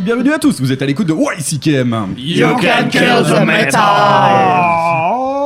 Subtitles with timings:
[0.00, 0.60] bienvenue à tous.
[0.60, 2.14] Vous êtes à l'écoute de YCKM.
[2.16, 4.83] You can kill the metal.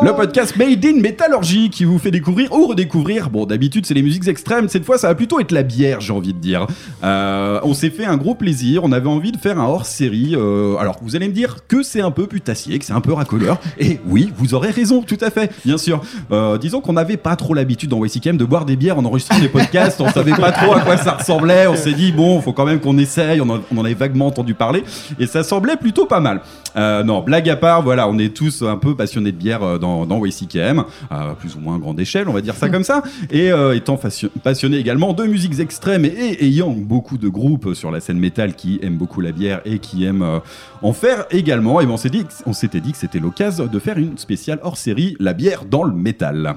[0.03, 3.31] Le podcast Made in Métallurgie qui vous fait découvrir ou redécouvrir.
[3.31, 4.69] Bon, d'habitude, c'est les musiques extrêmes.
[4.69, 6.67] Cette fois, ça va plutôt être la bière, j'ai envie de dire.
[7.03, 8.85] Euh, on s'est fait un gros plaisir.
[8.85, 10.35] On avait envie de faire un hors-série.
[10.37, 13.13] Euh, alors, vous allez me dire que c'est un peu putassier, que c'est un peu
[13.13, 13.59] racoleur.
[13.79, 16.01] Et oui, vous aurez raison, tout à fait, bien sûr.
[16.31, 19.39] Euh, disons qu'on n'avait pas trop l'habitude dans YCKM de boire des bières en enregistrant
[19.41, 20.01] des podcasts.
[20.01, 21.67] On savait pas trop à quoi ça ressemblait.
[21.67, 23.41] On s'est dit, bon, faut quand même qu'on essaye.
[23.41, 24.85] On, en- on avait vaguement entendu parler.
[25.19, 26.41] Et ça semblait plutôt pas mal.
[26.77, 30.07] Non, blague à part, voilà, on est tous un peu passionnés de bière euh, dans,
[30.07, 33.51] dans YCKM, à plus ou moins grande échelle, on va dire ça comme ça, et
[33.51, 33.99] euh, étant
[34.43, 38.79] passionné également de musiques extrêmes et, ayant beaucoup de groupes sur la scène métal qui
[38.83, 40.41] aiment beaucoup la bière et qui aiment euh,
[40.83, 43.99] en faire également, et ben, on s'est dit, s'était dit que c'était l'occasion de faire
[43.99, 46.57] une spéciale hors série, la bière dans le métal.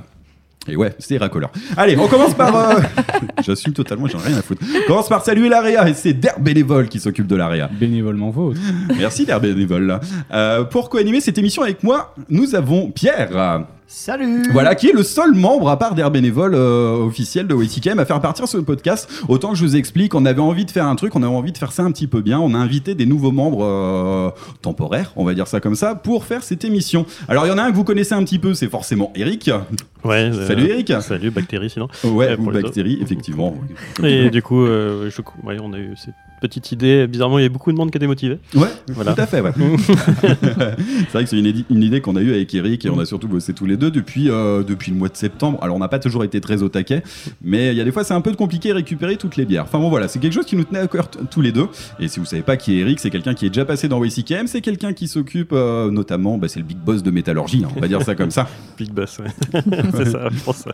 [0.68, 1.52] Et ouais, c'est racoleur.
[1.76, 2.56] Allez, on commence par.
[2.56, 2.80] euh,
[3.44, 4.62] J'assume totalement, j'en ai rien à foutre.
[4.84, 7.68] On commence par saluer l'AREA et c'est Der Bénévole qui s'occupe de l'AREA.
[7.68, 8.60] Bénévolement vôtre.
[8.98, 10.00] Merci Der Bénévole.
[10.32, 13.64] Euh, pour co-animer cette émission avec moi, nous avons Pierre.
[13.94, 18.00] Salut Voilà, qui est le seul membre, à part Der Bénévole euh, officiel de WCKM,
[18.00, 19.10] à faire partir ce podcast.
[19.28, 21.52] Autant que je vous explique, on avait envie de faire un truc, on avait envie
[21.52, 22.40] de faire ça un petit peu bien.
[22.40, 24.30] On a invité des nouveaux membres euh,
[24.62, 27.06] temporaires, on va dire ça comme ça, pour faire cette émission.
[27.28, 29.52] Alors, il y en a un que vous connaissez un petit peu, c'est forcément Eric.
[30.06, 30.32] Ouais.
[30.34, 30.94] euh, Salut Eric.
[31.02, 31.90] Salut, bactéries sinon.
[32.06, 33.56] Ouais, Euh, ou bactéries, effectivement.
[34.02, 37.08] Et du coup, euh, je, ouais, on a eu cette petite idée.
[37.08, 38.40] Bizarrement, il y a beaucoup de monde qui a été motivé.
[38.56, 39.14] Ouais, Voilà.
[39.14, 39.52] tout à fait, ouais.
[39.86, 43.28] c'est vrai que c'est une, idée qu'on a eue avec Eric et on a surtout
[43.28, 45.60] bossé tous les deux depuis, euh, depuis le mois de septembre.
[45.62, 47.04] Alors on n'a pas toujours été très au taquet,
[47.42, 49.64] mais il y a des fois c'est un peu compliqué de récupérer toutes les bières.
[49.64, 51.68] Enfin bon voilà, c'est quelque chose qui nous tenait à cœur tous les deux.
[52.00, 54.00] Et si vous savez pas qui est Eric, c'est quelqu'un qui est déjà passé dans
[54.00, 57.72] WCKM, c'est quelqu'un qui s'occupe euh, notamment, bah, c'est le big boss de métallurgie, hein,
[57.76, 58.48] on va dire ça comme ça.
[58.78, 59.62] Big Boss, ouais.
[59.96, 60.66] c'est ça, je pense.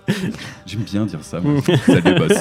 [0.66, 1.62] J'aime bien dire ça, moi.
[1.86, 2.38] ça débosse.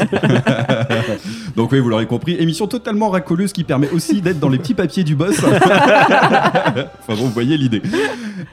[1.57, 4.75] Donc oui, vous l'aurez compris, émission totalement racoleuse qui permet aussi d'être dans les petits
[4.75, 5.39] papiers du boss.
[5.45, 7.83] enfin bon, vous voyez l'idée.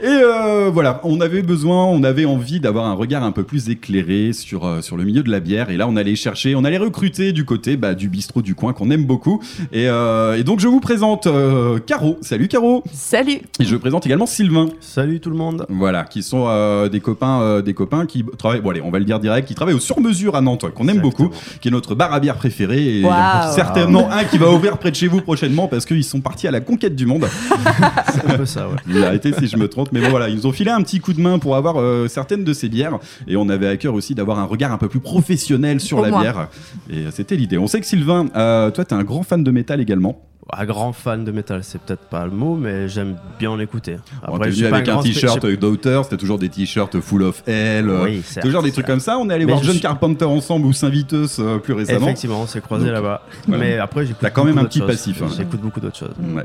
[0.01, 3.69] Et euh, voilà, on avait besoin, on avait envie d'avoir un regard un peu plus
[3.69, 5.69] éclairé sur, euh, sur le milieu de la bière.
[5.69, 8.73] Et là, on allait chercher, on allait recruter du côté bah, du bistrot du coin
[8.73, 9.41] qu'on aime beaucoup.
[9.71, 12.17] Et, euh, et donc, je vous présente euh, Caro.
[12.21, 12.83] Salut Caro.
[12.93, 14.67] Salut Et je présente également Sylvain.
[14.79, 18.61] Salut tout le monde Voilà, qui sont euh, des copains, euh, des copains qui travaillent.
[18.61, 20.99] Bon allez, on va le dire direct, qui travaillent au sur-mesure à Nantes, qu'on aime
[20.99, 21.29] beaucoup,
[21.61, 22.77] qui est notre bar à bière préféré.
[22.77, 23.55] Et il y en a Waouh.
[23.55, 26.51] certainement un qui va ouvrir près de chez vous prochainement parce qu'ils sont partis à
[26.51, 27.25] la conquête du monde.
[28.13, 29.03] C'est un peu ça, ouais.
[29.03, 31.13] Arrêtez si je me trompe, mais bon voilà, ils nous ont filé un petit coup
[31.13, 34.15] de main pour avoir euh, certaines de ces bières et on avait à cœur aussi
[34.15, 36.21] d'avoir un regard un peu plus professionnel sur Au la moins.
[36.21, 36.47] bière.
[36.89, 37.57] Et c'était l'idée.
[37.57, 40.21] On sait que Sylvain, euh, toi t'es un grand fan de métal également.
[40.51, 43.95] Un grand fan de métal, c'est peut-être pas le mot, mais j'aime bien en écouter.
[44.27, 47.23] On Après, t'es je suis pas avec un t-shirt d'auteur, c'était toujours des t-shirts full
[47.23, 47.89] of hell.
[47.89, 49.17] euh, Oui, Toujours des trucs comme ça.
[49.17, 52.07] On est allé Mais voir John suis- Carpenter ensemble ou Saint-Viteus euh, plus récemment.
[52.07, 53.21] Effectivement, on s'est croisés là-bas.
[53.47, 53.63] voilà.
[53.63, 55.27] Mais après, j'écoute T'as quand même un petit passif, hein.
[55.35, 56.13] J'écoute beaucoup d'autres choses.
[56.35, 56.43] Ouais.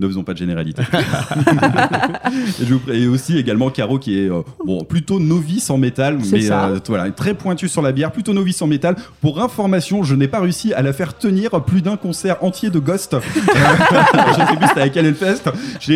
[0.00, 0.82] Ne faisons pas de généralité.
[2.60, 5.76] et, je vous pré- et aussi également Caro qui est euh, bon plutôt novice en
[5.78, 8.96] métal, mais euh, voilà très pointu sur la bière, plutôt novice en métal.
[9.20, 12.78] Pour information, je n'ai pas réussi à la faire tenir plus d'un concert entier de
[12.78, 13.16] Ghost.
[13.50, 15.42] Euh, je sais plus c'était avec Hellfest.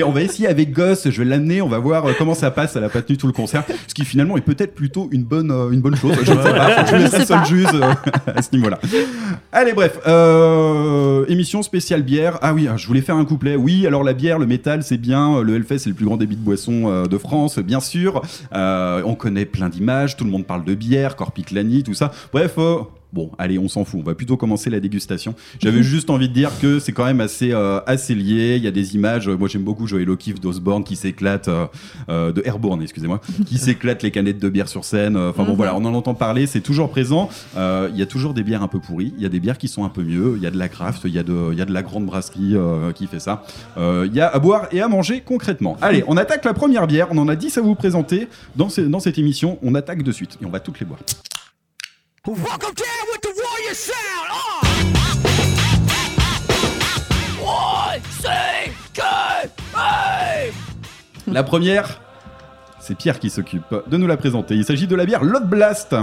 [0.05, 2.77] On va essayer avec Ghost, je vais l'amener, on va voir euh, comment ça passe.
[2.77, 5.51] Elle a pas tenu tout le concert, ce qui finalement est peut-être plutôt une bonne
[5.51, 6.13] euh, une bonne chose.
[6.23, 6.85] Je ne sais pas.
[6.87, 7.45] Je Je sais pas.
[7.45, 7.67] juge
[8.35, 8.79] à ce niveau-là.
[9.53, 9.99] Allez, bref,
[11.29, 12.39] émission spéciale bière.
[12.43, 13.57] Ah oui, je voulais faire un couplet.
[13.57, 15.43] Oui, alors la bière, le métal, c'est bien.
[15.43, 18.23] Le Hellfest, c'est le plus grand débit de boisson euh, de France, bien sûr.
[18.55, 20.17] Euh, on connaît plein d'images.
[20.17, 22.11] Tout le monde parle de bière, Corpiclani, tout ça.
[22.33, 22.59] Bref.
[23.15, 24.01] Euh, Bon, allez, on s'en fout.
[24.01, 25.35] On va plutôt commencer la dégustation.
[25.63, 28.57] J'avais juste envie de dire que c'est quand même assez, euh, assez lié.
[28.57, 29.29] Il y a des images.
[29.29, 31.67] Moi, j'aime beaucoup Joël O'Keefe d'Osborne qui s'éclate, euh,
[32.09, 35.17] euh, de Airborne, excusez-moi, qui s'éclate les canettes de bière sur scène.
[35.17, 35.57] Euh, Enfin bon, Mhm.
[35.57, 36.47] voilà, on en entend parler.
[36.47, 37.29] C'est toujours présent.
[37.57, 39.15] Euh, Il y a toujours des bières un peu pourries.
[39.17, 40.35] Il y a des bières qui sont un peu mieux.
[40.37, 41.03] Il y a de la craft.
[41.05, 43.45] Il y a de, il y a de la grande brasserie euh, qui fait ça.
[43.77, 45.77] Euh, Il y a à boire et à manger concrètement.
[45.81, 47.09] Allez, on attaque la première bière.
[47.13, 49.59] On en a 10 à vous présenter dans, dans cette émission.
[49.63, 51.01] On attaque de suite et on va toutes les boire.
[52.27, 54.31] Welcome down with the warrior sound.
[57.43, 58.73] One, say,
[61.27, 62.01] La première,
[62.81, 64.55] c'est Pierre qui s'occupe de nous la présenter.
[64.55, 65.95] Il s'agit de la bière Lot Blast.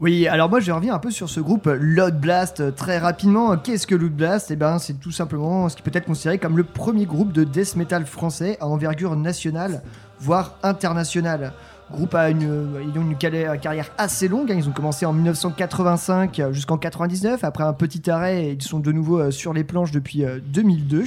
[0.00, 3.58] Oui, alors moi je reviens un peu sur ce groupe Loud Blast très rapidement.
[3.58, 4.50] Qu'est-ce que Loud Blast?
[4.50, 7.44] Eh ben c'est tout simplement ce qui peut être considéré comme le premier groupe de
[7.44, 9.82] death metal français à envergure nationale,
[10.18, 11.52] voire internationale.
[11.92, 14.50] Groupe a une, euh, ils ont une carrière assez longue.
[14.50, 14.56] hein.
[14.58, 17.44] Ils ont commencé en 1985 jusqu'en 99.
[17.44, 21.04] Après un petit arrêt, ils sont de nouveau euh, sur les planches depuis euh, 2002.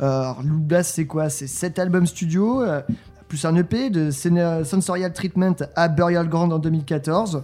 [0.00, 0.42] Euh, alors,
[0.84, 1.28] c'est quoi?
[1.28, 2.62] C'est 7 albums studio.
[2.62, 2.80] euh,
[3.28, 7.42] plus un EP de Sen- Sensorial Treatment à Burial Ground en 2014.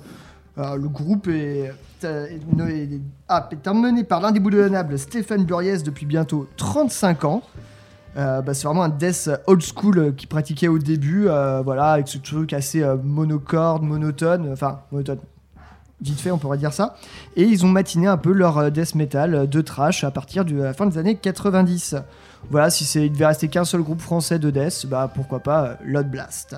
[0.58, 1.72] Euh, le groupe est,
[2.04, 7.42] euh, est- est- ah, est emmené par l'indéboulonnable Stéphane Buriez depuis bientôt 35 ans.
[8.16, 11.92] Euh, bah, c'est vraiment un death old school euh, qui pratiquait au début, euh, voilà,
[11.92, 15.18] avec ce truc assez euh, monocorde, monotone, enfin monotone,
[16.02, 16.96] vite fait on pourrait dire ça.
[17.36, 20.44] Et ils ont matiné un peu leur euh, death metal euh, de trash à partir
[20.44, 21.96] de la fin des années 90.
[22.50, 25.64] Voilà, si c'est, il devait rester qu'un seul groupe français de death, bah pourquoi pas
[25.64, 26.56] euh, Loud Blast.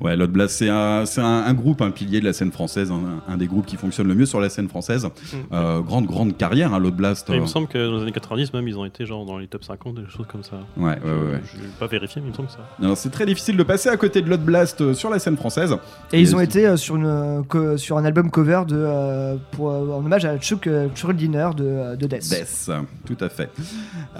[0.00, 2.90] Ouais, Loud Blast, c'est un, c'est un, un groupe, un pilier de la scène française,
[2.90, 5.08] un, un des groupes qui fonctionne le mieux sur la scène française.
[5.52, 7.30] Euh, grande, grande carrière, hein, Loud Blast.
[7.30, 9.24] Et il euh, me semble que dans les années 90, même, ils ont été genre
[9.24, 10.56] dans les top 50, des choses comme ça.
[10.76, 11.32] Ouais, ouais, ouais.
[11.32, 11.40] ouais.
[11.54, 12.68] Je n'ai pas vérifié, mais il me semble que ça.
[12.78, 15.36] Non, C'est très difficile de passer à côté de Loud Blast euh, sur la scène
[15.36, 15.74] française.
[16.12, 19.70] Et ils ont été euh, sur, une, co- sur un album cover de, euh, pour,
[19.70, 22.28] euh, en hommage à Chuck euh, Schuldiner de, euh, de Death.
[22.28, 22.70] Death,
[23.06, 23.48] tout à fait.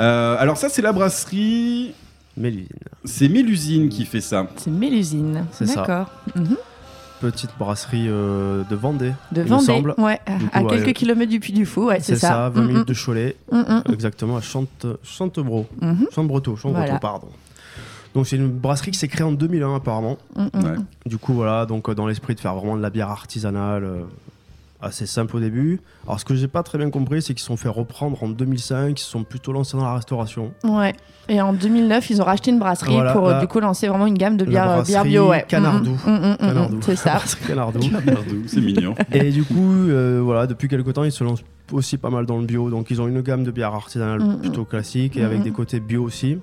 [0.00, 1.94] Euh, alors ça, c'est la brasserie...
[2.36, 2.66] Mélusine.
[3.04, 4.46] C'est Mélusine qui fait ça.
[4.56, 5.44] C'est Mélusine.
[5.52, 5.80] C'est ça.
[5.82, 6.10] D'accord.
[6.34, 6.56] Mhm.
[7.20, 9.12] Petite brasserie euh, de Vendée.
[9.32, 9.64] De il me Vendée.
[9.66, 9.94] semble.
[9.98, 10.18] Ouais,
[10.52, 10.92] à quelques ouais.
[10.94, 13.92] kilomètres du Puy du Fou, ouais, c'est C'est ça, 20 Mm, minutes de Cholet, mm,
[13.92, 15.66] exactement à Chante, Chantebro.
[15.80, 16.98] mhm, Chambretot, Chambretot, Voilà.
[16.98, 17.28] pardon.
[18.14, 20.16] Donc c'est une brasserie qui s'est créée en 2001 apparemment.
[20.34, 20.70] mm, mm, Ouais.
[20.78, 20.84] mm.
[21.06, 24.00] Du coup voilà, donc euh, dans l'esprit de faire vraiment de la bière artisanale, euh,
[24.82, 25.80] assez simple au début.
[26.06, 28.28] Alors ce que j'ai pas très bien compris, c'est qu'ils se sont fait reprendre en
[28.28, 30.52] 2005, ils se sont plutôt lancés dans la restauration.
[30.64, 30.92] Ouais.
[31.28, 34.06] Et en 2009, ils ont racheté une brasserie Voilà, pour euh, du coup lancer vraiment
[34.06, 35.28] une gamme de la bière, euh, bio.
[35.30, 35.44] Ouais.
[35.46, 35.92] Canardou.
[36.04, 36.78] Mm, mm, mm, Canardou.
[36.82, 37.20] C'est ça.
[37.46, 37.80] Canardou.
[37.90, 38.94] Pardon, C'est mignon.
[39.12, 42.38] Et du coup, euh, voilà, depuis quelques temps, ils se lancent aussi pas mal dans
[42.38, 42.70] le bio.
[42.70, 46.02] Donc, ils ont une gamme de bières artisanales plutôt classique et avec des côtés bio
[46.02, 46.38] aussi.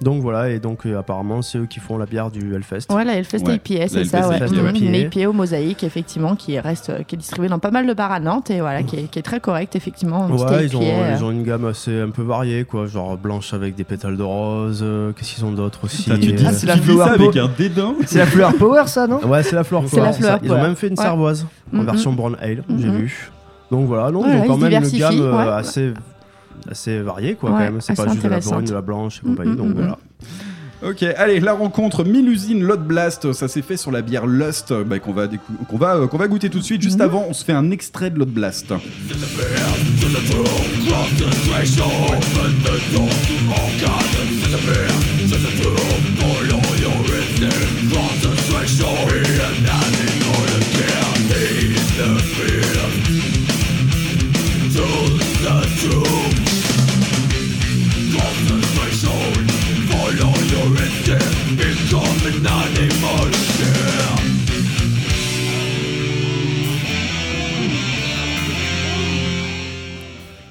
[0.00, 2.86] Donc voilà, et donc euh, apparemment, c'est eux qui font la bière du Hellfest.
[2.92, 4.40] Ouais, la Hellfest Ouais, IPA, c'est ça, ouais.
[4.40, 4.78] Ouais.
[4.78, 7.92] Une IPA au mosaïque, effectivement, qui reste, euh, qui est distribuée dans pas mal de
[7.94, 10.28] bars à Nantes et voilà, qui est, qui est très correcte, effectivement.
[10.28, 12.86] Ouais, ils ont, euh, ils ont une gamme assez un peu variée, quoi.
[12.86, 14.82] Genre blanche avec des pétales de rose.
[14.84, 17.30] euh, Qu'est-ce qu'ils ont d'autre aussi Putain, tu dis, Ah, c'est tu la ça avec
[17.32, 17.40] Power.
[17.40, 17.94] un dédain.
[18.06, 20.76] C'est la Flower Power, ça, non Ouais, c'est la fleur Power, la Ils ont même
[20.76, 21.02] fait une Ouais.
[21.04, 21.84] sarvoise en Mhm.
[21.86, 22.96] version brown ale, j'ai Mhm.
[22.98, 23.30] vu.
[23.72, 25.48] Donc voilà, non, Ouais, ils ont quand même une gamme ouais.
[25.54, 25.92] assez,
[26.70, 27.80] assez variée, quoi, quand Ouais, même.
[27.80, 29.56] C'est pas juste de la brune, de la blanche et Mhm, compagnie.
[29.56, 29.74] Donc mhm.
[29.74, 29.98] voilà.
[30.80, 35.00] Ok, allez, la rencontre Milusine Lot Blast, ça s'est fait sur la bière Lust, bah,
[35.00, 35.26] qu'on va,
[35.68, 36.82] qu'on va, euh, qu'on va goûter tout de suite.
[36.82, 37.04] Juste Mhm.
[37.04, 38.72] avant, on se fait un extrait de Lot Blast.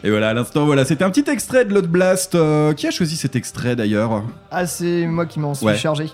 [0.04, 2.36] Et voilà, à l'instant, voilà, c'était un petit extrait de Lot Blast.
[2.36, 5.76] euh, qui a choisi cet extrait d'ailleurs Ah, c'est moi qui m'en suis Ouais.
[5.76, 6.10] chargé.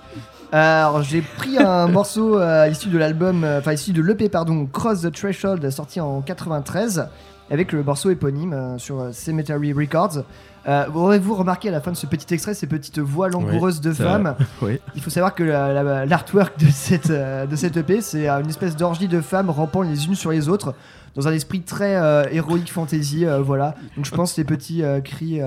[0.51, 4.67] Alors, j'ai pris un morceau euh, issu de l'album, euh, enfin issu de l'EP, pardon,
[4.71, 7.07] Cross the Threshold, sorti en 93,
[7.51, 10.23] avec le morceau éponyme euh, sur euh, Cemetery Records.
[10.67, 13.91] Euh, Aurez-vous remarqué à la fin de ce petit extrait ces petites voix langoureuses de
[13.91, 14.79] femmes Oui.
[14.95, 18.49] Il faut savoir que la- la- l'artwork de cette, euh, de cette EP, c'est une
[18.49, 20.73] espèce d'orgie de femmes rampant les unes sur les autres,
[21.15, 23.75] dans un esprit très euh, héroïque fantasy, voilà.
[23.97, 25.41] Donc je pense les petits cris,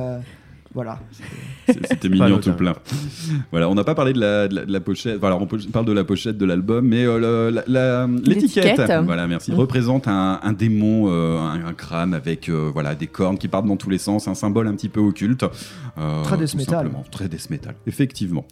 [0.76, 1.00] voilà.
[1.66, 2.74] C'était mignon tout plein.
[3.50, 5.18] Voilà, on n'a pas parlé de la, de la- de la pochette.
[5.18, 9.26] Voilà, on parle de la pochette de l'album, mais euh, le- la- la- l'étiquette, voilà,
[9.26, 9.54] merci, Mm.
[9.54, 13.66] représente un, un démon, euh, un, un crâne avec euh, voilà des cornes qui partent
[13.66, 15.44] dans tous les sens, un symbole un petit peu occulte.
[15.98, 16.74] euh, Très death metal.
[16.74, 17.04] simplement.
[17.10, 18.44] Très death metal, effectivement.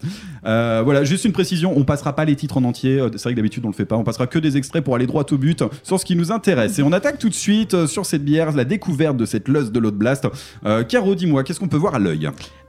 [0.47, 2.99] Euh, voilà, juste une précision, on passera pas les titres en entier.
[3.13, 3.97] C'est vrai que d'habitude on le fait pas.
[3.97, 6.79] On passera que des extraits pour aller droit au but sur ce qui nous intéresse.
[6.79, 9.79] Et on attaque tout de suite sur cette bière, la découverte de cette lust de
[9.79, 10.27] l'Out Blast.
[10.65, 12.14] Euh, Caro, dis-moi, qu'est-ce qu'on peut voir à l'œil?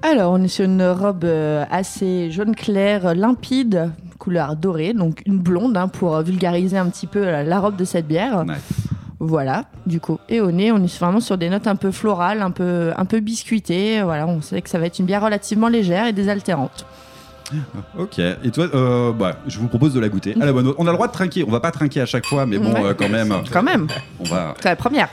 [0.02, 5.22] Alors, on est sur une robe euh, assez jaune clair, euh, limpide, couleur dorée, donc
[5.26, 8.44] une blonde hein, pour euh, vulgariser un petit peu la robe de cette bière.
[8.48, 8.56] Ouais.
[9.20, 10.20] Voilà, du coup.
[10.30, 13.06] Et au nez, on est vraiment sur des notes un peu florales, un peu, un
[13.06, 14.02] peu biscuitées.
[14.04, 16.86] Voilà, on sait que ça va être une bière relativement légère et désaltérante.
[17.98, 18.18] Ok.
[18.20, 20.36] Et toi, euh, bah, je vous propose de la goûter.
[20.42, 20.74] À la bonne.
[20.80, 21.44] On a le droit de trinquer.
[21.48, 22.84] On va pas trinquer à chaque fois, mais bon, Ouais.
[22.86, 23.88] euh, quand même, Quand même,
[24.20, 24.56] on va.
[24.60, 25.10] c'est la première.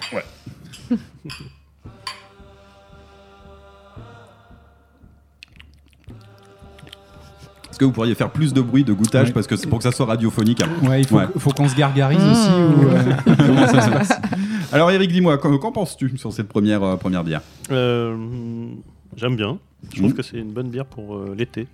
[0.91, 0.97] Est-ce
[7.83, 9.33] que vous pourriez faire plus de bruit de goûtage Ouais.
[9.33, 10.63] parce que c'est pour que ça soit radiophonique.
[10.83, 11.27] Ouais, il faut, Ouais.
[11.39, 12.31] faut qu'on se gargarise Mmh.
[12.31, 12.49] aussi.
[12.51, 14.13] Ou, euh, comment ça se passe?
[14.73, 17.41] Alors Eric, dis-moi, qu'en penses-tu sur cette première euh, première bière?
[17.71, 18.17] Euh,
[19.17, 19.59] J'aime bien.
[19.93, 20.17] Je trouve Mhm.
[20.17, 21.67] que c'est une bonne bière pour euh, l'été.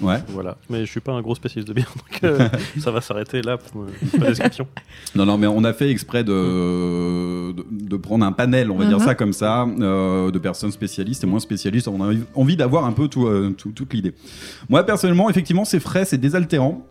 [0.00, 0.16] Ouais.
[0.28, 0.56] Voilà.
[0.70, 2.48] Mais je suis pas un gros spécialiste de bière, donc euh,
[2.78, 4.66] ça va s'arrêter là pour, euh, pour la description.
[5.14, 8.86] Non, non, mais on a fait exprès de, de, de prendre un panel, on va
[8.86, 9.04] dire Mhm.
[9.04, 11.88] ça comme ça, euh, de personnes spécialistes et moins spécialistes.
[11.88, 14.14] On a envie- d'avoir un peu tout, euh, tout- toute l'idée.
[14.68, 16.86] Moi, personnellement, effectivement, c'est frais, c'est désaltérant.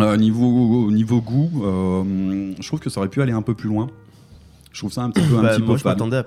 [0.00, 3.68] Euh, niveau, niveau goût, euh, je trouve que ça aurait pu aller un peu plus
[3.68, 3.88] loin.
[4.72, 5.92] Je trouve ça un petit peu, un Bah, petit moi, peu je fade.
[5.98, 6.26] m'attendais à-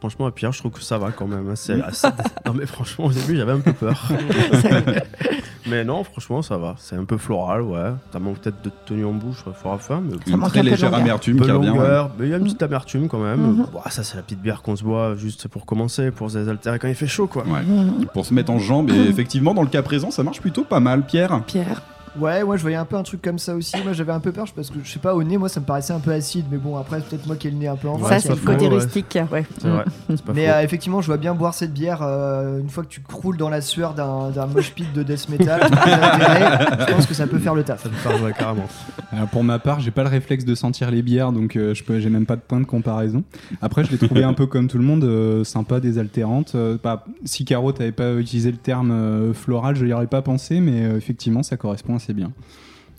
[0.00, 1.52] Franchement, à Pierre, je trouve que ça va quand même.
[1.56, 2.08] C'est assez-
[2.46, 4.08] Non, mais franchement, au début, j'avais un peu peur.
[5.68, 6.74] mais non, franchement, ça va.
[6.78, 7.90] C'est un peu floral, ouais.
[8.12, 10.00] Ça manque peut-être de tenue en bouche, fort à fin.
[10.00, 11.70] Mais Une très un légère amertume qui revient.
[11.70, 11.88] ouais.
[12.18, 13.40] mais il y a une petite amertume quand même.
[13.40, 13.66] Mhm.
[13.90, 16.88] Ça, c'est la petite bière qu'on se boit juste pour commencer, pour se désaltérer quand
[16.88, 17.44] il fait chaud, quoi.
[17.44, 17.62] Ouais.
[17.62, 18.06] Mhm.
[18.12, 18.90] Pour se mettre en jambe.
[18.90, 21.42] Et effectivement, dans le cas présent, ça marche plutôt pas mal, Pierre.
[21.46, 21.82] Pierre.
[22.18, 23.76] Ouais, moi je voyais un peu un truc comme ça aussi.
[23.82, 25.66] Moi j'avais un peu peur parce que je sais pas, au nez, moi ça me
[25.66, 26.46] paraissait un peu acide.
[26.50, 28.30] Mais bon, après, peut-être moi qui ai le nez un peu en Ouais, ça, c'est
[28.30, 28.74] le côté ouais.
[28.74, 29.18] rustique.
[29.30, 29.44] Ouais.
[30.34, 33.36] Mais euh, effectivement, je vois bien boire cette bière euh, une fois que tu croules
[33.36, 35.60] dans la sueur d'un d'un mosh pit de death metal.
[35.70, 37.82] je pense que ça peut faire le taf.
[37.82, 38.66] Ça me parle ouais, carrément.
[39.12, 41.84] Alors, pour ma part, j'ai pas le réflexe de sentir les bières, donc euh, je
[41.84, 43.22] peux, j'ai même pas de point de comparaison.
[43.62, 46.52] Après, je l'ai trouvé un peu comme tout le monde, euh, sympa, désaltérante.
[46.54, 50.22] Euh, pas, si Caro t'avais pas utilisé le terme euh, floral, je n'y aurais pas
[50.22, 52.32] pensé, mais euh, effectivement, ça correspond assez bien.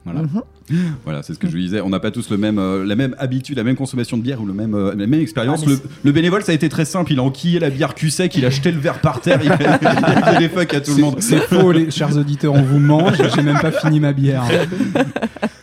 [0.06, 0.22] Voilà.
[0.22, 0.42] Mhm.
[1.04, 1.82] Voilà, c'est ce que je vous disais.
[1.82, 4.42] On n'a pas tous le même, euh, la même habitude, la même consommation de bière
[4.42, 5.64] ou le même, euh, la même expérience.
[5.66, 7.12] Ah, le, le bénévole, ça a été très simple.
[7.12, 9.52] Il a enquillé la bière cul sec, il a jeté le verre par terre, il
[9.52, 9.58] a,
[10.32, 11.16] fait des fuck à tout le monde.
[11.20, 13.18] C'est faux, les chers auditeurs, on vous mange.
[13.36, 14.44] J'ai même pas fini ma bière.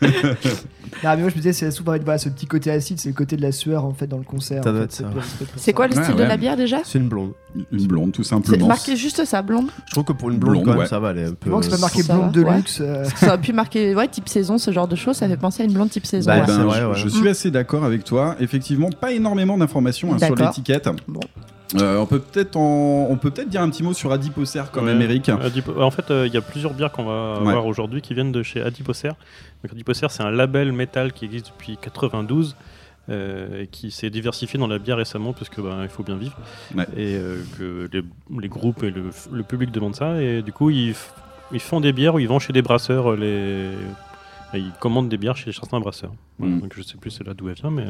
[1.05, 3.14] Non, mais moi je me disais, c'est souvent voilà, ce petit côté acide, c'est le
[3.14, 4.62] côté de la sueur en fait dans le concert.
[4.64, 5.05] Ça en doit ça.
[5.57, 6.23] C'est quoi le style ouais.
[6.23, 7.33] de la bière déjà C'est une blonde.
[7.73, 8.67] Une blonde, tout C'est simplement.
[8.69, 9.69] marqué juste ça, blonde.
[9.87, 10.87] Je trouve que pour une blonde, Blonde, quand même, ouais.
[10.87, 11.45] ça va, elle est un peu.
[11.45, 12.57] Du moment que c'est pas marqué Ça blonde de ouais.
[12.57, 12.78] luxe.
[12.81, 15.17] euh, Ça aurait pu marquer ouais, type saison, ce genre de choses.
[15.17, 16.26] Ça fait penser à une blonde type saison.
[16.31, 16.47] Bah, ouais.
[16.47, 16.95] Ben, c'est vrai, je, ouais.
[16.97, 18.37] je suis assez d'accord avec toi.
[18.40, 20.88] Effectivement, pas énormément d'informations hein, sur l'étiquette.
[21.07, 21.21] Bon.
[21.77, 24.81] Euh, on peut peut-être en- on peut peut-être dire un petit mot sur Adipocer quand
[24.81, 24.95] Ouais.
[24.95, 25.29] même, Eric.
[25.29, 27.53] En fait, euh, il y a plusieurs bières qu'on va Ouais.
[27.53, 29.09] voir aujourd'hui qui viennent de chez Adipocer.
[29.63, 32.57] Donc Adipocer, c'est un label métal qui existe depuis 92
[33.11, 36.17] euh, et qui s'est diversifié dans la bière récemment parce que ben, il faut bien
[36.17, 36.37] vivre
[36.75, 36.87] Ouais.
[36.97, 37.19] et
[37.59, 38.03] que les,
[38.41, 41.11] les groupes et le, le public demandent ça et du coup ils, f-
[41.53, 43.71] ils font des bières où ils vont chez des brasseurs les
[44.55, 46.13] et ils commandent des bières chez certains brasseurs.
[46.39, 46.61] Voilà, Mm.
[46.61, 47.85] Donc je sais plus c'est là d'où elle vient mais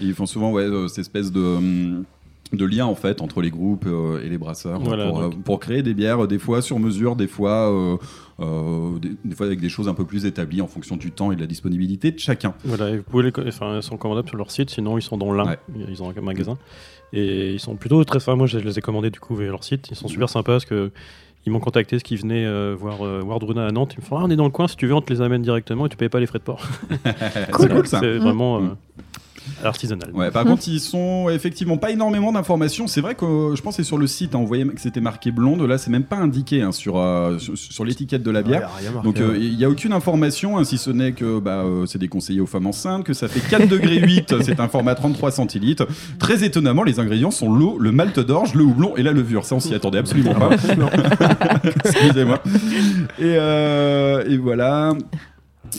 [0.00, 2.04] Ils font souvent ouais, cette espèce de, hum,
[2.52, 5.32] de lien en fait entre les groupes euh, et les brasseurs Voilà, pour, donc.
[5.34, 7.70] euh, pour créer des bières, des fois sur mesure, des fois,
[8.40, 11.30] euh, des, des fois avec des choses un peu plus établies en fonction du temps
[11.32, 12.54] et de la disponibilité de chacun.
[12.64, 15.32] Voilà, et vous pouvez les, enfin, sont commandables sur leur site, sinon ils sont dans
[15.32, 15.58] l'un, Ouais.
[15.88, 16.58] ils ont un magasin.
[17.12, 18.36] Et ils sont plutôt très fins.
[18.36, 19.88] Moi, je les ai commandés du coup via leur site.
[19.90, 20.92] Ils sont super sympas parce que
[21.46, 23.94] ils m'ont contacté, ce qui venaient euh, voir euh, Wardruna à Nantes.
[23.96, 25.20] Ils me font Ah, on est dans le coin, si tu veux, on te les
[25.20, 26.64] amène directement et tu payes pas les frais de port.
[27.58, 27.98] C'est cool ça.
[28.00, 28.76] C'est vraiment euh, Mm.
[29.64, 30.10] Artisanal.
[30.12, 32.86] Ouais, par contre, ils sont effectivement pas énormément d'informations.
[32.86, 34.80] C'est vrai que euh, je pense que c'est sur le site, hein, on voyait que
[34.80, 35.62] c'était marqué blonde.
[35.62, 38.70] Là, c'est même pas indiqué hein, sur, euh, sur, sur l'étiquette de la bière.
[38.76, 39.40] Ouais, y a rien marqué, Donc euh, ouais.
[39.40, 42.46] il n'y a aucune information, hein, si ce n'est que bah, euh, c'est déconseillé aux
[42.46, 45.86] femmes enceintes, que ça fait 4 degrés 8, c'est un format 33 centilitres.
[46.18, 49.44] Très étonnamment, les ingrédients sont l'eau, le malt d'orge, le houblon et la levure.
[49.44, 50.50] Ça, on s'y attendait absolument pas.
[51.84, 52.42] Excusez-moi.
[53.18, 54.94] Et, euh, et voilà.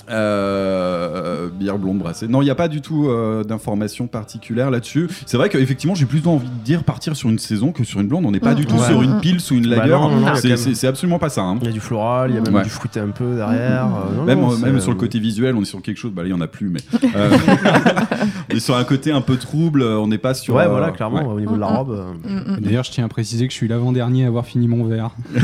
[0.10, 2.28] Euh, bière blonde brassée.
[2.28, 5.08] Non, il n'y a pas du tout euh, d'informations particulières là-dessus.
[5.26, 8.08] C'est vrai qu'effectivement, j'ai plus envie de dire partir sur une saison que sur une
[8.08, 8.26] blonde.
[8.26, 8.56] On n'est pas Mm.
[8.56, 8.86] du tout Ouais.
[8.88, 10.58] sur une pile ou une Bah lager.
[10.58, 11.42] C'est- absolument pas ça.
[11.42, 11.58] hein.
[11.62, 12.64] Il y a du floral, il y a même Ouais.
[12.64, 13.86] du fruité un peu derrière.
[13.86, 16.12] euh, non, Même, non, euh, même sur le côté visuel, on est sur quelque chose.
[16.12, 16.80] Bah là, il y en a plus, mais
[17.16, 17.30] euh,
[18.52, 19.84] on est sur un côté un peu trouble.
[19.84, 20.56] On n'est pas sur.
[20.56, 21.34] Ouais, euh, voilà, clairement, ouais.
[21.36, 21.76] au niveau de la Mm, mm.
[21.78, 21.92] robe.
[21.92, 22.60] euh, Mm, mm.
[22.62, 25.12] D'ailleurs, je tiens à préciser que je suis l'avant-dernier à avoir fini mon verre.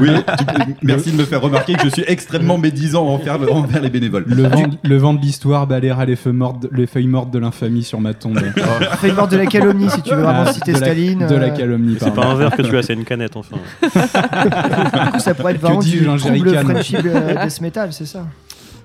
[0.00, 0.08] Oui,
[0.38, 4.24] tu- merci de me faire remarquer que je suis extrêmement médisant envers, envers les bénévoles.
[4.26, 7.82] Le vent, le vent de l'histoire balayera les feuilles mortes, les feuilles mortes de l'infamie
[7.82, 8.38] sur ma tombe.
[9.00, 11.26] Feuille morte de la calomnie si tu veux vraiment Ah, citer de la- Staline.
[11.26, 13.56] De la euh, calomnie, C'est pas un verre que tu as, c'est une canette enfin.
[13.82, 18.24] Du coup, ça pourrait être vraiment du trouble Frenchy euh, Death Metal, c'est ça?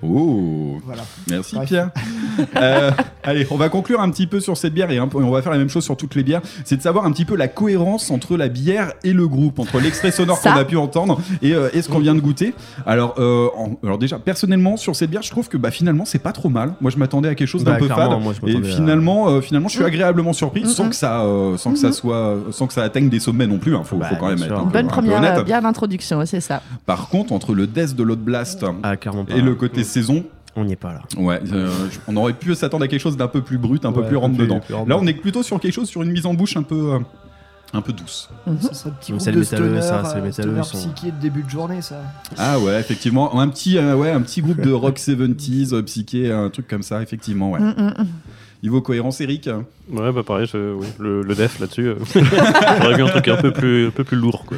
[0.04, 1.04] Oh, Voilà.
[1.30, 1.68] merci Bref.
[1.68, 1.90] Pierre.
[2.58, 2.90] Euh,
[3.22, 5.52] allez, on va conclure un petit peu sur cette bière et un on va faire
[5.52, 6.42] la même chose sur toutes les bières.
[6.66, 9.80] C'est de savoir un petit peu la cohérence entre la bière et le groupe, entre
[9.80, 12.56] l'extrait sonore qu'on a pu entendre et, euh, et ce qu'on vient de goûter.
[12.88, 16.18] Alors, euh, en- alors déjà, personnellement, sur cette bière, je trouve que bah, finalement, c'est
[16.18, 16.74] pas trop mal.
[16.82, 18.20] Moi, je m'attendais à quelque chose d'un Bah, peu fade.
[18.20, 19.88] moi, Et à- finalement, euh, finalement, je suis Mm.
[19.88, 23.10] agréablement surpris, Mm, sans que ça, euh, sans que ça soit, sans que ça atteigne
[23.10, 23.76] des sommets non plus.
[23.76, 23.84] hein.
[23.84, 26.42] Faut, Bah, faut quand même être un Bonne un peu première euh, bière d'introduction, c'est
[26.42, 26.64] ça.
[26.88, 28.96] Par contre, entre le death de l'autre blast Ah,
[29.30, 31.02] et le côté saison, On n'y est pas là.
[31.18, 31.70] Ouais, euh,
[32.08, 34.18] on aurait pu s'attendre à quelque chose d'un peu plus brut, un peu Ouais, plus
[34.18, 34.60] rentre peu plus- dedans.
[34.60, 36.62] plus rentre Là, on est plutôt sur quelque chose, sur une mise en bouche un
[36.64, 37.00] peu, euh,
[37.74, 38.30] un peu douce.
[38.62, 40.64] Ça serait le petit Mais groupe c'est de le métalleux, stoner, ça, c'est le métalleux,
[40.64, 41.96] sont- psyché de début de journée, ça.
[42.38, 46.32] Ah ouais, effectivement, un petit, euh, ouais, un petit groupe de rock 70s, euh, psyché,
[46.32, 47.60] un truc comme ça, effectivement, ouais.
[47.60, 48.08] Mm, mm, mm.
[48.64, 49.50] Niveau cohérence, Eric
[49.92, 51.88] Ouais, bah pareil, je- oui, le, le def là-dessus.
[51.88, 51.96] euh,
[52.82, 54.46] J'aurais vu un truc un peu plus, un peu plus lourd.
[54.46, 54.58] Quoi.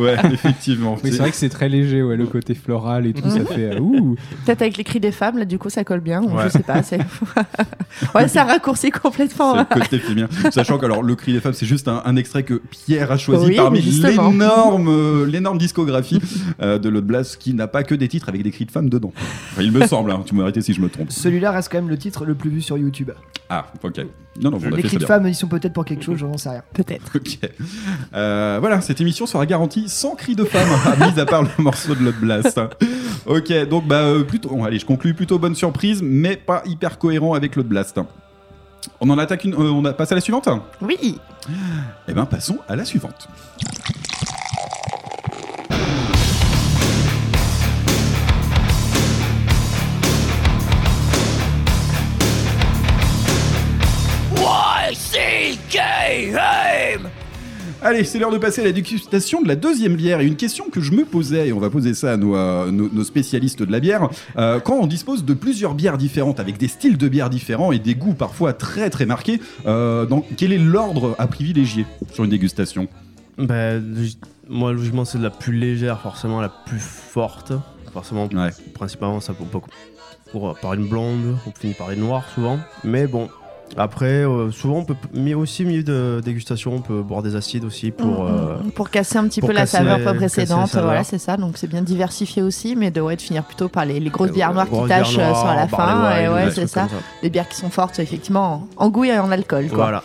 [0.00, 0.96] Ouais, effectivement.
[1.02, 3.74] Oui, c'est vrai que c'est très léger, ouais, le côté floral et tout, ça fait.
[3.74, 4.14] euh, ouh.
[4.46, 6.22] Peut-être avec les cris des femmes, là, du coup, ça colle bien.
[6.22, 6.44] ou Ouais.
[6.44, 6.84] Je sais pas.
[6.84, 6.98] c'est-
[8.14, 9.54] ouais, c'est un raccourci complètement.
[9.54, 10.28] C'est le côté féminin.
[10.52, 13.16] Sachant que alors, le cri des femmes, c'est juste un, un extrait que Pierre a
[13.16, 16.20] choisi Oui, parmi mais l'énorme, euh, l'énorme discographie
[16.62, 18.88] euh, de Lode Blast qui n'a pas que des titres avec des cris de femmes
[18.88, 19.12] dedans.
[19.50, 21.10] Enfin, il me semble, hein, tu m'as arrêté si je me trompe.
[21.10, 23.10] Celui-là reste quand même le titre le plus vu sur YouTube.
[23.48, 24.00] Ah, ok.
[24.40, 26.50] Non, non, vous Les cris de femmes, ils sont peut-être pour quelque chose, j'en sais
[26.50, 26.62] rien.
[26.72, 27.16] Peut-être.
[27.16, 27.38] Ok.
[28.14, 30.68] Euh, voilà, cette émission sera garantie sans cri de femme,
[31.00, 32.60] mis à part le morceau de Lode Blast.
[33.26, 36.98] Ok, donc bah euh, plutôt, bon, allez, je conclue plutôt bonne surprise, mais pas hyper
[36.98, 38.00] cohérent avec Lode Blast.
[39.00, 40.48] On en attaque une, euh, on a passe à la suivante?
[40.80, 41.18] Oui.
[42.08, 43.28] Eh ben, passons à la suivante.
[57.82, 60.20] Allez, c'est l'heure de passer à la dégustation de la deuxième bière.
[60.20, 62.70] Et une question que je me posais, et on va poser ça à nos, euh,
[62.70, 66.58] nos- nos spécialistes de la bière, euh, quand on dispose de plusieurs bières différentes, avec
[66.58, 70.06] des styles de bières différents et des goûts parfois très très marqués, euh,
[70.36, 72.86] quel est l'ordre à privilégier sur une dégustation?
[73.38, 73.78] Bah,
[74.48, 77.52] moi, logiquement, c'est de la plus légère, forcément la plus forte.
[77.94, 78.50] Forcément, Ouais.
[78.74, 79.60] principalement, ça peut pas
[80.30, 82.58] pour, par une blonde, on finit par une noire souvent.
[82.84, 83.28] Mais bon,
[83.76, 87.64] après, euh, souvent, on peut, mais aussi, milieu de dégustation, on peut boire des acides
[87.64, 88.24] aussi pour.
[88.24, 90.86] Mm, euh, mm, pour casser un petit peu la saveur précédente, saveur.
[90.86, 91.36] voilà, c'est ça.
[91.36, 94.30] Donc c'est bien diversifié aussi, mais de, ouais, de finir plutôt par les, les grosses
[94.30, 96.20] euh, bières noires qui euh, sur la noires, fin.
[96.20, 96.88] Et ouais, c'est ça.
[97.22, 99.68] Des bières qui sont fortes, effectivement, en, en goût et en alcool.
[99.68, 99.76] Quoi.
[99.76, 100.02] Voilà.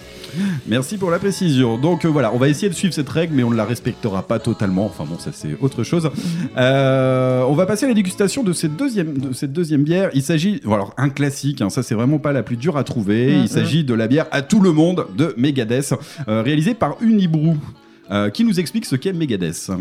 [0.68, 1.78] Merci pour la précision.
[1.78, 4.24] Donc euh, voilà, on va essayer de suivre cette règle, mais on ne la respectera
[4.24, 4.86] pas totalement.
[4.86, 6.10] Enfin bon, ça c'est autre chose.
[6.58, 10.10] Euh, on va passer à la dégustation de cette deuxième, de cette deuxième bière.
[10.14, 12.84] Il s'agit, bon, alors un classique, hein, ça c'est vraiment pas la plus dure à
[12.84, 13.36] trouver.
[13.36, 13.42] Mhm.
[13.44, 15.94] Il s'agit de la bière à tout le monde de Megadeth,
[16.28, 17.56] euh, réalisée par Unibrew.
[18.36, 19.72] Qui nous explique ce qu'est Megadeth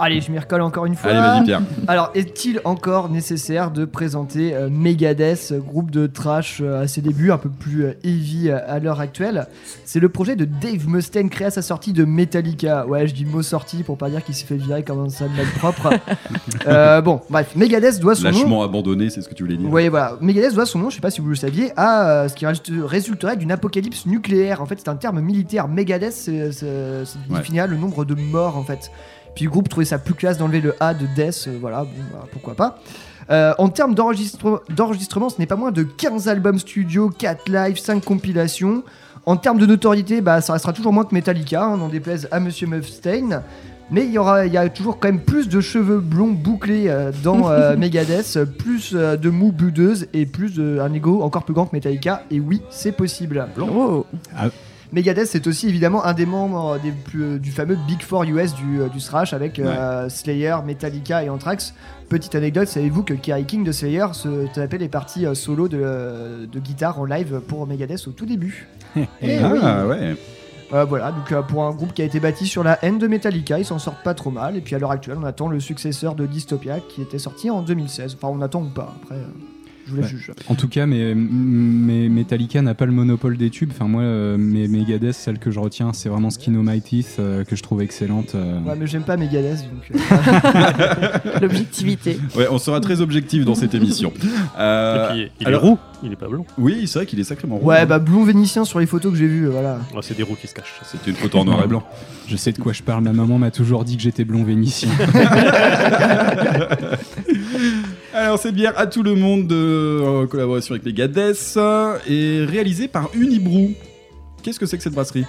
[0.00, 1.10] Allez, je m'y recolle encore une fois.
[1.10, 1.62] Allez, vas-y Pierre.
[1.88, 7.30] Alors, est-il encore nécessaire de présenter euh, Megadeth, groupe de trash euh, à ses débuts,
[7.32, 9.46] un peu plus euh, heavy euh, à l'heure actuelle?
[9.84, 12.86] C'est le projet de Dave Mustaine créé à sa sortie de Metallica.
[12.86, 15.30] Ouais, je dis mot sorti pour pas dire qu'il s'est fait virer comme un sale
[15.58, 15.90] propre.
[16.66, 18.30] Euh, bon, bref, Megadeth doit son nom.
[18.30, 19.68] Lâchement abandonné, c'est ce que tu voulais dire.
[19.70, 20.16] Oui, voilà.
[20.20, 22.44] Megadeth doit son nom, je sais pas si vous le saviez, à euh, ce qui
[22.44, 24.60] résulte- résulterait d'une apocalypse nucléaire.
[24.60, 25.68] En fait, c'est un terme militaire.
[25.68, 27.38] Megadeth, c'est c'est- c'est Ouais.
[27.38, 28.90] définit le nombre de morts, en fait.
[29.34, 31.90] Puis le groupe trouvait ça plus classe d'enlever le A de Death, euh, voilà, bon,
[32.12, 32.78] bah, pourquoi pas.
[33.30, 37.78] Euh, en termes d'enregistre- d'enregistrement, ce n'est pas moins de 15 albums studio, 4 lives,
[37.78, 38.82] 5 compilations.
[39.26, 42.40] En termes de notoriété, bah, ça restera toujours moins que Metallica, hein, n'en déplaise à
[42.40, 43.42] Monsieur Mustaine.
[43.92, 46.84] Mais il y, aura, il y a toujours quand même plus de cheveux blonds bouclés
[46.86, 51.44] euh, dans euh, Megadeth, plus euh, de mou budeuses et plus de, un ego encore
[51.44, 52.22] plus grand que Metallica.
[52.30, 53.46] Et oui, c'est possible.
[53.60, 54.06] Oh.
[54.92, 58.54] Megadeth, c'est aussi évidemment un des membres des plus- euh, du fameux Big Four US
[58.54, 61.74] du, euh, du thrash avec euh, Slayer, Metallica et Anthrax.
[62.08, 65.78] Petite anecdote, savez-vous que Kerry King de Slayer se tapait les parties euh, solo de,
[65.80, 68.66] euh, de guitare en live pour Megadeth au tout début
[69.22, 69.88] Eh Ah oui.
[69.88, 70.16] ouais.
[70.72, 73.08] Euh, voilà, donc euh, pour un groupe qui a été bâti sur la haine de
[73.08, 74.56] Metallica, ils s'en sortent pas trop mal.
[74.56, 77.62] Et puis à l'heure actuelle, on attend le successeur de Dystopia qui était sorti en
[77.62, 78.16] 2016.
[78.20, 79.24] Enfin, on attend ou pas, après, euh,
[79.90, 80.08] je vous la Ouais.
[80.08, 80.30] juge.
[80.48, 83.70] En tout cas, mais, mais Metallica n'a pas le monopole des tubes.
[83.74, 87.16] Enfin, moi, euh, mes Megadeth, celle que je retiens, c'est vraiment Skin o' My Teeth,
[87.18, 88.34] euh, que je trouve excellente.
[88.34, 88.60] euh.
[88.62, 89.90] Ouais, mais j'aime pas Megadeth, donc.
[89.94, 92.18] euh, L'objectivité.
[92.36, 94.12] Ouais, on sera très objectif dans cette émission.
[94.58, 96.44] Euh, Et puis, il alors- est roux, il est pas blanc.
[96.58, 99.18] oui, c'est vrai qu'il est sacrément roux, ouais, bah blond vénitien sur les photos que
[99.18, 99.78] j'ai vues, voilà.
[99.94, 100.80] Ah, c'est des roux qui se cachent.
[100.84, 101.82] C'est une photo en noir et blanc.
[102.28, 103.02] Je sais de quoi je parle.
[103.04, 104.88] Ma maman m'a toujours dit que j'étais blond vénitien.
[108.20, 111.56] Alors, cette bière à tout le monde de en collaboration avec Megadeth
[112.06, 113.70] est réalisée par Unibrew.
[114.42, 115.24] Qu'est-ce que c'est que cette brasserie?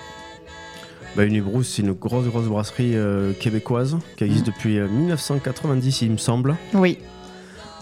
[1.16, 6.12] Bah, Unibrew, c'est une grosse, grosse brasserie euh, québécoise qui existe depuis euh, 1990, il
[6.12, 6.58] me semble.
[6.74, 6.98] Oui.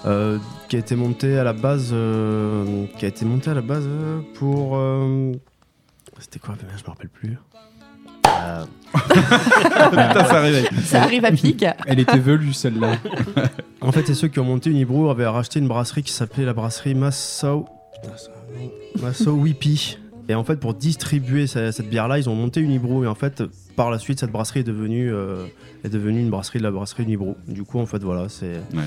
[0.05, 0.37] Euh,
[0.69, 3.85] qui a été montée à la base, euh, qui a été montée à la base
[3.87, 4.77] euh, pour.
[4.77, 5.31] euh,
[6.19, 6.53] C'était quoi?
[6.77, 7.35] Je me rappelle plus.
[8.27, 8.63] Euh,
[9.89, 10.67] Putain, ça réveille.
[10.83, 11.65] Ça arrive à pic.
[11.87, 12.91] Elle était velue, celle-là.
[13.81, 16.53] En fait, c'est ceux qui ont monté Unibrew avaient racheté une brasserie qui s'appelait la
[16.53, 17.65] brasserie Massau.
[18.01, 18.15] Putain,
[18.59, 18.71] nom.
[19.01, 19.97] Massau Whippy.
[20.27, 23.03] Et en fait, pour distribuer ce- cette bière-là, ils ont monté Unibrew.
[23.05, 23.41] Et en fait,
[23.79, 25.45] par la suite, cette brasserie est devenue, euh,
[25.85, 27.35] est devenue une brasserie de la brasserie Unibrew.
[27.47, 28.55] Du coup, en fait, voilà, c'est.
[28.73, 28.83] Ouais.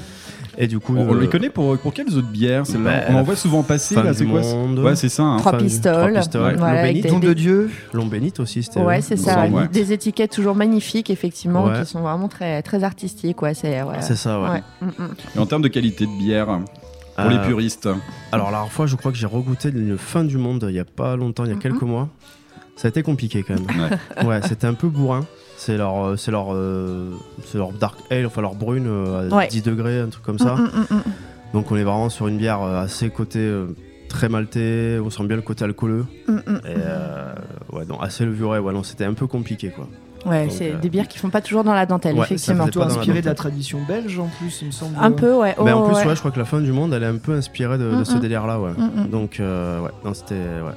[0.58, 2.90] Et du coup, On, on euh, les connaît pour, pour quelles autres bières C'est bah,
[2.98, 4.80] là On en voit souvent passer, Fin là, du c'est quoi monde.
[4.80, 5.22] Ouais, c'est ça.
[5.22, 5.38] hein.
[5.38, 5.94] Trois pistoles.
[5.94, 6.56] Trois pistoles.
[6.58, 7.70] Voilà, avec L'Aubénite, des- de Dieu.
[7.94, 8.80] L'Ombénite aussi, c'était.
[8.80, 9.46] Ouais, c'est ça.
[9.46, 9.66] ouais.
[9.68, 11.80] Des étiquettes toujours magnifiques, effectivement, Ouais.
[11.80, 13.40] qui sont vraiment très, très artistiques.
[13.40, 13.72] Ouais, c'est
[14.14, 14.48] ça, ouais.
[14.50, 14.62] Ouais.
[14.82, 15.08] Mm, mm.
[15.36, 16.60] Et en termes de qualité de bière,
[17.16, 17.88] Pour les Euh, puristes.
[18.32, 20.78] Alors la dernière fois, je crois que j'ai regoûté une fin du monde il y
[20.80, 22.08] a pas longtemps, il y a quelques mois.
[22.76, 23.66] Ça a été compliqué quand même.
[23.80, 24.24] Ouais.
[24.26, 25.24] Ouais, c'était un peu bourrin.
[25.56, 27.10] C'est leur, euh, c'est leur, euh,
[27.46, 29.48] c'est leur dark ale, enfin leur brune euh, à Ouais.
[29.48, 30.54] 10 degrés, un truc comme ça.
[30.56, 31.02] Mm, mm, mm.
[31.54, 33.66] Donc on est vraiment sur une bière assez côté euh,
[34.08, 34.98] très maltais.
[35.04, 36.06] On sent bien le côté alcooleux.
[36.28, 36.32] Et
[36.66, 37.34] euh,
[37.72, 38.58] ouais, non, assez levuré.
[38.58, 39.86] Ouais, non, c'était un peu compliqué quoi.
[40.24, 42.66] Ouais, Donc, c'est euh, des bières qui font pas toujours dans la dentelle, Ouais, effectivement.
[42.74, 44.96] la inspiré de la tradition belge en plus, il me semble.
[45.00, 45.54] Un peu, ouais.
[45.64, 46.06] Mais en Oh, plus, ouais.
[46.06, 48.04] ouais, je crois que la fin du monde, elle est un peu inspirée de, de
[48.04, 48.60] ce délire-là.
[48.60, 48.70] Ouais.
[49.10, 50.72] Donc euh, ouais, non, c'était ouais.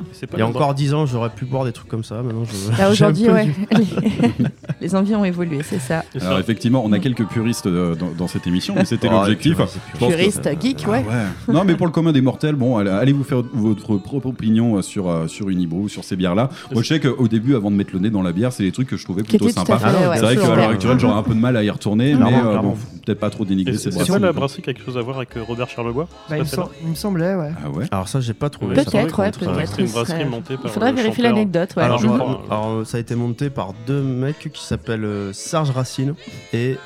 [0.00, 2.22] Pas Il y a encore 10 ans, j'aurais pu boire des trucs comme ça.
[2.22, 2.84] Maintenant, je.
[2.90, 3.48] Aujourd'hui, ouais.
[3.72, 4.44] Les...
[4.80, 6.04] les envies ont évolué, c'est ça.
[6.20, 9.56] Alors effectivement, on a quelques puristes euh, dans, dans cette émission, mais c'était Oh, l'objectif.
[9.56, 11.04] pense que- Puriste, geek, Ah ouais.
[11.48, 14.82] Non, mais pour le commun des mortels, bon, allez, vous faire votre propre opinion euh,
[14.82, 16.48] sur, euh, sur Unibrew, sur ces bières-là.
[16.72, 18.72] Moi, je sais qu'au début, avant de mettre le nez dans la bière, c'est des
[18.72, 19.78] trucs que je trouvais plutôt sympas.
[19.82, 22.14] Ah ouais, c'est vrai qu'à l'heure actuelle, j'aurais un peu de mal à y retourner,
[22.14, 24.12] mais euh, bon, peut-être pas trop dénigrer boisson.
[24.12, 26.08] pas la brasserie quelque chose à voir avec Robert Charlebois?
[26.28, 27.50] Bah, il, me semblait, ouais.
[27.62, 28.74] Ah Alors ça, j'ai pas trouvé.
[28.74, 29.89] Peut-être, ouais, peut-être.
[29.92, 31.32] Brasserie serait- montée par Il faudrait le vérifier chanteur.
[31.36, 31.82] l'anecdote, ouais.
[31.82, 36.14] Alors, euh, ça a été monté par deux mecs qui s'appellent euh, Serge Racine
[36.52, 36.76] et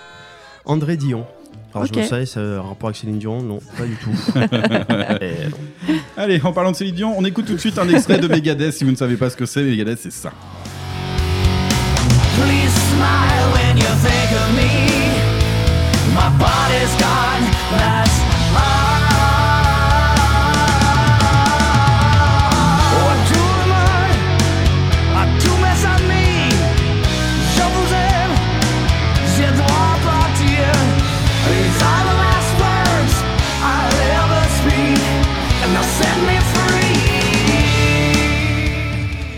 [0.65, 1.27] André Dion.
[1.75, 1.95] Alors Ok.
[1.95, 4.11] je me sais, c'est un rapport avec Céline Dion Non, pas du tout.
[5.21, 5.35] Et.
[6.17, 8.73] Allez, en parlant de Céline Dion, on écoute tout de suite un extrait de Megadeth.
[8.75, 10.31] Si vous ne savez pas ce que c'est, Megadeth, c'est ça.
[12.37, 14.71] Please smile when you think of me.
[16.15, 17.43] My body's gone,
[17.77, 18.24] that's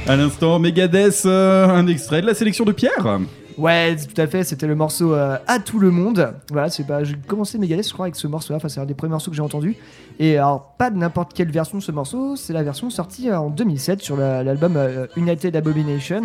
[0.09, 3.19] À l'instant, Megadeth, euh, un extrait de la sélection de Pierre.
[3.59, 6.35] Ouais, tout à fait, c'était le morceau euh, À tout le monde.
[6.53, 7.03] Voilà, c'est pas.
[7.03, 8.59] J'ai commencé Megadeth, je crois, avec ce morceau-là.
[8.59, 9.77] Enfin, c'est un des premiers morceaux que j'ai entendu.
[10.21, 13.39] Et alors, pas de n'importe quelle version de ce morceau, c'est la version sortie euh,
[13.39, 16.23] en 2007 sur la- l'album euh, United Abomination.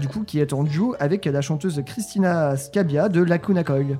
[0.00, 3.98] du coup, qui est en duo avec la chanteuse Christina Scabia de Lacuna Coil.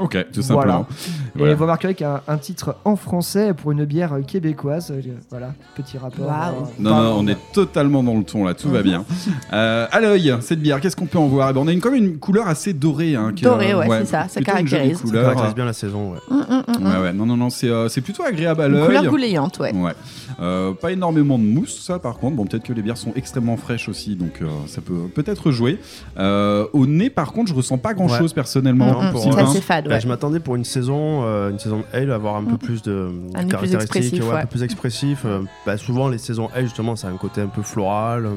[0.00, 0.72] Ok, tout Voilà.
[0.72, 0.86] simplement.
[1.34, 1.54] Et Voilà.
[1.54, 4.90] vous remarquerez qu'il y a un, un titre en français pour une bière québécoise.
[4.90, 6.26] Euh, Voilà, petit rapport.
[6.26, 6.62] Waouh.
[6.62, 9.04] euh, Non, non, on est totalement dans le ton là, tout va bien.
[9.52, 11.50] Euh, à l'œil, cette bière, qu'est-ce qu'on peut en voir?
[11.50, 13.16] Eh ben, On a une, comme une couleur assez dorée.
[13.16, 14.98] Hein, Dorée, euh, ouais, c'est ça, ça caractérise.
[15.04, 16.12] Ça caractérise bien la saison.
[16.12, 16.18] Ouais.
[16.30, 18.72] Hum, hum, hum, Ouais, ouais, non, non, non, c'est euh, c'est plutôt agréable à Une
[18.74, 18.86] l'œil.
[18.86, 19.74] couleur goulayante, ouais.
[19.74, 19.92] Ouais.
[20.40, 22.36] Euh, pas énormément de mousse, ça par contre.
[22.36, 25.78] Bon, peut-être que les bières sont extrêmement fraîches aussi, donc euh, ça peut peut-être jouer.
[26.18, 28.34] Euh, au nez, par contre, je ressens pas grand-chose Ouais.
[28.34, 29.02] personnellement.
[29.02, 30.00] Non, pour, C'est assez fade, Bah, ouais.
[30.00, 32.58] je m'attendais pour une saison, euh, une saison ale, avoir un peu Mm.
[32.58, 35.22] plus de Un plus caractéristiques, expressif, ouais, un peu plus expressif.
[35.24, 38.28] Euh, bah, souvent, les saisons ale, justement, ça a un côté un peu floral,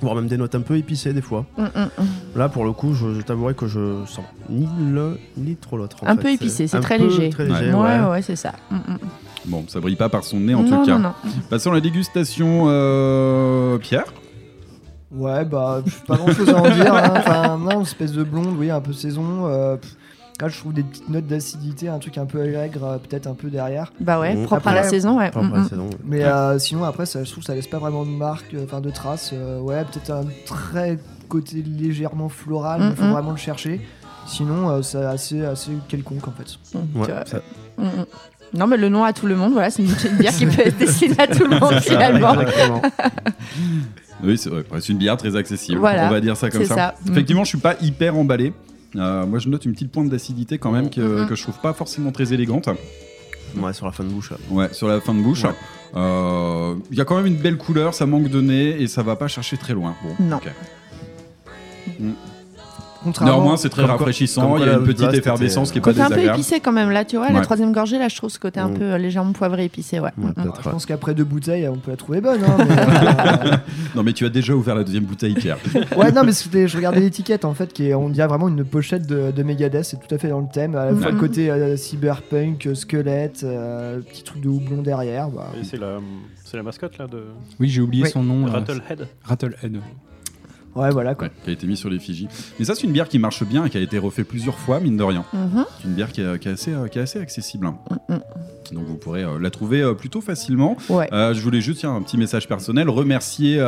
[0.00, 1.46] voire même des notes un peu épicées des fois.
[1.58, 1.88] Hum, hum.
[2.34, 5.96] Là, pour le coup, je, je t'avouerai que je sens ni l'un ni trop l'autre.
[6.06, 6.22] Un fait.
[6.22, 7.30] peu épicé, c'est très léger.
[7.30, 7.60] Très Ouais.
[7.60, 8.10] léger, Ouais, ouais.
[8.10, 8.52] ouais, c'est ça.
[9.46, 10.98] Bon, ça brille pas par son nez en non, tout cas.
[10.98, 11.12] non, non.
[11.48, 14.12] Passons à la dégustation, euh, Pierre.
[15.12, 16.92] Ouais, bah, pas grand chose à en dire.
[16.92, 17.12] hein.
[17.16, 19.46] Enfin, non, une espèce de blonde, oui, un peu saison.
[19.46, 19.96] euh, pff,
[20.40, 23.34] là, je trouve des petites notes d'acidité, un truc un peu aigre, euh, peut-être un
[23.34, 23.92] peu derrière.
[24.00, 24.44] Bah ouais, Mmh.
[24.44, 25.26] propre à la Après- saison, ouais.
[25.26, 25.90] Après, c'est long.
[26.04, 28.64] Mais euh, sinon, après, ça, je trouve que ça laisse pas vraiment de marque, euh,
[28.64, 29.30] enfin de traces.
[29.32, 33.80] euh, ouais, peut-être un très côté légèrement floral, mais il faut vraiment le chercher.
[34.26, 36.58] Sinon, euh, c'est assez, assez quelconque en fait.
[36.94, 37.40] Ouais, ça-.
[38.54, 40.76] Non, mais le nom à tout le monde, voilà, c'est une, bière qui peut être
[40.78, 42.34] destinée à tout le monde finalement.
[44.24, 44.64] Oui, c'est vrai.
[44.80, 45.78] C'est une bière très accessible.
[45.78, 46.74] Voilà, On va dire ça comme ça.
[46.74, 46.94] ça.
[47.10, 48.52] Effectivement, je suis pas hyper emballé.
[48.96, 51.26] Euh, moi, je note une petite pointe d'acidité quand même que, Mhm.
[51.28, 52.68] que je trouve pas forcément très élégante.
[53.56, 54.30] Ouais, sur la fin de bouche.
[54.30, 54.36] là.
[54.50, 55.44] Ouais, sur la fin de bouche.
[55.44, 55.50] Ouais.
[55.94, 59.02] Euh, Il y a quand même une belle couleur, ça manque de nez et ça
[59.02, 59.94] va pas chercher très loin.
[60.02, 60.40] Bon, Non.
[63.20, 64.52] Néanmoins, c'est très comme rafraîchissant.
[64.52, 66.38] comme Il y a une petite effervescence qui est pas Côté un peu désagréable.
[66.40, 67.42] épicé quand même, là, tu vois, la Ouais.
[67.42, 68.74] troisième gorgée, là, je trouve ce côté un Mm.
[68.78, 70.10] peu euh, légèrement poivré épicé, ouais.
[70.18, 70.52] Ouais, Mm, mm.
[70.64, 72.40] je pense qu'après deux bouteilles, on peut la trouver bonne.
[72.42, 72.76] hein, mais,
[73.52, 73.56] euh,
[73.94, 75.58] Non, mais tu as déjà ouvert la deuxième bouteille, Pierre.
[75.96, 79.06] ouais, non, mais je regardais l'étiquette en fait, qui est, on dirait vraiment une pochette
[79.06, 80.74] de, de Megadeth, c'est tout à fait dans le thème.
[80.74, 85.28] À la fois le côté euh, cyberpunk, euh, squelette, euh, petit truc de houblon derrière.
[85.28, 85.98] Bah, Et c'est la,
[86.44, 87.24] c'est la mascotte là de
[87.60, 88.10] Oui, j'ai oublié Oui.
[88.10, 88.46] son nom.
[88.46, 89.08] Rattlehead.
[89.24, 89.80] Rattlehead.
[90.76, 91.26] Ouais, voilà quoi.
[91.28, 92.28] Ouais, qui a été mis sur l'effigie.
[92.58, 94.78] Mais ça, c'est une bière qui marche bien et qui a été refait plusieurs fois,
[94.80, 95.24] mine de rien.
[95.32, 95.64] Mhm.
[95.80, 97.66] C'est une bière qui est, qui est assez, euh, qui est assez accessible.
[97.66, 97.78] hein.
[98.08, 98.74] Mm.
[98.74, 100.76] Donc vous pourrez euh, la trouver euh, plutôt facilement.
[100.88, 101.08] Ouais.
[101.12, 103.60] Euh, je voulais juste, tiens, un petit message personnel, remercier,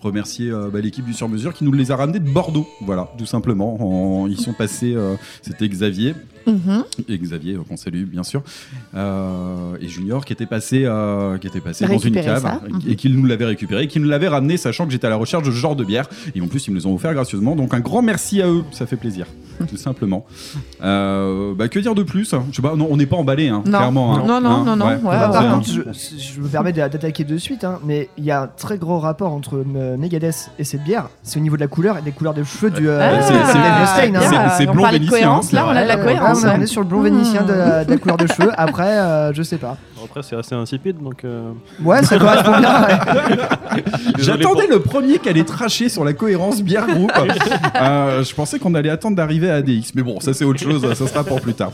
[0.00, 2.66] remercier bah, l'équipe du Sur Mesure qui nous les a ramenés de Bordeaux.
[2.82, 3.76] Voilà, tout simplement.
[4.22, 4.94] En- ils sont passés,
[5.42, 6.14] c'était Xavier,
[6.48, 6.84] Mhm.
[7.08, 8.42] et Xavier euh, qu'on salue bien sûr,
[8.94, 12.60] euh, et Junior qui était passé, euh, qui était passé dans une cave ça.
[12.88, 15.16] et qui nous l'avait récupéré, et qui nous l'avait ramené, sachant que j'étais à la
[15.16, 16.06] recherche de ce genre de bière.
[16.34, 17.54] Et en plus, ils me les ont offert gracieusement.
[17.56, 19.26] Donc un grand merci à eux, ça fait plaisir.
[19.68, 20.24] tout simplement.
[20.82, 23.62] Euh, bah, que dire de plus Je sais pas, non, on n'est pas emballé, hein,
[23.66, 23.78] Non.
[23.78, 24.16] clairement.
[24.16, 24.22] hein.
[24.26, 25.50] Non, non, Hein, non, non, ouais, Ah, ouais, par ouais.
[25.50, 25.80] contre, je,
[26.16, 28.98] je me permets d'a- d'attaquer de suite, hein, mais il y a un très gros
[29.00, 29.64] rapport entre
[29.98, 31.08] Megadeth et cette bière.
[31.24, 33.34] C'est au niveau de la couleur et des couleurs de cheveux du euh, Ah, c'est-
[33.34, 34.66] hein.
[34.70, 36.37] on blond vénitien, cohérence, hein, là, on a de la cohérence.
[36.46, 38.50] On est sur le blond vénitien de, la- de la couleur de cheveux.
[38.56, 39.76] Après, euh, je sais pas.
[40.04, 41.24] Après, c'est assez insipide, donc.
[41.24, 41.50] euh,
[41.82, 42.82] Ouais, ça correspond bien.
[42.82, 43.82] ouais.
[44.18, 47.12] J'attendais le premier qui allait tracher sur la cohérence bière groupe.
[47.80, 50.82] Euh, je pensais qu'on allait attendre d'arriver à ADX, mais bon, ça c'est autre chose,
[50.94, 51.70] ça sera pour plus tard.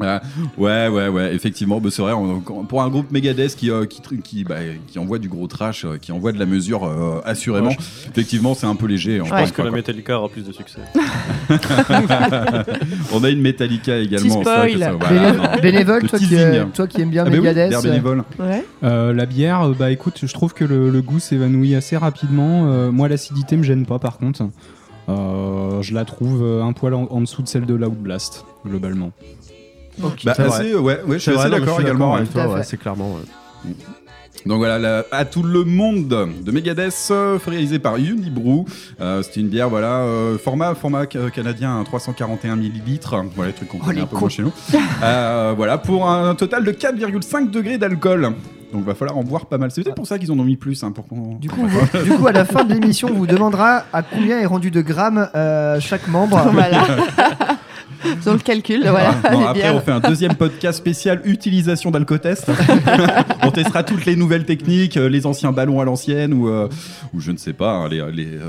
[0.00, 4.00] Ouais, ouais, ouais, effectivement, bah, c'est vrai, on- pour un groupe Megadeth qui, euh, qui,
[4.00, 4.56] tr- qui, bah,
[4.86, 7.76] qui envoie du gros trash, euh, qui envoie de la mesure euh, assurément, Ouais,
[8.10, 9.16] effectivement, c'est un peu léger.
[9.18, 9.76] Je en pense que la quoi.
[9.76, 10.80] Metallica aura plus de succès.
[13.12, 14.40] On a une Metallica également.
[14.40, 14.80] Petit c'est vrai que spoil.
[14.80, 15.62] ça- voilà, Béné- non.
[15.62, 16.38] Bénévole, Le toi qui, teasing.
[16.46, 17.68] euh, toi qui aimes bien Ah bah oui, Megadeth.
[17.70, 18.24] bière bénévole.
[18.38, 18.64] Ouais.
[18.84, 22.66] Euh, la bière, euh, bah écoute, je trouve que le, le goût s'évanouit assez rapidement.
[22.66, 24.42] Euh, moi, l'acidité me gêne pas, par contre.
[25.08, 28.44] Euh, je la trouve euh, un poil en, en dessous de celle de Loud Blast,
[28.66, 29.10] globalement.
[30.24, 30.60] Bah, C'est vrai.
[30.60, 32.14] assez, ouais, ouais, je suis assez d'accord également.
[32.14, 33.14] avec toi, ouais, c'est clairement.
[33.14, 33.72] ouais.
[34.46, 38.64] Donc voilà, la- à tout le monde de Megadeth, euh, réalisé par Unibrew.
[39.00, 43.16] Euh, C'était une bière, voilà, euh, format, format ca- canadien, hein, 341 millilitres.
[43.34, 44.52] Voilà, les trucs qu'on Oh, connaît un peu moins chez nous.
[45.02, 48.30] Euh, voilà, pour un total de 4,5 degrés d'alcool.
[48.72, 49.70] Donc va falloir en boire pas mal.
[49.70, 50.84] C'est peut-être pour ça qu'ils en ont mis plus.
[50.84, 51.04] Hein, pour
[51.40, 54.38] Du coup, vous- du coup, à la fin de l'émission, on vous demandera à combien
[54.38, 56.38] est rendu de grammes euh, chaque membre.
[56.52, 56.86] Voilà.
[58.22, 59.14] Sur le calcul, voilà.
[59.24, 59.74] Ah, non, après, bières.
[59.76, 62.46] on fait un deuxième podcast spécial utilisation d'alcotest.
[63.42, 66.68] on testera toutes les nouvelles techniques, euh, les anciens ballons à l'ancienne ou, euh,
[67.14, 68.48] ou je ne sais pas, hein, les, les, euh,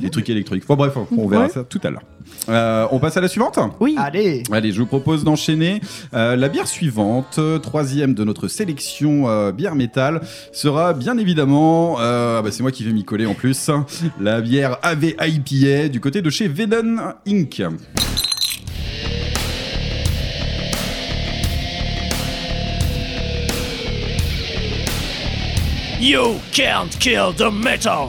[0.00, 0.64] les trucs électriques.
[0.66, 1.48] Bon, bref, on verra Ouais.
[1.48, 2.02] ça tout à l'heure.
[2.48, 3.94] Euh, on passe à la suivante Oui.
[3.98, 5.80] Allez, Allez, je vous propose d'enchaîner.
[6.14, 10.20] Euh, la bière suivante, troisième de notre sélection euh, bière métal,
[10.52, 13.70] sera bien évidemment, euh, ah bah, c'est moi qui vais m'y coller en plus,
[14.20, 16.96] la bière AV IPA du côté de chez Venom
[17.28, 17.62] Inc.
[26.04, 28.08] You can't kill the metal!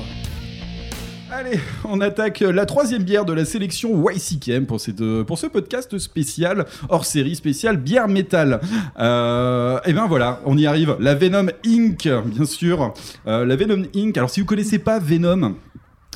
[1.31, 5.45] Allez, on attaque la troisième bière de la sélection YCKM pour, cette, euh, pour ce
[5.45, 8.61] podcast spécial, hors série spéciale bière métal.
[8.97, 10.97] Euh, et ben voilà, on y arrive.
[10.99, 12.95] La Venom Inc, bien sûr.
[13.27, 14.17] Euh, la Venom Inc.
[14.17, 15.53] Alors si vous connaissez pas Venom.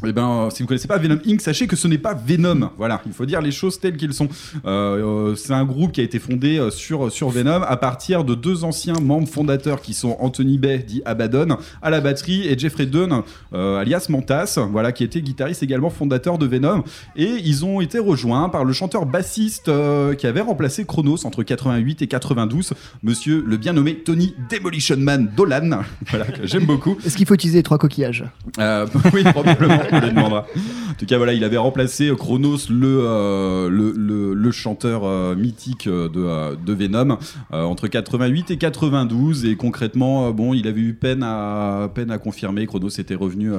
[0.05, 2.71] Eh ben, euh, si vous connaissez pas Venom Inc., sachez que ce n'est pas Venom.
[2.77, 4.29] Voilà, il faut dire les choses telles qu'elles sont.
[4.65, 8.35] Euh, euh, c'est un groupe qui a été fondé sur, sur Venom à partir de
[8.35, 12.85] deux anciens membres fondateurs qui sont Anthony Bay, dit Abaddon, à la batterie, et Jeffrey
[12.85, 13.21] Dunn,
[13.53, 16.83] euh, alias Mantas, voilà, qui était guitariste également fondateur de Venom.
[17.15, 21.43] Et ils ont été rejoints par le chanteur bassiste euh, qui avait remplacé Chronos entre
[21.43, 26.97] 88 et 92, monsieur le bien nommé Tony Demolition Man Dolan, voilà, que j'aime beaucoup.
[27.05, 28.25] est-ce qu'il faut utiliser les trois coquillages?
[29.13, 35.35] Oui, probablement, En tout cas, voilà, il avait remplacé Chronos, le, euh, le, chanteur euh,
[35.35, 37.17] mythique euh, de, de Venom,
[37.51, 39.45] entre 88 et 92.
[39.45, 42.65] Et concrètement, bon, il avait eu peine à, peine à confirmer.
[42.65, 43.51] Chronos était revenu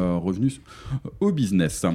[1.21, 1.87] au business.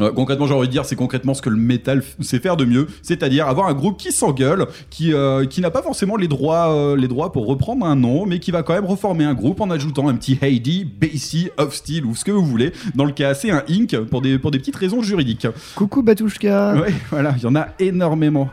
[0.00, 2.64] Euh, concrètement, j'ai envie de dire, c'est concrètement ce que le métal sait faire de
[2.64, 6.74] mieux, c'est-à-dire avoir un groupe qui s'engueule, qui, euh, qui n'a pas forcément les droits,
[6.74, 9.60] euh, les droits pour reprendre un nom, mais qui va quand même reformer un groupe
[9.60, 12.72] en ajoutant un petit Heidi, Basie, Of Steel ou ce que vous voulez.
[12.96, 13.96] Dans le cas, c'est un Inc.
[14.10, 15.46] pour des, pour des petites raisons juridiques.
[15.76, 16.74] Coucou Batushka.
[16.74, 18.48] Ouais, voilà, il y en a énormément.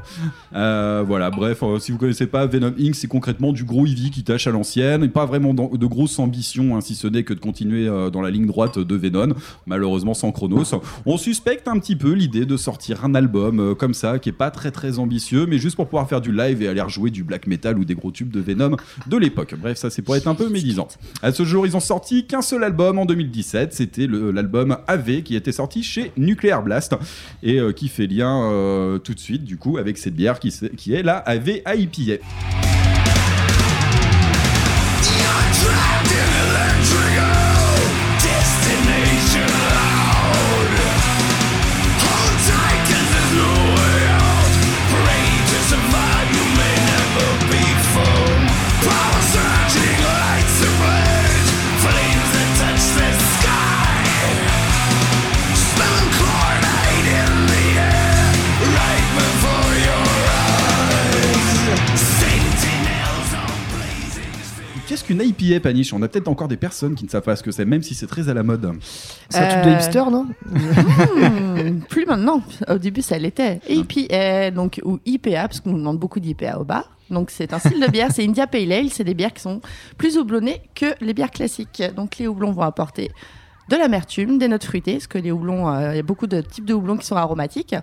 [0.52, 4.46] Voilà, bref, si vous connaissez pas Venom Inc., c'est concrètement du gros Eevee qui tâche
[4.48, 7.40] à l'ancienne, et pas vraiment dans- de grosses ambitions, hein, si ce n'est que de
[7.40, 9.34] continuer dans la ligne droite de Venom,
[9.66, 10.76] malheureusement sans Chronos.
[11.06, 14.34] On suspecte un petit peu l'idée de sortir un album euh, comme ça, qui est
[14.34, 17.24] pas très très ambitieux, mais juste pour pouvoir faire du live et aller rejouer du
[17.24, 18.76] black metal ou des gros tubes de Venom
[19.08, 19.56] de l'époque.
[19.58, 20.90] Bref, ça c'est pour être un peu médisant.
[21.22, 25.24] À ce jour, ils ont sorti qu'un seul album en 2017, c'était le- l'album AV
[25.24, 26.96] qui était sorti chez Nuclear Blast
[27.44, 30.54] et euh, qui fait lien euh, tout de suite du coup avec cette bière qui,
[30.76, 32.22] qui est la AV IPA.
[65.62, 67.84] Paniche On a peut-être encore des personnes qui ne savent pas ce que c'est, même
[67.84, 68.72] si c'est très à la mode.
[69.30, 72.42] C'est un truc de Euh, hipster, non Hmm, plus maintenant.
[72.68, 73.60] Au début, ça l'était.
[73.70, 76.90] IPA, donc, ou IPA, parce qu'on nous demande beaucoup d'IPA au bar.
[77.10, 78.90] Donc, c'est un style de bière, c'est India Pale Ale.
[78.90, 79.62] C'est des bières qui sont
[79.98, 81.84] plus houblonnées que les bières classiques.
[81.96, 83.12] Donc, les houblons vont apporter
[83.70, 86.42] de l'amertume, des notes fruitées, parce que les houblons, euh, il y a beaucoup de
[86.42, 87.76] types de houblons qui sont aromatiques.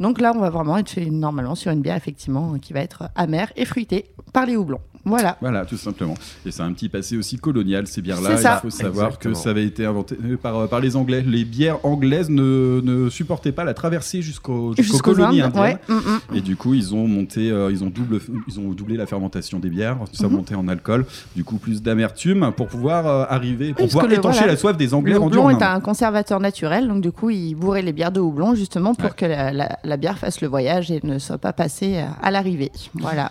[0.00, 3.08] Donc là, on va vraiment être fait normalement sur une bière effectivement qui va être
[3.16, 4.80] amère et fruitée par les houblons.
[5.08, 5.36] Voilà.
[5.40, 6.14] Voilà, tout simplement.
[6.46, 8.30] Et c'est un petit passé aussi colonial, ces bières-là.
[8.32, 9.34] Il faut savoir Exactement.
[9.34, 11.22] que ça avait été inventé euh, par, par les Anglais.
[11.26, 15.62] Les bières anglaises ne, ne supportaient pas la traversée jusqu'au- jusqu'aux Jusqu'aux colonies indiennes.
[15.62, 15.78] ouais.
[15.88, 16.36] Mm, mm.
[16.36, 19.58] Et du coup, ils ont monté, euh, ils ont double, ils ont doublé la fermentation
[19.58, 20.34] des bières, ça Mhm.
[20.34, 24.52] montait en alcool, du coup plus d'amertume pour pouvoir euh, arriver, pour pouvoir étancher voilà.
[24.52, 27.82] la soif des Anglais Le houblon est un conservateur naturel, donc du coup, il bourrait
[27.82, 29.16] les bières de houblon justement pour Ouais.
[29.16, 32.70] que la, la- la bière fasse le voyage et ne soit pas passée à l'arrivée.
[32.94, 33.30] Voilà.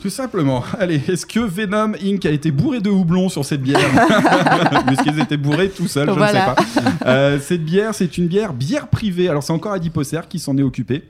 [0.00, 0.64] Tout simplement.
[0.78, 2.24] Allez, est-ce que Venom Inc.
[2.26, 3.80] a été bourré de houblon sur cette bière
[4.86, 6.54] Puisqu'ils étaient bourrés tout seuls, je Voilà.
[6.58, 6.90] ne sais pas.
[7.06, 9.28] Euh, cette bière, c'est une bière bière privée.
[9.28, 11.02] Alors, c'est encore Adiposer qui s'en est occupé.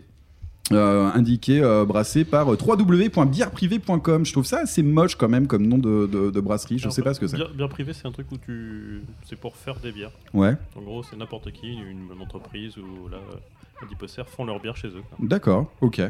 [0.72, 4.24] Euh, indiqué, euh, brassé par euh, www.bièreprivé.com.
[4.24, 6.78] Je trouve ça assez moche quand même comme nom de, de- de brasserie.
[6.78, 7.36] Je Alors, sais pas ce que c'est.
[7.36, 9.02] Bière, bière privée, c'est un truc où tu.
[9.28, 10.12] C'est pour faire des bières.
[10.32, 14.60] Ouais, En gros, c'est n'importe qui, une, une entreprise ou là, euh, Adiposer font leur
[14.60, 15.02] bière chez eux.
[15.18, 16.02] d'accord, ok.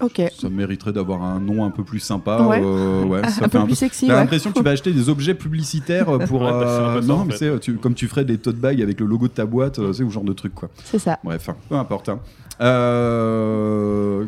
[0.00, 0.22] Ok.
[0.40, 2.40] Ça mériterait d'avoir un nom un peu plus sympa.
[2.42, 2.60] Ouais.
[2.62, 4.20] euh, ouais, ça un fait peu plus sexy, T'as ouais.
[4.20, 6.40] l'impression que tu vas acheter des objets publicitaires euh, pour.
[6.42, 9.06] Ouais, bah, euh, non, mais c'est tu, comme tu ferais des tote bags avec le
[9.06, 10.70] logo de ta boîte, euh, c'est ou genre de truc quoi.
[10.84, 11.18] C'est ça.
[11.24, 12.08] Bref, hein, peu importe.
[12.08, 12.20] hein.
[12.60, 14.24] Euh,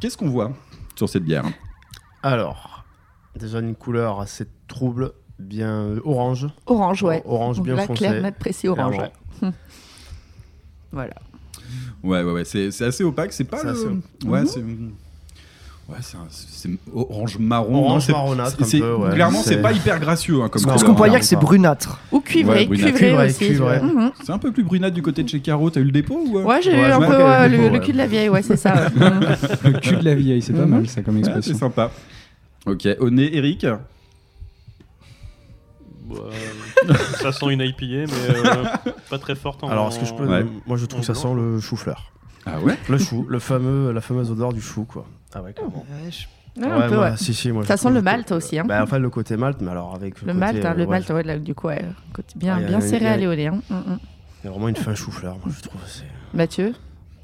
[0.00, 0.52] Qu'est-ce qu'on voit
[0.96, 1.44] sur cette bière?
[2.22, 2.84] Alors,
[3.38, 6.48] déjà une couleur assez trouble, bien euh, orange.
[6.66, 7.22] Orange, ouais.
[7.24, 7.98] Orange Donc bien là, foncé.
[8.06, 8.96] clair, net, précis, orange.
[9.42, 9.50] Ouais.
[10.92, 11.14] Voilà.
[12.04, 13.32] Ouais, ouais, ouais, c'est c'est assez opaque.
[13.32, 13.56] C'est pas.
[13.58, 14.62] C'est le- assez Ouais, c'est.
[15.92, 17.74] Ouais, c'est orange marron.
[17.84, 19.10] Orange non, c'est- marronâtre, un c'est- peu, ouais.
[19.14, 20.84] Clairement, c'est pas hyper gracieux hein, comme Est-ce couleur.
[20.86, 22.94] qu'on pourrait dire que c'est brunâtre Ou cuivré, Ouais, brunâtre.
[22.94, 23.46] cuivré, Cuivré, aussi.
[23.46, 23.80] cuivré.
[24.24, 25.68] C'est un peu plus brunâtre du côté de chez Caro.
[25.70, 27.12] T'as eu le dépôt ou euh Ouais, j'ai Ouais, eu un peu
[27.48, 27.80] le, ouais.
[27.80, 28.88] cul de la vieille, ouais, c'est ça.
[29.64, 30.70] Le cul de la vieille, c'est pas Mhm.
[30.70, 31.58] mal ça comme Ouais, c'est expression.
[31.58, 31.90] sympa.
[32.66, 33.66] Ok, au nez, Eric?
[36.06, 36.16] Bah,
[36.88, 38.64] euh, ça sent une IPA, mais euh,
[39.10, 39.68] pas très forte en.
[39.68, 40.26] Alors, est-ce que je peux.
[40.26, 40.44] Ouais.
[40.66, 42.12] Moi, je trouve que ça sent le chou-fleur.
[42.44, 42.76] Ah ouais?
[42.88, 45.06] Le chou, le fameux, la fameuse odeur du chou, quoi.
[45.34, 45.84] Ah ouais, clairement.
[46.54, 47.16] Ouais, un peu, moi, ouais.
[47.16, 48.64] si, si, moi, Ça je sent le que- malt aussi, hein.
[48.66, 50.80] Bah, enfin, le côté malt, mais alors avec le, Le côté, malt, hein, euh, le
[50.82, 53.60] ouais, malt, ouais, là, du coup, ouais, côté bien, Ah, bien serré à l'éolien.
[53.70, 53.74] Il
[54.44, 55.80] y a vraiment une fin chou-fleur, moi, je trouve.
[56.34, 56.74] Mathieu?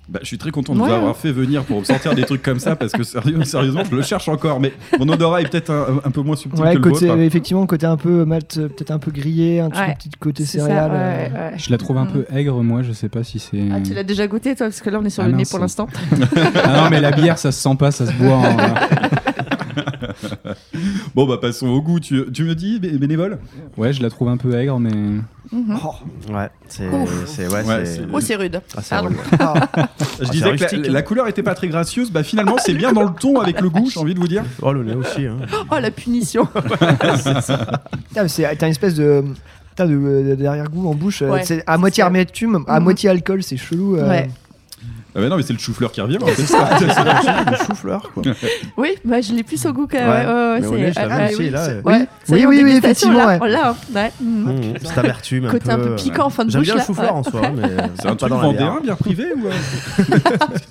[0.09, 0.89] Bah, je suis très content de Ouais.
[0.89, 3.95] vous avoir fait venir pour sortir des trucs comme ça parce que sérieux- sérieusement, je
[3.95, 4.59] le cherche encore.
[4.59, 7.21] Mais mon odorat est peut-être un, un peu moins subtil Ouais, que le côté, vôtre.
[7.21, 9.95] effectivement, côté un peu malt, peut-être un peu grillé, un petit, Ouais.
[9.99, 11.53] petit côté ouais, euh, ouais.
[11.59, 12.13] Je la trouve un Mm.
[12.13, 13.63] peu aigre, moi, je sais pas si c'est.
[13.71, 15.45] Ah, tu l'as déjà goûté, toi Parce que là, on est sur Ah, le nez
[15.49, 15.87] pour l'instant.
[16.65, 18.37] Ah non, mais la bière, ça se sent pas, ça se boit.
[18.37, 18.57] en-
[21.15, 22.01] Bon, bah, passons au goût.
[22.01, 23.39] Tu, tu me dis, bé- bénévole?
[23.77, 24.91] Ouais, je la trouve un peu aigre, mais.
[24.91, 25.79] Mhm.
[26.31, 26.89] Ouais, c'est.
[26.89, 27.25] Ouf.
[27.27, 27.97] c'est- Ouais, Ouais, c'est.
[27.97, 28.61] c'est- Oh, c'est rude.
[28.77, 29.09] Ah, c'est Pardon.
[29.09, 29.19] rude.
[29.41, 29.69] ah,
[30.21, 30.87] Je disais que rustique.
[30.87, 32.11] la, la couleur était pas très gracieuse.
[32.11, 34.45] Bah, finalement, c'est bien dans le ton avec le goût, j'ai envie de vous dire.
[34.63, 35.27] Oh, le nez aussi.
[35.27, 35.37] Hein.
[35.71, 36.47] Oh, la punition.
[36.53, 39.25] putain, mais c'est- T'as une espèce de.
[39.71, 39.95] putain, de,
[40.31, 41.23] de derrière-goût en bouche.
[41.23, 41.45] euh, Ouais.
[41.45, 42.85] c'est à moitié C'est- amertume, à Mhm.
[42.85, 43.97] moitié alcool, c'est chelou.
[43.97, 44.09] euh.
[44.09, 44.29] Ouais.
[45.19, 46.19] Ah, bah non, mais c'est le chou-fleur qui revient.
[46.37, 48.23] C'est ça, le chou-fleur, quoi.
[48.77, 50.09] Oui, bah, je l'ai plus au goût quand même.
[50.09, 50.69] Ouais.
[50.69, 51.83] Ouais, ouais, c'est- ah, là, euh.
[51.83, 52.07] ouais.
[52.29, 53.55] Oui, oui, oui, effectivement, là, ouais.
[53.57, 53.75] hein.
[53.95, 54.13] Ouais.
[54.21, 54.45] Mhm.
[54.45, 55.71] Mmh, cette amertume un Côté peu.
[55.73, 56.87] un peu piquant en fin de J'aime bouche, bien le là.
[56.87, 57.19] chou-fleur Ouais.
[57.19, 57.63] en soi, mais.
[58.01, 58.81] C'est un truc dans la vendéen, bière.
[58.83, 59.53] bière privée ou euh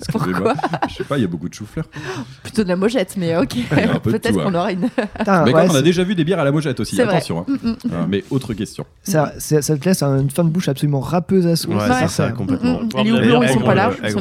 [0.08, 0.54] Excusez-moi.
[0.88, 1.84] Je sais pas, il y a beaucoup de chou-fleur.
[2.42, 3.54] Plutôt de la mojette, mais ok.
[4.02, 4.54] Peut-être tout, qu'on hein.
[4.54, 4.88] aura une.
[5.26, 7.40] On a déjà vu des bières à la mojette aussi, attention.
[7.40, 7.44] hein.
[7.48, 7.76] Mm, mm.
[7.92, 8.84] Euh, mais autre question.
[9.02, 11.74] ça, te laisse une fin de bouche absolument râpeuse à souhait.
[11.76, 12.08] Ouais, c'est ça.
[12.08, 12.80] ça, complètement.
[12.80, 13.04] Mm, mm.
[13.04, 14.20] Les houblons, ils sont pas là, euh, ils sont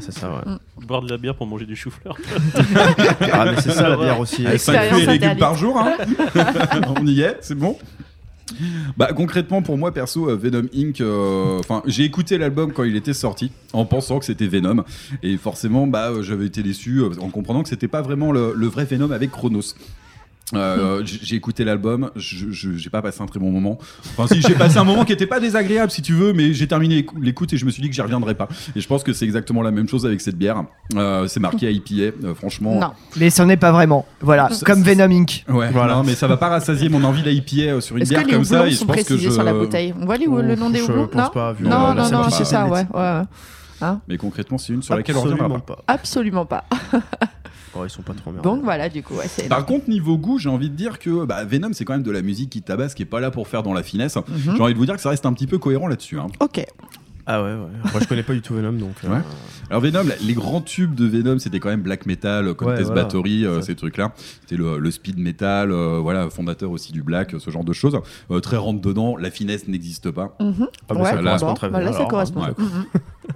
[0.00, 0.52] C'est ça, ouais.
[0.86, 2.16] Boire de la bière pour manger du chou-fleur.
[3.32, 4.46] Ah, mais c'est ça la bière aussi.
[4.46, 5.96] Avec 5 Expérience fruits et légumes par jour, hein.
[7.00, 7.76] on y est, c'est bon.
[8.96, 11.00] Bah concrètement pour moi perso euh, Venom Inc.
[11.00, 14.82] euh, Enfin j'ai écouté l'album quand il était sorti en pensant que c'était Venom
[15.22, 18.66] et forcément bah euh, j'avais été déçu en comprenant que c'était pas vraiment le, le
[18.66, 19.74] vrai Venom avec Chronos.
[20.54, 23.78] Euh, j'ai écouté l'album, j'ai pas passé un très bon moment.
[24.16, 26.66] Enfin, si j'ai passé un moment qui était pas désagréable, si tu veux, mais j'ai
[26.66, 28.48] terminé l'écou- l'écoute et je me suis dit que j'y reviendrai pas.
[28.74, 30.64] Et je pense que c'est exactement la même chose avec cette bière.
[30.96, 32.80] Euh, c'est marqué IPA, euh, franchement.
[32.80, 32.90] Non.
[33.16, 34.06] Mais ce n'est pas vraiment.
[34.20, 35.44] Voilà, Ça- comme Venom Inc.
[35.48, 35.94] Ouais, Voilà.
[35.94, 38.44] non, mais ça va pas rassasier mon envie d'IPA euh, sur une que bière comme
[38.44, 38.66] ça.
[38.66, 39.30] Et je sont pense que je.
[39.30, 42.10] sur la bouteille On voit les, le nom des houblons Non, pas, vu non, non,
[42.10, 42.86] non, c'est ça, ouais.
[44.08, 45.76] Mais concrètement, c'est une sur laquelle on reviendra pas.
[45.76, 45.84] pas.
[45.86, 46.64] Absolument pas.
[47.74, 49.48] Oh, ils sont pas trop Donc voilà, du coup, ouais, c'est.
[49.48, 52.10] Par contre, niveau goût, j'ai envie de dire que bah, Venom, c'est quand même de
[52.10, 54.16] la musique qui tabasse, qui est pas là pour faire dans la finesse.
[54.16, 54.56] Mhm.
[54.56, 56.18] J'ai envie de vous dire que ça reste un petit peu cohérent là-dessus.
[56.18, 56.26] hein.
[56.40, 56.64] Ok.
[57.26, 57.58] Ah ouais, ouais.
[57.92, 58.94] Moi, je connais pas du tout Venom, donc.
[59.04, 59.20] euh, Ouais.
[59.68, 63.02] Alors Venom, les grands tubes de Venom, c'était quand même black metal, Contest Ouais, voilà.
[63.04, 63.66] Battery, euh, Ça.
[63.66, 64.14] ces trucs-là.
[64.40, 67.96] C'était le, le speed metal, euh, voilà, fondateur aussi du black, ce genre de choses.
[68.32, 70.36] Euh, très rentre dedans, la finesse n'existe pas.
[70.40, 70.54] Mhm.
[70.88, 71.90] Ah, bah, Ouais, ça correspond bon, très bah bien.
[71.90, 72.40] là, ça correspond.
[72.42, 72.54] ouais.
[72.58, 72.84] Mhm.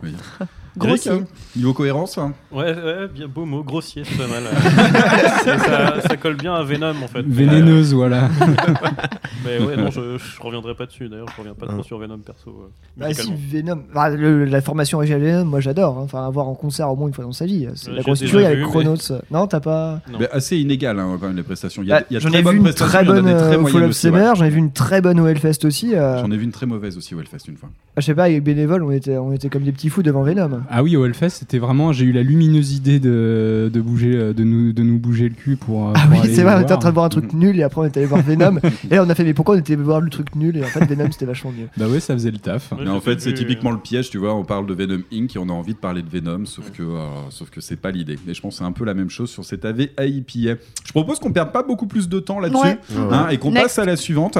[0.02, 0.12] Oui.
[0.76, 1.12] Grossier.
[1.12, 1.24] Eric,
[1.56, 4.42] Niveau cohérence hein Ouais, ouais, bien beau mot, grossier, c'est pas mal.
[5.44, 7.22] Ça, ça colle bien à Venom en fait.
[7.26, 8.28] Vénéneuse, voilà.
[9.44, 11.82] Mais ouais, non, je, je reviendrai pas dessus d'ailleurs, je reviens pas trop Ah.
[11.84, 12.50] sur Venom perso.
[12.50, 13.32] euh, Bah si.
[13.52, 15.98] Venom, bah, le- la formation originale Venom, moi j'adore.
[15.98, 16.02] hein.
[16.04, 17.68] Enfin, avoir en concert au moins une fois dans sa vie.
[17.74, 19.12] C'est Ouais, la grosse tuerie vu, avec mais- Chronos.
[19.30, 20.00] Non, t'as pas.
[20.10, 20.18] Non.
[20.32, 21.82] Assez inégal hein, quand même les prestations.
[21.82, 23.06] Il y a, Bah, y a J'en très ai vu bonnes une prestations, très il
[23.06, 23.82] y en a bonne des très euh, Fall
[24.30, 25.94] of j'en ai vu une très bonne au Hellfest aussi.
[25.94, 27.68] euh, J'en ai vu une très mauvaise aussi au Hellfest une fois.
[27.96, 30.62] Je sais pas, avec Bénévole, on était, on était comme des petits fous devant Venom.
[30.70, 31.92] Ah oui, au Hellfest, c'était vraiment.
[31.92, 35.56] J'ai eu la lumineuse idée de, de bouger, de nous, de nous bouger le cul
[35.56, 35.88] pour.
[35.88, 37.38] euh, Ah pour oui, c'est vrai, on était en train de voir un truc Mhm.
[37.40, 38.58] nul et après on était allé voir Venom.
[38.90, 40.64] et là on a fait, mais pourquoi on était allé voir le truc nul Et
[40.64, 41.68] en fait, Venom c'était vachement mieux.
[41.76, 42.72] Bah ouais, ça faisait le taf.
[42.72, 44.34] Ouais, Mais en fait, c'est typiquement le piège, tu vois.
[44.34, 45.34] On parle de Venom Inc.
[45.36, 47.90] et on a envie de parler de Venom, sauf que, euh, sauf que c'est pas
[47.90, 48.18] l'idée.
[48.28, 50.58] Et je pense que c'est un peu la même chose sur cette AV AIPA.
[50.84, 52.78] Je propose qu'on perde pas beaucoup plus de temps là-dessus Ouais.
[53.10, 54.38] hein, et qu'on passe à la suivante.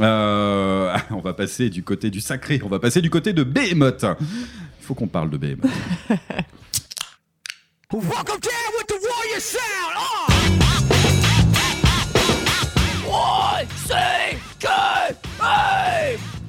[0.00, 4.04] Euh, on va passer du côté du sacré, on va passer du côté de Behemoth.
[4.86, 5.68] Faut qu'on parle de Behemoth.
[7.92, 9.94] Welcome down with the warrior sound.
[9.96, 10.25] Uh!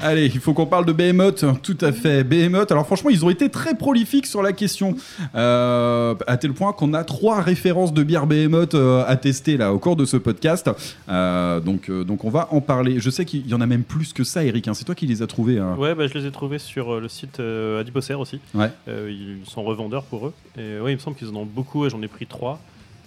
[0.07, 2.23] Allez, il faut qu'on parle de Behemoth, tout à fait.
[2.23, 4.95] Behemoth, alors franchement, ils ont été très prolifiques sur la question,
[5.35, 9.73] euh, à tel point qu'on a trois références de bière Behemoth euh, à tester là
[9.73, 10.71] au cours de ce podcast.
[11.09, 13.01] Euh, donc, euh, donc on va en parler.
[13.01, 14.69] Je sais qu'il y en a même plus que ça, Eric.
[14.69, 14.73] hein.
[14.73, 15.59] C'est toi qui les as trouvés.
[15.59, 15.75] hein.
[15.77, 18.39] Ouais, bah, je les ai trouvés sur le site Adiposer aussi.
[18.55, 18.71] Ouais.
[18.87, 20.33] Ils sont revendeurs pour eux.
[20.57, 22.61] Et ouais, il me semble qu'ils en ont beaucoup et j'en ai pris trois.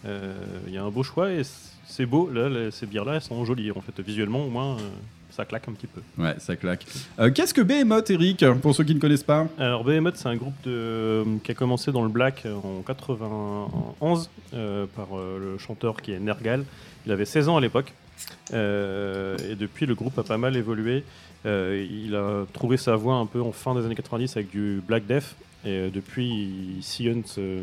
[0.04, 1.40] Il y a un beau choix et
[1.86, 2.28] c'est beau.
[2.30, 3.98] Là, ces bières-là, elles sont jolies en fait.
[4.04, 4.76] Visuellement, au moins,
[5.30, 6.00] ça claque un petit peu.
[6.18, 6.84] Ouais, ça claque.
[7.18, 9.46] Euh, Qu'est-ce que Behemoth, Eric, pour ceux qui ne connaissent pas?
[9.58, 14.86] Alors Behemoth, c'est un groupe de, qui a commencé dans le black en 91 euh,
[14.94, 16.64] par euh, le chanteur qui est Nergal.
[17.06, 17.92] Il avait 16 ans à l'époque.
[18.52, 21.04] Euh, et depuis, le groupe a pas mal évolué.
[21.46, 24.82] Euh, il a trouvé sa voie un peu en fin des années 90 avec du
[24.86, 25.34] Black Death.
[25.64, 27.60] Et euh, depuis, il sillonne ce,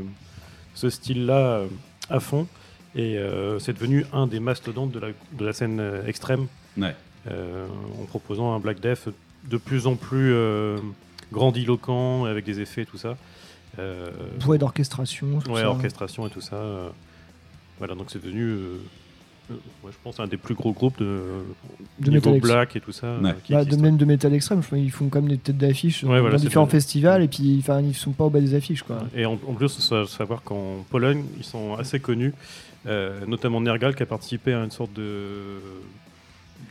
[0.74, 1.68] ce style-là euh,
[2.10, 2.48] à fond.
[2.96, 6.48] Et euh, c'est devenu un des mastodontes de la, de la scène euh, extrême
[6.78, 6.96] Ouais.
[7.30, 7.68] Euh,
[8.02, 9.10] en proposant un Black Death
[9.50, 10.78] de plus en plus euh,
[11.32, 13.18] grandiloquent, avec des effets et tout ça.
[13.80, 14.10] Euh,
[14.40, 15.40] Bouée d'orchestration.
[15.50, 15.70] ouais, ça.
[15.70, 16.56] orchestration et tout ça.
[16.56, 16.90] euh,
[17.78, 18.78] voilà, donc c'est devenu, euh,
[19.52, 19.54] euh,
[19.84, 21.20] ouais, je pense, un des plus gros groupes de,
[22.00, 23.06] De niveau Metal Black et tout ça.
[23.08, 23.36] euh, Ouais.
[23.44, 26.04] qui Bah, de même de métal extrême, je crois qu'ils font comme des têtes d'affiche
[26.04, 28.98] Ouais, voilà, dans différents festivals et puis ils sont pas au bas des affiches quoi.
[29.16, 32.34] Et en, en plus, il faut savoir qu'en Pologne, ils sont assez connus,
[32.88, 35.60] euh, notamment Nergal qui a participé à une sorte de,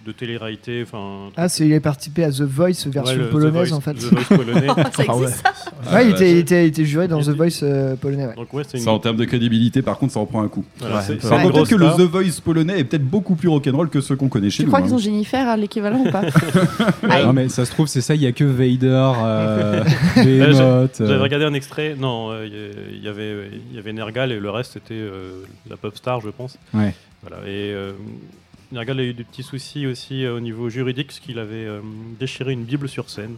[0.07, 0.85] de télé-réalité.
[0.87, 3.77] enfin, Ah, c'est il a participé à The Voice version ouais, le- The polonaise Voice-
[3.77, 3.95] en fait.
[3.95, 4.67] The Voice polonais.
[4.69, 4.75] Ça
[5.09, 5.23] Ah ouais.
[5.25, 5.45] existe
[5.85, 8.27] ça Ouais, il Euh, était, il était, il était juré dans The Voice euh, polonais.
[8.27, 8.35] Ouais.
[8.37, 10.49] Donc ouais, c'est une, Ça, en termes de crédibilité, par contre, ça en prend un
[10.49, 10.65] coup.
[10.79, 11.87] voilà, Ouais, c'est- peut-être que le.
[11.97, 14.69] The Voice polonais est peut-être beaucoup plus rock'n'roll que ceux qu'on connaît chez Tu nous.
[14.69, 14.83] crois hein.
[14.85, 16.23] qu'ils ont Jennifer à l'équivalent ou pas
[17.11, 17.25] Aïe.
[17.27, 19.83] Non, mais ça se trouve, c'est ça, il y a que Vader, euh,
[20.17, 20.97] Behemoth.
[20.99, 22.47] J'avais euh, regardé un extrait, non, euh,
[22.93, 23.35] il y, avait,
[23.71, 26.57] il y avait Nergal et le reste c'était euh, la pop star, je pense.
[26.75, 26.95] Ouais.
[27.23, 27.93] Voilà, et euh,
[28.73, 31.81] Nergal a eu des petits soucis aussi euh, au niveau juridique, parce qu'il avait euh,
[32.19, 33.37] déchiré une Bible sur scène.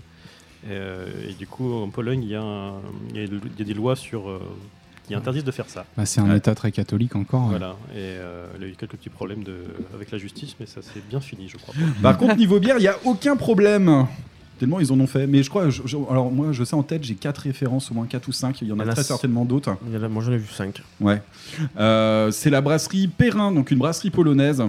[0.65, 2.73] Et, euh, et du coup, en Pologne, il y, a
[3.15, 4.41] y y des lois sur, euh,
[5.07, 5.85] qui interdisent de faire ça.
[5.97, 6.39] bah, c'est un Ouais.
[6.39, 7.49] état très catholique encore.
[7.49, 9.57] Voilà, et euh, il a eu quelques petits problèmes de,
[9.95, 11.75] avec la justice, mais ça s'est bien fini, je crois.
[12.03, 14.07] Par contre, niveau bière, il n'y a aucun problème.
[14.59, 15.29] Tellement ils en ont fait.
[15.29, 17.95] Mais je crois, je- je- alors moi, je sais en tête, j'ai quatre références, au
[17.95, 18.61] moins quatre ou cinq.
[18.61, 19.77] Il y en a y très certainement d'autres.
[19.87, 20.83] Il y en a- Moi j'en ai vu 5.
[21.01, 21.23] Ouais.
[21.79, 24.61] Euh, c'est la brasserie Perrin, donc une brasserie polonaise.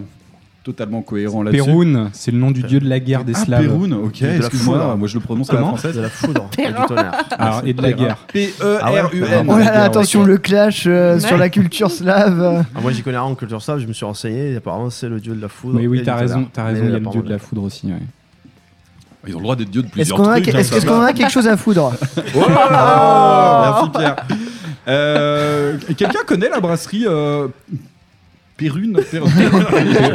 [0.61, 1.63] Totalement cohérent là-dessus.
[1.63, 3.65] Perun, c'est le nom du dieu de la guerre des Ah, Slaves.
[3.65, 4.97] Perun, ok, De la excuse-moi, foudre.
[4.97, 5.95] moi je le prononce à la française.
[5.95, 6.81] De la foudre et Perrin.
[6.81, 7.11] du tonnerre.
[7.31, 8.17] Alors, et de la guerre.
[8.31, 9.47] P-E-R-U-N.
[9.49, 11.19] Oh là là, attention le clash euh, Ouais.
[11.21, 12.65] sur la culture slave.
[12.75, 15.07] Ah, moi j'y connais rien en culture slave, je me suis renseigné, et apparemment c'est
[15.09, 15.79] le dieu de la foudre.
[15.79, 17.87] Mais oui, t'as raison, t'as raison, il y a le dieu de la foudre aussi.
[17.87, 17.93] ouais.
[19.27, 20.47] Ils ont le droit d'être dieux de plusieurs trucs.
[20.49, 21.93] hein, est-ce- qu'on a quelque chose à foudre?
[22.35, 24.15] Oh là là Merci Pierre.
[24.87, 27.05] Euh, Quelqu'un connaît la brasserie
[28.59, 28.93] Perrune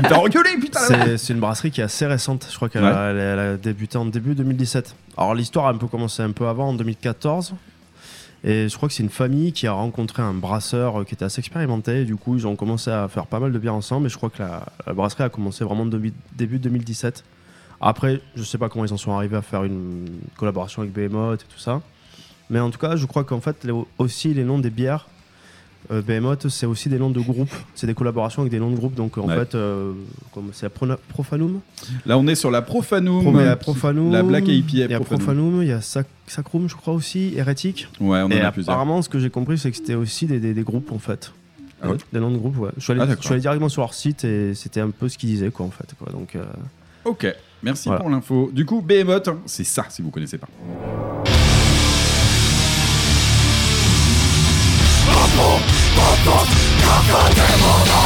[0.08, 0.20] T'as
[0.60, 3.22] putain C'est c'est une brasserie qui est assez récente, je crois qu'elle a, elle a-
[3.22, 4.94] elle a débuté en début 2017.
[5.16, 7.54] Alors l'histoire a un peu commencé un peu avant, en 2014.
[8.46, 11.24] Et je crois que c'est une famille qui a rencontré un brasseur euh, qui était
[11.24, 12.02] assez expérimenté.
[12.02, 14.06] Et du coup, ils ont commencé à faire pas mal de bières ensemble.
[14.06, 17.24] Et je crois que la, la brasserie a commencé vraiment demi- début 2017.
[17.80, 20.04] Après, je sais pas comment ils en sont arrivés à faire une
[20.36, 21.80] collaboration avec Behemoth et tout ça.
[22.50, 25.08] Mais en tout cas, je crois qu'en fait, les- aussi les noms des bières,
[25.90, 27.52] euh, Behemoth, c'est aussi des noms de groupes.
[27.74, 28.94] C'est des collaborations avec des noms de groupes.
[28.94, 29.36] Donc en Ouais.
[29.36, 29.92] fait, euh,
[30.32, 31.60] comme c'est la Prona- Profanum.
[32.06, 33.22] Là on est sur la Profanum.
[34.12, 35.62] La Black IPA Il y a Profanum.
[35.62, 37.88] Il y a Sac- Sacrum, je crois aussi, Hérétique.
[38.00, 38.72] Ouais, on en Et a plusieurs.
[38.74, 41.32] apparemment, ce que j'ai compris, c'est que c'était aussi des, des- des groupes en fait.
[41.82, 42.70] Ah ouais des noms de groupes, ouais.
[42.78, 43.24] Je suis, allé, Ah, je d'accord.
[43.24, 45.70] suis allé directement sur leur site et c'était un peu ce qu'ils disaient, quoi, en
[45.70, 45.94] fait.
[45.98, 46.10] Quoi.
[46.12, 46.44] Donc, euh,
[47.04, 47.26] Ok,
[47.62, 48.00] merci Voilà.
[48.00, 48.50] pour l'info.
[48.54, 50.48] Du coup, Behemoth, c'est ça si vous connaissez pas.
[55.34, 55.58] Ritmo,
[55.96, 56.48] potok,
[56.80, 58.02] kaka demona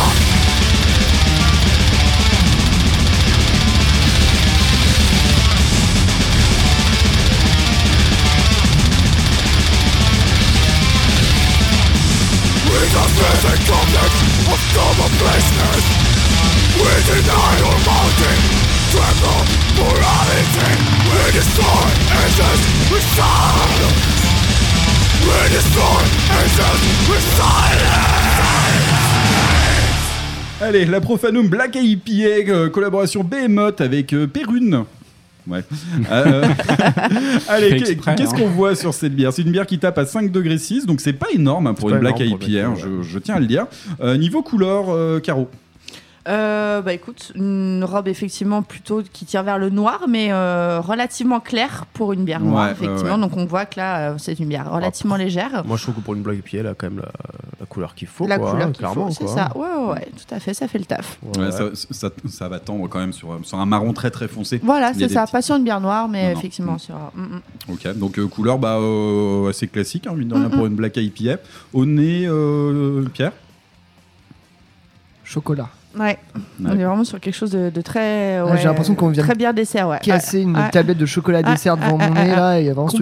[12.65, 13.11] We are
[13.45, 14.13] the comet
[14.49, 15.85] of common blessedness
[16.81, 18.41] We deny our mountain
[18.89, 19.45] Tremble
[19.77, 20.73] morality
[21.05, 21.89] We destroy
[22.25, 24.28] essence We shine
[30.61, 34.85] Allez, la Profanum Black IPA, euh, collaboration Behemoth avec euh, Perrune.
[35.47, 35.65] Ouais.
[36.11, 36.45] Euh,
[37.49, 38.39] allez, qu'est- exprès, qu'est-ce hein.
[38.39, 39.33] qu'on voit sur cette bière?
[39.33, 41.91] C'est une bière qui tape à 5 degrés 6, donc c'est pas énorme hein, pour
[41.91, 43.67] une Black énorme IPA, hein, je, je tiens à le dire.
[44.03, 45.49] Euh, niveau couleur, euh, Caro.
[46.29, 51.41] Euh, bah écoute, une robe effectivement plutôt qui tire vers le noir, mais euh, relativement
[51.41, 53.15] claire pour une bière noire, Ouais, ouais, effectivement.
[53.15, 53.21] ouais.
[53.21, 55.65] Donc on voit que là, euh, c'est une bière relativement légère.
[55.65, 57.09] Moi, je trouve que pour une blague pied, elle a quand même la,
[57.61, 58.27] la couleur qu'il faut.
[58.27, 59.07] La quoi, couleur hein, qu'il clairement.
[59.09, 59.51] faut, c'est ça.
[59.57, 61.19] Ouais, ouais, ouais, tout à fait, ça fait le taf.
[61.23, 64.29] Ouais, Ouais, Ça, ça- ça va tendre quand même sur, sur un marron très très
[64.29, 64.61] foncé.
[64.63, 65.23] Voilà, c'est ça.
[65.23, 66.79] petits- Pas sur une bière noire, mais Non, effectivement Mm.
[66.79, 66.95] sur.
[67.15, 67.73] mm, mm.
[67.73, 70.97] Ok, donc euh, couleur bah, euh, assez classique, hein, mine de rien, pour une Black
[70.99, 71.37] IPA.
[71.73, 73.33] Au nez, euh, Pierre?
[75.25, 75.69] Chocolat.
[75.99, 76.19] Ouais.
[76.65, 78.41] On est vraiment sur quelque chose de, de très.
[78.43, 79.99] Ouais, ouais, j'ai l'impression qu'on vient de Très bien dessert, ouais.
[80.03, 82.71] Casser une tablette de chocolat Ouais, dessert devant ouais, mon nez là, et il y
[82.71, 82.97] a vraiment ce.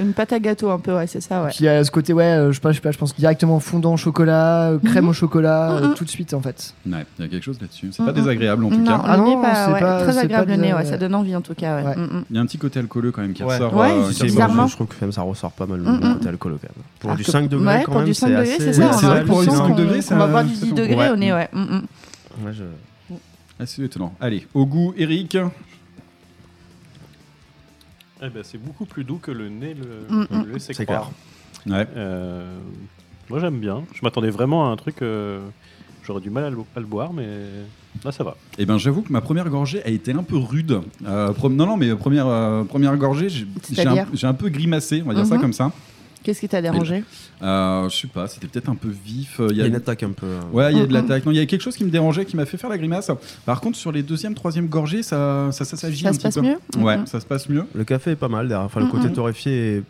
[0.00, 1.50] Une pâte à gâteau un peu, ouais, c'est ça, ouais.
[1.50, 3.58] Qui a ce côté, ouais, euh, je sais pas, je sais pas, je pense directement
[3.60, 5.10] fondant au chocolat, euh, crème Mhm.
[5.10, 5.94] au chocolat, euh, Mhm.
[5.94, 6.74] tout de suite en fait.
[6.88, 7.88] Ouais, il y a quelque chose là-dessus.
[7.92, 8.16] C'est pas Mhm.
[8.18, 9.02] désagréable en tout non, cas.
[9.06, 11.14] Ah non, pas- c'est ouais, pas- très c'est agréable pas le nez, ouais, ça donne
[11.14, 11.76] envie en tout cas.
[11.78, 11.86] Ouais.
[11.88, 11.94] Ouais.
[12.30, 13.74] Il y a un petit côté alcooleux quand même qui ressort.
[13.76, 14.66] Ouais, c'est bizarrement.
[14.66, 16.84] je, trouve que ça ressort pas mal le côté alcoolo quand même.
[17.00, 19.00] Pour du que- 5 degrés, quand pour même, du 5 degrés, assez- c'est on c'est
[19.06, 20.78] pour du l'impression 5 qu'on- degrés, qu'on ça- va voir du ça 10 tombe.
[20.78, 21.48] degrés au nez, ouais.
[22.38, 22.46] Mm, mm.
[22.46, 22.64] Ouais, je-
[23.58, 24.14] Assez étonnant.
[24.20, 25.36] Allez, au goût, Eric.
[28.22, 30.52] Eh ben, c'est beaucoup plus doux que le nez le, Mm, le mm.
[30.52, 31.10] laissait C'est croire.
[31.66, 31.86] Ouais.
[31.96, 32.58] Euh,
[33.28, 33.82] moi j'aime bien.
[33.94, 35.02] Je m'attendais vraiment à un truc.
[35.02, 35.40] euh,
[36.04, 37.26] J'aurais du mal à le, à le boire, mais
[38.04, 38.36] là ça va.
[38.58, 40.80] Eh ben, j'avoue que ma première gorgée a été un peu rude.
[41.04, 43.46] Euh, non, non, mais première, euh, première gorgée, j'ai
[43.86, 45.40] un, un peu grimacé, on va dire ça Mhm.
[45.40, 45.72] comme ça.
[46.26, 47.04] Qu'est-ce qui t'a dérangé
[47.40, 49.38] Euh, je sais pas, c'était peut-être un peu vif.
[49.38, 50.26] euh, Il y a une attaque un peu.
[50.26, 50.92] euh, Ouais, il y a de Mhm.
[51.08, 51.24] l'attaque.
[51.24, 53.12] Non, il y a quelque chose qui me dérangeait, qui m'a fait faire la grimace.
[53.44, 56.22] Par contre, sur les deuxième, troisième gorgées, ça, ça, ça s'agit Ça un se petit
[56.24, 56.40] passe peu.
[56.42, 56.58] mieux?
[56.84, 57.06] Ouais, Mhm.
[57.06, 57.64] ça se passe mieux.
[57.76, 58.66] Le café est pas mal derrière.
[58.66, 59.12] Enfin, le côté mm.
[59.12, 59.82] torréfié est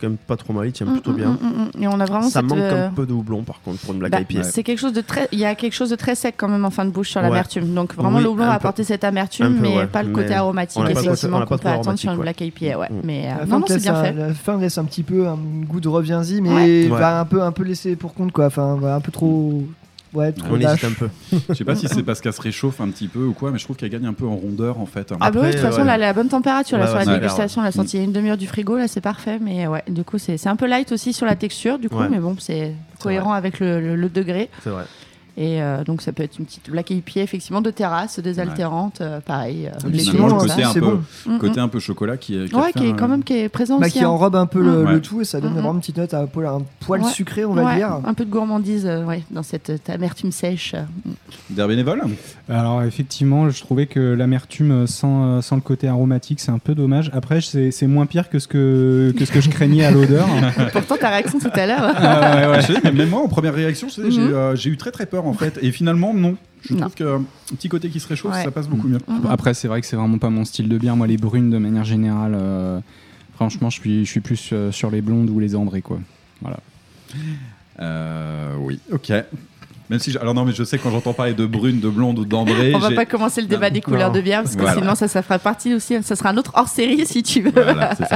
[0.00, 0.66] quand même pas trop mal.
[0.66, 1.30] Il tient Mm, plutôt mm, bien.
[1.30, 1.82] mm, mm.
[1.82, 3.92] Et on a vraiment Ça cette, manque euh, un peu de houblon par contre pour
[3.92, 4.42] une black bah, IPA.
[4.44, 5.28] C'est quelque chose de très.
[5.32, 7.20] Il y a quelque chose de très sec quand même en fin de bouche sur
[7.20, 7.28] Ouais.
[7.28, 7.74] l'amertume.
[7.74, 8.56] Donc vraiment Oui, le houblon va peu.
[8.56, 9.86] apporter cette amertume, peu, mais ouais.
[9.86, 12.18] pas le Mais côté aromatique a effectivement on a pas qu'on peut attendre sur une
[12.20, 12.78] black IPA.
[12.78, 12.88] Ouais.
[12.90, 13.00] Mm.
[13.04, 14.12] Mais euh, La non, non, c'est bien fait.
[14.12, 15.36] La fin laisse un petit peu un
[15.66, 16.88] goût de reviens-y, mais Ouais.
[16.90, 16.98] Ouais.
[17.00, 18.46] bah, un peu un peu laissé pour compte quoi.
[18.46, 19.62] Enfin, un peu trop.
[20.16, 20.82] Ouais, trop On lâche.
[20.82, 21.08] hésite un peu.
[21.50, 23.58] Je sais pas si c'est parce qu'elle se réchauffe un petit peu ou quoi, mais
[23.58, 25.12] je trouve qu'elle gagne un peu en rondeur en fait.
[25.20, 27.04] Ah bah oui, de toute façon, elle est à la bonne température là, sur ouais,
[27.04, 27.60] la dégustation.
[27.62, 29.38] Elle a sorti une demi-heure du frigo, là, c'est parfait.
[29.40, 31.98] Mais ouais, du coup, c'est c'est un peu light aussi sur la texture, du coup,
[31.98, 32.08] Ouais.
[32.10, 34.48] mais bon, c'est cohérent avec le, le- le degré.
[34.64, 34.84] C'est vrai.
[35.38, 39.20] Et euh, donc, ça peut être une petite black IPA, effectivement, de terrasse, désaltérante, euh,
[39.20, 39.66] pareil.
[39.66, 41.38] euh, Et les le côté un c'est peu, bon.
[41.38, 43.78] Côté un peu chocolat qui est, qui Ouais, qui est quand même qui est présent
[43.78, 43.98] Bah, aussi.
[43.98, 44.08] qui hein.
[44.08, 44.92] enrobe un peu le, Ouais.
[44.92, 47.10] le tout et ça donne vraiment une petite note un, peu, un poil Ouais.
[47.10, 47.98] sucré, on va Ouais, dire.
[48.04, 50.74] Un peu de gourmandise euh, ouais, dans cette amertume sèche.
[51.50, 52.02] D'air bénévole
[52.48, 56.60] Alors effectivement, je trouvais que l'amertume euh, sans, euh, sans le côté aromatique, c'est un
[56.60, 57.10] peu dommage.
[57.12, 60.28] Après, c'est c'est moins pire que ce que, que ce que je craignais à l'odeur.
[60.72, 61.92] Pourtant, ta réaction tout à l'heure.
[61.96, 62.60] Ah ouais, ouais.
[62.62, 64.92] Je sais, mais même moi, en première réaction, je sais, j'ai euh, j'ai eu très
[64.92, 65.58] très peur en fait.
[65.60, 66.36] Et finalement, non.
[66.62, 66.80] Je Non.
[66.82, 67.22] trouve qu'un
[67.56, 68.42] petit côté qui se réchauffe, Ouais.
[68.44, 68.98] ça passe beaucoup mieux.
[69.08, 69.26] Mhm.
[69.28, 70.96] Après, c'est vrai que c'est vraiment pas mon style de bière.
[70.96, 72.78] Moi, les brunes, de manière générale, euh,
[73.34, 75.98] franchement, je suis, je suis plus sur les blondes ou les ambrées, quoi.
[76.42, 76.58] Voilà.
[77.80, 79.12] Euh, oui, ok.
[79.90, 82.18] Même si, je- alors non, mais je sais quand j'entends parler de brune, de blonde
[82.18, 84.80] ou d'ambrée, On va pas commencer le débat des couleurs de bière parce que Voilà.
[84.80, 86.02] sinon ça, ça fera partie aussi.
[86.02, 87.50] Ça sera un autre hors série si tu veux.
[87.52, 88.08] Voilà, ça.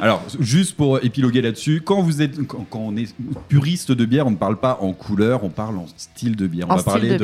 [0.00, 3.12] Alors, juste pour épiloguer là-dessus, quand vous êtes, quand, quand on est
[3.48, 6.66] puriste de bière, on ne parle pas en couleur, on parle en style de bière.
[6.68, 7.18] On En va parler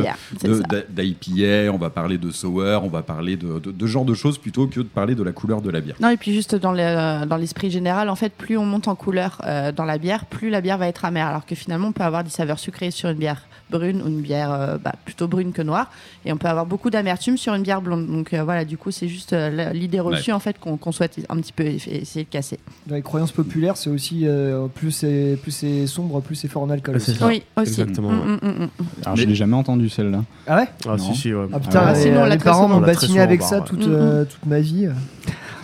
[0.90, 4.38] d'IPA, on va parler de sour, on va parler de, de, de genre de choses
[4.38, 5.96] plutôt que de parler de la couleur de la bière.
[6.00, 8.94] Non, et puis juste dans le- dans l'esprit général, en fait, plus on monte en
[8.94, 11.26] couleur euh, dans la bière, plus la bière va être amère.
[11.26, 14.20] Alors que finalement, on peut avoir des saveurs sucrées sur une bière brune ou une
[14.22, 15.90] bière euh, bah, plutôt brune que noire.
[16.24, 18.06] Et on peut avoir beaucoup d'amertume sur une bière blonde.
[18.06, 21.36] Donc euh, voilà, du coup, c'est juste euh, l'idée reçue en fait qu'on souhaite un
[21.36, 22.58] petit peu essayer de casser.
[22.86, 26.62] Dans les croyances populaires, c'est aussi euh, plus c'est plus c'est sombre, plus c'est fort
[26.62, 26.96] en alcool.
[26.96, 27.14] Aussi.
[27.14, 27.26] ça.
[27.26, 27.70] Oui, aussi.
[27.80, 28.48] Exactement, Mm, ouais.
[28.48, 28.68] mm, mm.
[29.04, 30.22] Alors, je l'ai jamais entendu celle-là.
[30.46, 30.68] Ah ouais?
[30.86, 30.98] Ah, Non.
[30.98, 31.46] si, si, ouais.
[31.52, 33.80] Ah putain, Ah, les, sinon, on l'a les très parents m'ont souvent avec ça toute,
[33.80, 34.88] toute ma vie.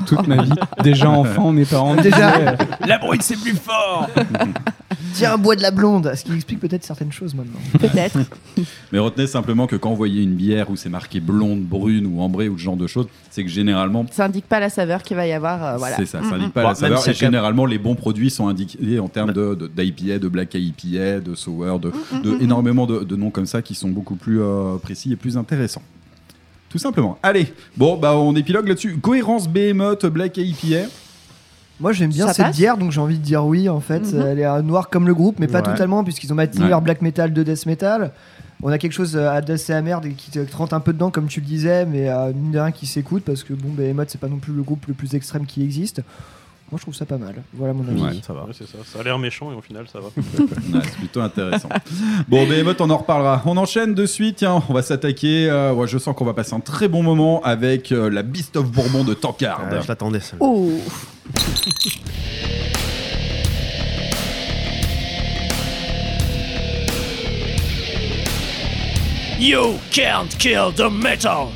[0.06, 0.50] Toute ma vie.
[0.82, 2.32] Déjà enfant, mes parents Déjà.
[2.38, 4.08] disaient, La brune, c'est plus fort
[5.14, 6.12] Tiens, bois de la blonde.
[6.14, 7.58] Ce qui explique peut-être certaines choses maintenant.
[7.78, 8.18] Peut-être.
[8.92, 12.20] Mais retenez simplement que quand vous voyez une bière où c'est marqué blonde, brune ou
[12.20, 15.16] ambrée ou ce genre de choses, c'est que généralement, Ça indique pas la saveur qu'il
[15.16, 15.64] va y avoir.
[15.64, 15.96] euh, voilà.
[15.96, 17.02] c'est ça, ça indique pas Bon, la même saveur.
[17.02, 20.54] si Et généralement, les bons produits sont indiqués en termes de, de- d'IPA, de black
[20.54, 21.92] IPA, de sour, de,
[22.22, 25.36] de énormément de, de noms comme ça qui sont beaucoup plus euh, précis et plus
[25.36, 25.82] intéressants.
[26.68, 27.18] Tout simplement.
[27.22, 28.98] Allez, bon, bah on épilogue là-dessus.
[28.98, 30.88] Cohérence Behemoth Black IPA.
[31.80, 34.00] Moi j'aime bien Ça cette passe bière donc j'ai envie de dire oui en fait.
[34.00, 34.20] Mhm.
[34.26, 35.64] Elle est euh, noire comme le groupe mais pas Ouais.
[35.64, 36.68] totalement puisqu'ils ont maintenu Ouais.
[36.68, 38.10] leur black metal de death metal.
[38.64, 41.28] On a quelque chose euh, d'assez amer et qui te trente un peu dedans comme
[41.28, 44.20] tu le disais mais euh, mine de rien qui s'écoute parce que bon Behemoth c'est
[44.20, 46.02] pas non plus le groupe le plus extrême qui existe.
[46.70, 47.34] Moi je trouve ça pas mal.
[47.54, 48.02] Voilà mon avis.
[48.02, 48.20] Ouais.
[48.26, 48.44] Ça va.
[48.44, 48.76] Ouais, c'est ça.
[48.84, 50.08] Ça a l'air méchant et au final, ça va.
[50.38, 51.68] Ouais, c'est plutôt intéressant.
[52.28, 53.42] bon, Behemoth, on en reparlera.
[53.46, 54.36] On enchaîne de suite.
[54.36, 55.48] Tiens, on va s'attaquer.
[55.48, 58.56] euh, ouais, je sens qu'on va passer un très bon moment avec euh, la Beast
[58.56, 59.62] of Bourbon de Tankard.
[59.72, 60.70] Euh, je l'attendais celle Oh.
[69.38, 71.52] You can't kill the metal!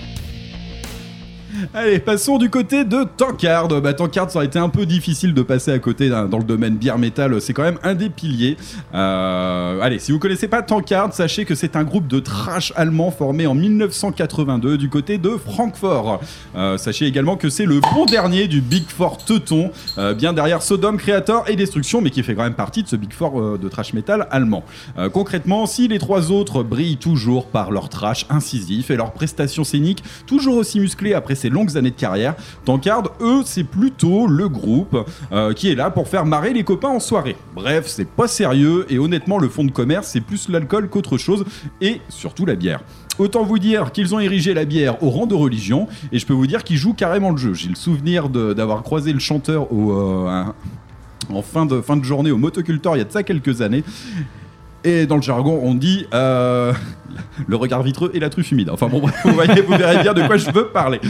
[1.74, 3.68] Allez, passons du côté de Tankard.
[3.68, 6.76] Bah, Tankard, ça aurait été un peu difficile de passer à côté dans le domaine
[6.76, 7.40] bière métal.
[7.40, 8.56] C'est quand même un des piliers.
[8.94, 13.10] Euh, allez, si vous connaissez pas Tankard, sachez que c'est un groupe de trash allemand
[13.10, 16.20] formé en 1982 du côté de Francfort.
[16.56, 20.62] Euh, sachez également que c'est le bon dernier du Big Four Teuton, euh, bien derrière
[20.62, 23.68] Sodom, Creator et Destruction, mais qui fait quand même partie de ce Big Four de
[23.68, 24.64] trash metal allemand.
[25.12, 30.02] Concrètement, si les trois autres brillent toujours par leur trash incisif et leurs prestations scéniques
[30.26, 32.34] toujours aussi musclées après ces longues années de carrière,
[32.64, 36.88] Tankard, eux, c'est plutôt le groupe euh, qui est là pour faire marrer les copains
[36.88, 37.36] en soirée.
[37.54, 41.44] Bref, c'est pas sérieux et honnêtement, le fond de commerce, c'est plus l'alcool qu'autre chose
[41.80, 42.80] et surtout la bière.
[43.18, 46.32] Autant vous dire qu'ils ont érigé la bière au rang de religion et je peux
[46.32, 47.54] vous dire qu'ils jouent carrément le jeu.
[47.54, 50.44] J'ai le souvenir d'avoir croisé le chanteur au, euh,
[51.30, 53.84] en fin de, fin de journée au motoculteur il y a de ça quelques années.
[54.84, 56.72] Et dans le jargon, on dit euh,
[57.46, 58.70] le regard vitreux et la truffe humide.
[58.70, 61.00] Enfin bon, bref, vous voyez, vous verrez bien de quoi je veux parler.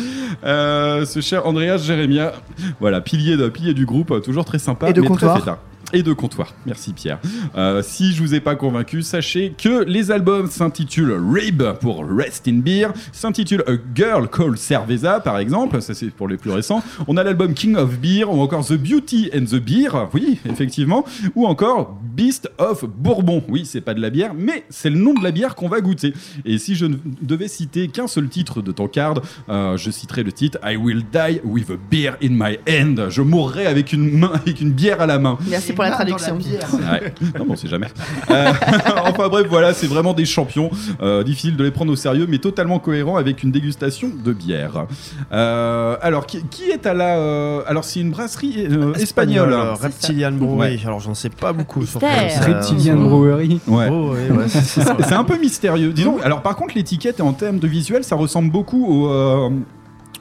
[0.44, 2.32] Euh, ce cher Andreas Jérémia,
[2.80, 4.90] voilà, pilier, de, pilier du groupe, toujours très sympa.
[4.90, 5.38] Et de mais très comptoir.
[5.38, 5.58] fêtard.
[5.92, 6.54] Et de comptoir.
[6.66, 7.18] Merci Pierre.
[7.56, 12.48] Euh, si je vous ai pas convaincu, sachez que les albums s'intitulent Rib pour Rest
[12.48, 16.82] in Beer, s'intitulent A Girl Called Cerveza par exemple, ça c'est pour les plus récents.
[17.08, 21.04] On a l'album King of Beer ou encore The Beauty and the Beer, oui effectivement,
[21.34, 23.42] ou encore Beast of Bourbon.
[23.48, 25.80] Oui, c'est pas de la bière, mais c'est le nom de la bière qu'on va
[25.80, 26.12] goûter.
[26.44, 30.32] Et si je ne devais citer qu'un seul titre de Tankard, euh, je citerai le
[30.32, 33.08] titre I Will Die with a Beer in my hand.
[33.08, 35.38] Je mourrai avec une main, avec une bière à la main.
[35.48, 36.36] Merci pour la traduction.
[36.36, 37.14] Ouais.
[37.38, 37.88] Non, bon, on sait jamais.
[38.30, 38.52] Euh,
[39.04, 40.70] enfin bref, voilà, c'est vraiment des champions.
[41.00, 44.86] Euh, difficile de les prendre au sérieux, mais totalement cohérents avec une dégustation de bière.
[45.32, 47.16] Euh, alors, qui, qui est à la.
[47.18, 49.54] euh, alors, c'est une brasserie euh, espagnole.
[49.80, 50.80] Reptilian Brewery.
[50.84, 52.00] Alors j'en sais pas beaucoup sur.
[52.00, 53.60] Reptilian Brewery.
[53.66, 53.88] Ouais.
[53.90, 55.92] Oh, ouais, ouais, c'est un peu mystérieux.
[55.92, 59.50] Disons, alors par contre, l'étiquette en termes de visuel, ça ressemble beaucoup au, euh,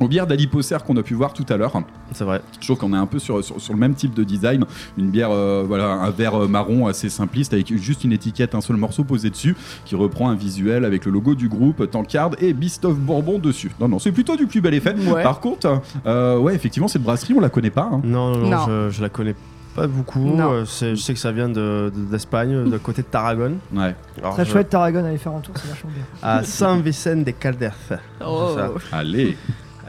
[0.02, 1.74] aux bières d'Alipocer qu'on a pu voir tout à l'heure.
[2.14, 2.42] C'est vrai.
[2.60, 4.66] Je trouve qu'on est un peu sur, sur, sur le même type de design.
[4.98, 8.62] Une bière, euh, voilà, un verre euh, marron assez simpliste avec juste une étiquette, un
[8.62, 12.54] seul morceau posé dessus qui reprend un visuel avec le logo du groupe, Tankard et
[12.54, 13.72] Beast of Bourbon dessus.
[13.80, 14.94] Non, non, c'est plutôt du plus bel effet.
[14.96, 15.24] Ouais.
[15.24, 17.90] Par contre, euh, ouais, effectivement, cette brasserie, on la connaît pas.
[17.94, 18.02] hein.
[18.04, 18.66] Non, non, non, Non.
[18.68, 19.36] Je, je la connais
[19.76, 20.28] pas beaucoup.
[20.38, 23.58] Euh, Je sais que ça vient de- de- d'Espagne, de, côté de Tarragone.
[23.74, 23.96] Ouais.
[24.20, 26.04] Alors, Très je- chouette Tarragone, aller faire un tour, c'est vachement bien.
[26.22, 27.70] À San Vicente de Calder.
[28.26, 28.56] Oh.
[28.92, 29.38] Allez.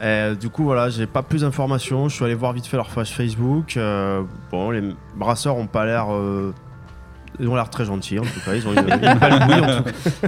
[0.03, 2.09] Euh, du coup, voilà, j'ai pas plus d'informations.
[2.09, 3.77] Je suis allé voir vite fait leur page Facebook.
[3.77, 4.83] Euh, bon, les
[5.15, 6.07] brasseurs ont pas l'air.
[6.13, 6.51] euh,
[7.39, 8.53] Ils ont l'air très gentils en tout cas.
[8.53, 8.85] Ils ont une, une
[9.19, 10.27] belle bouille en tout cas.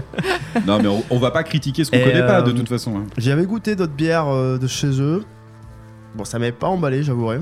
[0.65, 2.69] Non, mais on, on va pas critiquer ce qu'on Et, connaît pas de euh, toute
[2.69, 2.97] façon.
[2.97, 3.03] hein.
[3.17, 5.23] J'avais goûté d'autres bières euh, de chez eux.
[6.15, 7.39] Bon, ça m'avait pas emballé, j'avouerai.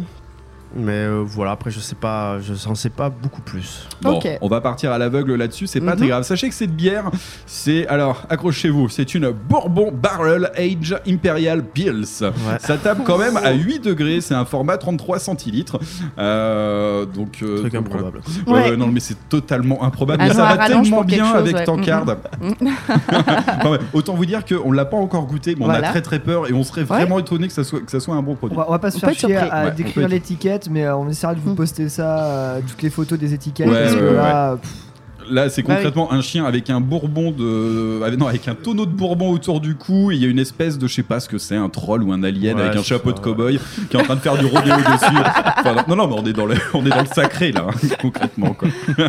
[0.75, 3.87] Mais euh, voilà, après, je sais pas, je n'en sais pas beaucoup plus.
[4.01, 5.97] Bon, on va partir à l'aveugle là-dessus, c'est pas Mhm.
[5.97, 6.23] très grave.
[6.23, 7.11] Sachez que cette bière,
[7.45, 12.05] c'est alors accrochez-vous, c'est une Bourbon Barrel Age Imperial Pils.
[12.05, 15.79] Ça tape quand même à 8 degrés, c'est un format 33 centilitres.
[16.17, 18.21] Euh, donc euh, Truc donc, improbable.
[18.47, 20.23] Ouais, non, mais c'est totalement improbable.
[20.23, 21.63] Un mais ça va tellement bien chose, avec ouais.
[21.65, 22.05] Tankard.
[22.41, 22.53] Mhm.
[23.65, 26.49] Enfin, autant vous dire qu'on l'a pas encore goûté, mais on a très très peur
[26.49, 28.57] et on serait vraiment étonné que ça soit, que ça soit un bon On produit.
[28.57, 31.39] va, on va pas se faire chier à décrire être- mais euh, on essaiera de
[31.39, 31.55] vous Mm.
[31.55, 34.71] poster ça, euh, toutes les photos des étiquettes, Ouais, parce que ouais, là, pff,
[35.29, 35.75] Là, c'est Bah oui.
[35.75, 38.01] concrètement un chien avec un bourbon de.
[38.03, 40.11] avec- non, avec un tonneau de bourbon autour du cou.
[40.11, 42.11] Il y a une espèce de, je sais pas ce que c'est, un troll ou
[42.11, 43.59] un alien Ouais, avec un chapeau ça, de cow-boy
[43.89, 45.17] qui est en train de faire du rodéo dessus.
[45.59, 47.87] Enfin, non, non, mais on est dans le, on est dans le sacré, là, hein,
[48.01, 48.67] concrètement, quoi.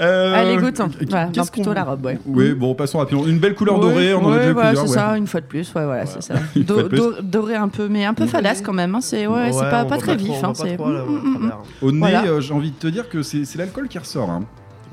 [0.00, 0.74] Euh, Allez, goûte.
[0.98, 2.18] qu'est- Voilà, non, plutôt la robe, ouais.
[2.26, 3.26] Oui, bon, passons rapidement.
[3.26, 4.88] Une belle couleur Ouais, dorée, on en a ouais, déjà voilà, plusieurs.
[4.88, 4.98] c'est ouais.
[5.06, 6.34] ça, une fois de plus, ouais, voilà, c'est ça.
[6.56, 8.94] Do- do- doré un peu, mais un peu fadasse quand même.
[8.94, 10.30] hein, C'est ouais, c'est Ouais, pas, très vif.
[10.42, 11.52] hein, Mm, mm, mm.
[11.82, 14.40] Au nez, euh, j'ai envie de te dire que c'est l'alcool qui ressort.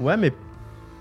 [0.02, 0.34] Ouais, mais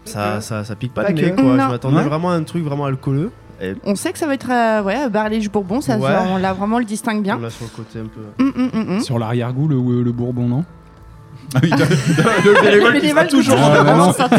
[0.04, 1.40] ça, ça, ça pique pas, Pas le nez, que.
[1.40, 1.44] quoi.
[1.56, 1.64] Non.
[1.64, 2.04] Je m'attendais Ouais.
[2.04, 3.30] vraiment à un truc vraiment alcooleux.
[3.62, 6.08] Et On sait que ça va être euh, ouais, barlège bourbon, ça, Ouais.
[6.08, 7.38] ça, on l'a vraiment le distingue bien.
[7.50, 8.20] sur le côté un peu.
[8.42, 9.00] Mm, mm, mm, mm.
[9.00, 10.64] Sur l'arrière-goût, le, le bourbon, non?
[11.54, 14.08] Ah oui, le bénévole qui sera bénévole toujours en avance.
[14.20, 14.36] en santé.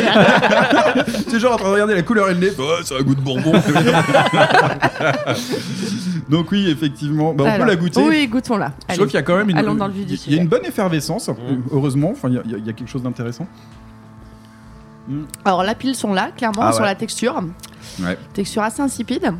[1.30, 2.51] toujours en train de regarder la couleur et le nez.
[2.57, 3.51] Oh, ça a un goût de bourbon.
[6.30, 8.01] Donc oui, effectivement, Bah, on peut Alors, la goûter.
[8.01, 8.68] Oui, goûtons-la.
[8.68, 8.97] Je Allez.
[8.97, 10.24] trouve qu'il y a quand même une, Allons dans le vif du il y a
[10.24, 10.38] sujet.
[10.38, 11.30] une bonne effervescence,
[11.74, 12.12] heureusement.
[12.12, 13.45] Enfin, il y a- il y, a- il y a quelque chose d'intéressant.
[15.45, 16.88] Alors, la pile sont là, clairement, Ah sur ouais.
[16.88, 17.41] la texture.
[18.01, 18.18] Ouais.
[18.34, 19.34] Texture assez insipide.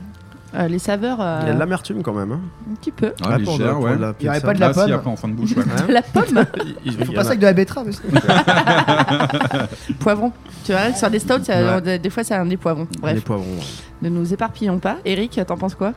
[0.54, 2.34] Euh, les saveurs, euh, Il y a de l'amertume quand même.
[2.34, 2.40] Hein.
[2.70, 3.14] un petit peu.
[3.24, 3.98] Ah, Ouais, légère, ouais.
[3.98, 4.92] la Il y aurait pas de la Ah, si, pomme.
[4.92, 5.56] après en fin de bouche.
[5.56, 5.64] ouais.
[5.88, 6.46] La pomme,
[6.86, 8.02] Il- Faut pas ça avec de la betterave aussi.
[10.00, 10.32] poivron.
[10.66, 11.82] Tu vois, sur des stouts, ça- Ouais.
[11.82, 12.88] des, des fois, ça a des poivrons.
[13.00, 13.46] Bref, Les poivrons.
[13.46, 13.64] ouais.
[14.02, 14.98] ne nous éparpillons pas.
[15.06, 15.94] Eric, t'en penses quoi?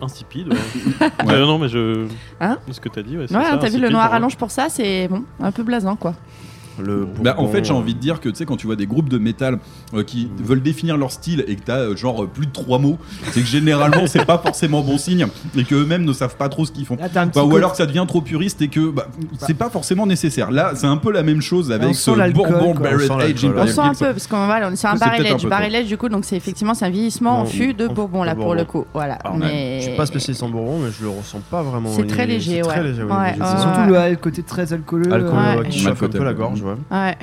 [0.00, 1.08] Insipide, ouais.
[1.30, 2.06] Euh, non, mais je.
[2.40, 2.58] Hein?
[2.70, 3.26] Ce que t'as dit, ouais.
[3.28, 4.06] c'est Ouais, t'as vu le noir pour moi.
[4.08, 6.14] rallonge pour ça, c'est bon, un peu blasant quoi.
[6.82, 8.76] Le Bah, en fait, j'ai euh, envie de dire que tu sais, quand tu vois
[8.76, 9.58] des groupes de métal
[9.94, 12.78] euh, qui veulent définir leur style et que t'as euh, genre euh, plus de trois
[12.78, 12.98] mots,
[13.32, 16.72] c'est que généralement c'est pas forcément bon signe et qu'eux-mêmes ne savent pas trop ce
[16.72, 16.96] qu'ils font.
[16.96, 19.08] Là, Bah, ou alors que ça devient trop puriste et que bah,
[19.38, 20.50] c'est pas forcément nécessaire.
[20.50, 22.74] Là, c'est un peu la même chose avec ce Bourbon.
[22.74, 24.96] Barrel On sent Age On sent un peu, parce qu'on va, on est sur un
[24.96, 27.86] barrel peu Barrel edge, du coup, donc c'est effectivement c'est un vieillissement en fût de
[27.88, 28.84] bourbon là pour le coup.
[28.92, 29.18] Voilà.
[29.36, 29.80] Mais...
[29.80, 31.90] Je suis pas spécialiste en bourbon, mais je le ressens pas vraiment.
[31.94, 33.34] C'est très léger, ouais.
[33.36, 35.06] C'est surtout le côté très alcooleux.
[35.70, 36.74] Qui chauffe un peu la gorge, ouais.
[36.90, 37.16] Ouais.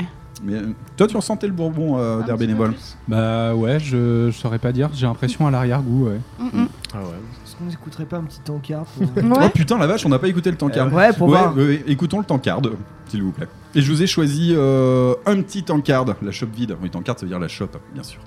[0.43, 2.73] Mais, euh, toi, tu ressentais le Bourbon euh, d'Air Bénévole
[3.07, 4.89] Bah ouais, je, je saurais pas dire.
[4.93, 6.19] J'ai l'impression à l'arrière-goût, ouais.
[6.39, 7.03] Mm, Ah ouais.
[7.45, 9.07] Est-ce qu'on n'écouterait pas un petit tankard pour-.
[9.41, 10.91] Oh putain, la vache, on n'a pas écouté le tankard.
[10.91, 11.55] Ouais, pour Ouais, voir.
[11.87, 12.61] écoutons le tankard,
[13.07, 13.47] s'il vous plaît.
[13.75, 16.75] Et je vous ai choisi euh, un petit tankard, la shop vide.
[16.81, 18.19] Oui, tankard, ça veut dire la shop, bien sûr.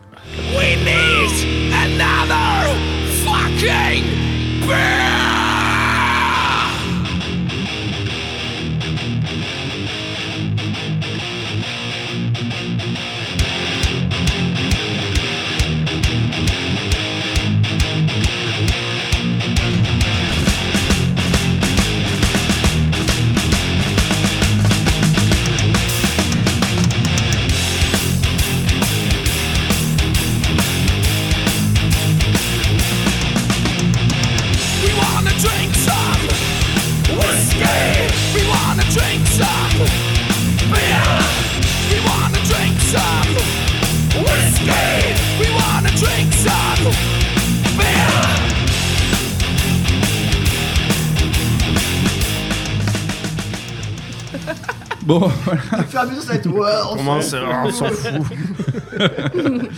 [0.57, 2.75] We need another
[3.25, 4.05] fucking
[4.67, 5.36] beer!
[38.77, 41.16] Wanna drink some beer.
[55.07, 55.61] Bon, voilà.
[56.11, 56.47] Mesure, ça va être.
[56.51, 58.23] Ouais, on Comment s'en- c'est on s'en fout.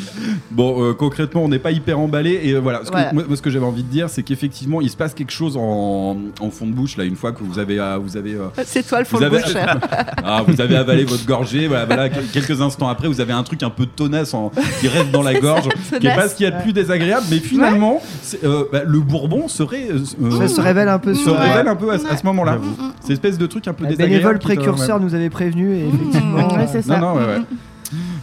[0.51, 2.41] Bon, euh, concrètement, on n'est pas hyper emballé.
[2.43, 4.91] Et euh, voilà, ce que, moi, ce que j'avais envie de dire, c'est qu'effectivement, il
[4.91, 7.79] se passe quelque chose en, en fond de bouche, là, une fois que vous avez.
[7.79, 9.55] euh, vous avez euh, C'est toi le fond Vous de avez- bouche.
[10.25, 13.43] ah, vous avez avalé votre gorgée, voilà, voilà, quel- quelques instants après, vous avez un
[13.43, 14.51] truc un peu tenace en-
[14.81, 15.69] qui reste dans la gorge,
[16.01, 18.01] qui est pas ce qu'il y a de plus désagréable, mais finalement,
[18.45, 19.89] euh, bah, le bourbon serait.
[19.91, 22.59] euh, Ça se révèle un peu se révèle un peu à, ce- à ce moment-là.
[23.01, 24.13] C'est espèce de truc un peu Le désagréable.
[24.15, 26.49] bénévole précurseur nous avait prévenu et effectivement.
[26.57, 26.99] ouais, c'est ça.
[26.99, 27.41] Non, non, ouais, ouais.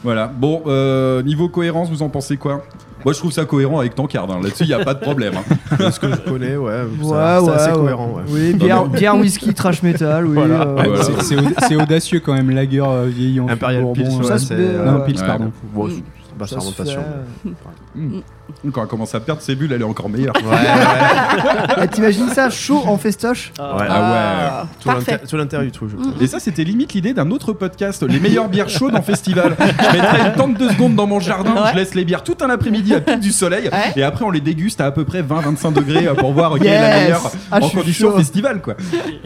[0.03, 0.27] Voilà.
[0.27, 2.63] Bon, euh, niveau cohérence, vous en pensez quoi?
[3.03, 4.29] Moi, je trouve ça cohérent avec Tankard.
[4.31, 4.39] hein.
[4.41, 5.33] Là-dessus, il n'y a pas de problème.
[5.37, 5.91] hein.
[5.91, 6.73] Ce que je connais, ouais.
[7.01, 7.75] Ouais, ça- ouais, C'est assez ouais.
[7.77, 8.23] cohérent, ouais.
[8.29, 10.33] Oui, bière, bière, whisky, trash metal, oui.
[10.33, 10.61] Voilà.
[10.61, 11.03] euh, voilà.
[11.03, 14.39] c'est- C'est au- c'est audacieux quand même, lager euh, vieilli en Imperial Pils, euh, ça
[14.39, 14.53] c'est.
[14.57, 15.05] euh, Non.
[15.05, 15.27] Pils, Ouais.
[15.27, 15.51] pardon.
[15.73, 16.03] Bon, c'est
[16.37, 17.01] basse ça se fermentation.
[17.95, 20.33] fait, Quand elle commence à perdre ses bulles, elle est encore meilleure.
[20.35, 21.83] Ouais, ouais.
[21.83, 23.85] Eh, T'imagines ça chaud en festoche Ouais.
[23.89, 25.13] Ah Tout Parfait.
[25.13, 25.89] l'intér- Tout l'intérieur du truc.
[26.21, 29.55] Et ça, c'était limite l'idée d'un autre podcast, les meilleures bières chaudes en festival.
[29.59, 31.69] Je mettrais une tente de secondes dans mon jardin, Ouais.
[31.71, 33.93] je laisse les bières tout un après-midi à pique du soleil, Ouais.
[33.95, 36.67] et après on les déguste à à peu près 20-25 degrés euh, pour voir quelle
[36.67, 38.17] est la meilleure Ah, je en condition chaud.
[38.17, 38.75] festival, quoi.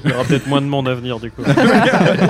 [0.04, 1.42] Il y aura peut-être moins de monde à venir du coup.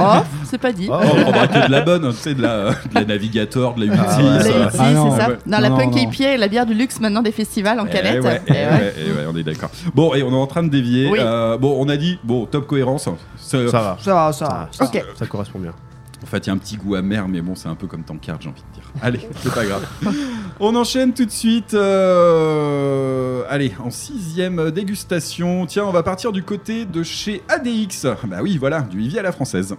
[0.01, 0.87] Oh, c'est pas dit.
[0.91, 3.81] Oh, on prendra que de la bonne, tu sais, de la, de la Navigator, de
[3.81, 3.99] la Ultis.
[4.07, 4.49] Ah, La ouais.
[4.51, 5.29] Yulzi, Ah non, c'est ça.
[5.29, 5.37] ouais.
[5.45, 5.95] Dans la Non, punk
[6.37, 8.23] la bière du luxe maintenant des festivals en Eh canette.
[8.23, 8.61] ouais, Eh eh ouais.
[8.61, 9.69] ouais, ouais, on est d'accord.
[9.93, 11.09] Bon, et on est en train de dévier.
[11.11, 11.19] Oui.
[11.21, 13.07] Euh, bon, on a dit, bon, top cohérence.
[13.37, 13.97] Ça va.
[13.99, 14.69] Ça va, ça va.
[15.15, 15.73] Ça correspond bien.
[16.21, 18.03] En fait, il y a un petit goût amer, mais bon, c'est un peu comme
[18.03, 18.91] Tankard, j'ai envie de dire.
[19.01, 19.87] Allez, c'est pas grave.
[20.59, 21.73] On enchaîne tout de suite.
[21.73, 25.65] euh, Allez, en sixième dégustation.
[25.65, 28.05] Tiens, on va partir du côté de chez ADX.
[28.27, 29.75] Bah oui, voilà, du Ivy à la française.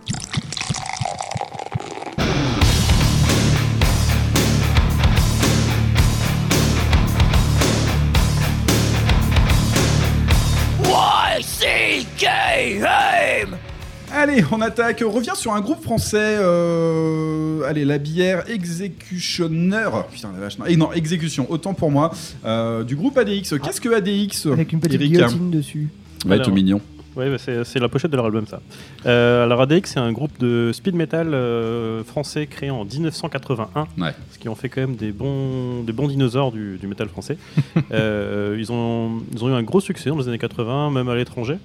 [14.21, 15.03] Allez, on attaque.
[15.07, 16.37] On revient sur un groupe français.
[16.41, 19.89] euh, Allez, la bière Executioner.
[20.13, 20.59] Putain, la vache.
[20.59, 22.13] Non, et non, Exécution, autant pour moi.
[22.45, 23.55] Euh, du groupe ADX.
[23.63, 25.89] Qu'est-ce que ADX Avec une petite Eric guillotine dessus.
[26.27, 26.55] Ouais, tout Alors.
[26.55, 26.81] mignon.
[27.17, 28.61] Ouais, bah, c'est la pochette de leur album, ça.
[29.07, 33.89] Euh, alors, ADX, c'est un groupe de speed metal euh, français créé en 1981.
[33.99, 34.15] Ouais.
[34.33, 37.39] Ce qui ont fait quand même des bons, des bons dinosaures du, du métal français.
[37.93, 41.17] Euh, ils, ont, ils ont eu un gros succès dans les années 80, même à
[41.17, 41.57] l'étranger.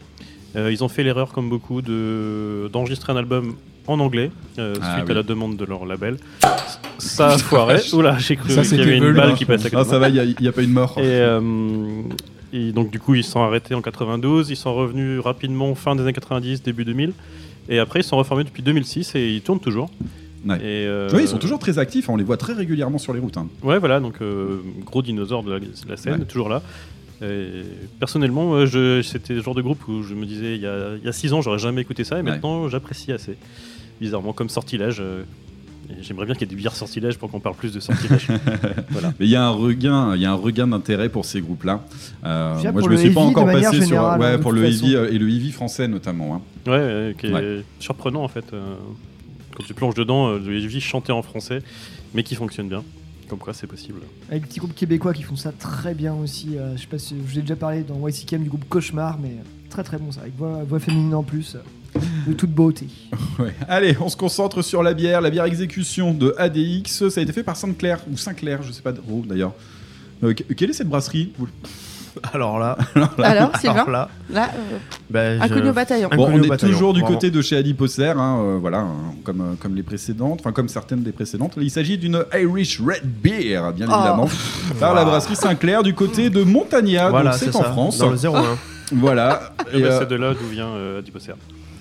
[0.55, 3.55] Euh, ils ont fait l'erreur, comme beaucoup, de- d'enregistrer un album
[3.87, 5.11] en anglais, euh, Ah suite oui.
[5.11, 6.17] à la demande de leur label.
[6.97, 7.79] Ça a foiré.
[7.93, 9.99] Oula, j'ai cru Ça, qu'il y avait une balle qui passait à côté Ah, ça
[9.99, 10.95] va, il n'y a, pas une mort.
[10.97, 11.41] Et, euh,
[12.53, 16.01] et donc du coup ils sont arrêtés en 92, ils sont revenus rapidement fin des
[16.03, 17.11] années 90, début 2000.
[17.69, 19.89] Et après ils sont reformés depuis 2006 et ils tournent toujours.
[20.47, 20.55] Ouais.
[20.57, 22.07] Et, euh, Oui, ils sont toujours très actifs.
[22.07, 23.37] On les voit très régulièrement sur les routes.
[23.37, 23.47] hein.
[23.61, 26.25] Ouais voilà, donc euh, gros dinosaure de la, de la scène, Ouais.
[26.25, 26.61] toujours là.
[27.21, 27.63] Et
[27.99, 30.95] personnellement, moi, je, c'était le genre de groupe où je me disais il y a,
[30.97, 32.23] il y a six ans j'aurais jamais écouté ça et Ouais.
[32.23, 33.37] maintenant j'apprécie assez.
[34.01, 34.97] Bizarrement comme sortilège.
[34.99, 35.23] euh,
[36.01, 38.27] J'aimerais bien qu'il y ait des bières sortilèges pour qu'on parle plus de sortilège.
[38.89, 39.13] voilà.
[39.19, 41.85] Mais il y a un regain, il y a un regain d'intérêt pour ces groupes-là.
[42.25, 44.65] Euh, moi, je me le suis pas heavy, encore passé sur, ouais, hein, pour le
[44.65, 46.35] heavy euh, et le heavy français notamment.
[46.35, 46.41] hein.
[46.65, 47.63] Ouais, euh, qui est Ouais.
[47.79, 48.45] surprenant en fait.
[48.53, 48.73] euh,
[49.55, 51.59] quand tu plonges dedans, euh, les vies chanter en français,
[52.15, 52.83] mais qui fonctionne bien.
[53.27, 53.99] Comme quoi, c'est possible.
[54.29, 56.57] Avec des petits groupes québécois qui font ça très bien aussi.
[56.57, 59.17] euh, je sais pas si je vous ai déjà parlé dans YCKM du groupe Cauchemar,
[59.19, 59.37] mais
[59.69, 62.87] très très bon ça, avec voix, voix féminine en plus, euh, de toute beauté.
[63.39, 63.53] Ouais.
[63.67, 65.19] Allez, on se concentre sur la bière.
[65.19, 67.09] La bière exécution de ADX.
[67.09, 69.53] Ça a été fait par Sainte-Claire ou Saint-Clair, je sais pas trop d'ailleurs.
[70.23, 71.33] Euh, que- quelle est cette brasserie?
[72.33, 72.77] Alors là,
[73.23, 74.77] Alors, Sylvain alors là, Là, euh,
[75.09, 76.09] ben, je- inconnu au bataillon.
[76.09, 77.15] Bon, Inconnu on au est bataillon, toujours du vraiment.
[77.15, 78.93] côté de chez Adiposer, hein, euh, voilà, hein,
[79.23, 81.53] comme, euh, comme les précédentes, enfin comme certaines des précédentes.
[81.57, 83.95] Il s'agit d'une Irish Red Beer, bien Oh.
[83.95, 84.29] évidemment,
[84.79, 87.97] par la brasserie Sinclair du côté de Montagna, voilà, donc c'est en ça, France.
[87.97, 88.57] Dans le 01.
[88.91, 89.53] Voilà.
[89.73, 91.33] Et Et, bah, euh, c'est de là d'où vient euh, Adiposer.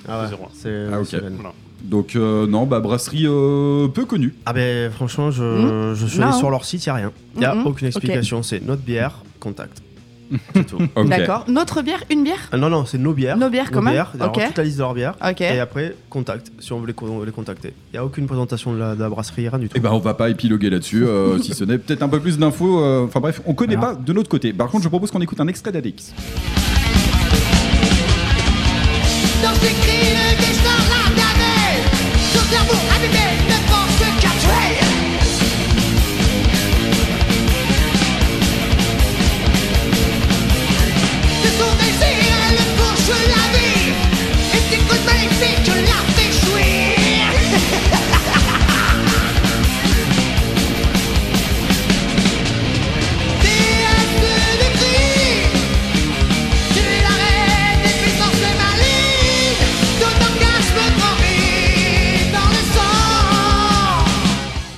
[0.09, 0.39] Ah ouais, Le 01.
[0.55, 1.07] c'est Ah, ok.
[1.11, 1.35] c'est Ven.
[1.37, 1.53] Voilà.
[1.82, 4.35] donc euh, non, bah brasserie euh, peu connue.
[4.47, 6.28] Ah ben franchement, je, Hmm je suis Non.
[6.28, 7.12] allé sur leur site, il n'y a rien.
[7.35, 7.66] Il n'y a Mhm.
[7.66, 8.43] aucune explication.
[8.43, 9.82] C'est notre bière, contact.
[10.55, 10.78] C'est tout.
[11.09, 11.45] D'accord.
[11.49, 12.49] Notre bière, une bière?
[12.53, 13.37] Ah non, non, c'est nos bières.
[13.37, 14.45] Nos bières, quand même bières, alors Ok.
[14.47, 15.14] toute la liste de leurs bières.
[15.28, 15.41] Ok.
[15.41, 17.72] Et après, contact, si on veut les, co- les contacter.
[17.93, 19.74] Il n'y a aucune présentation de la, de la brasserie, rien du tout.
[19.76, 22.39] Eh ben, on va pas épiloguer là-dessus, euh, si ce n'est peut-être un peu plus
[22.39, 22.80] d'infos.
[22.82, 23.91] euh, Enfin bref, on connaît Alors.
[23.91, 24.53] pas de notre côté.
[24.53, 26.12] Par contre, je propose qu'on écoute un extrait d'ADX.
[29.43, 31.82] Dans ces cris, le destin l'a damné
[32.32, 33.44] Son cerveau abîmé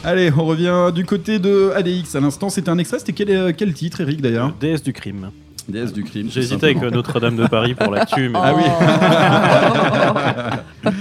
[0.07, 2.15] Allez, on revient du côté de ADX.
[2.15, 3.01] À l'instant, c'était un extrait.
[3.01, 5.31] C'était quel, euh, quel titre, Eric, d'ailleurs Déesse du crime.
[5.69, 6.29] Déesse du crime.
[6.35, 8.63] Hésité avec euh, Notre-Dame de Paris pour la tue, mais Ah oui.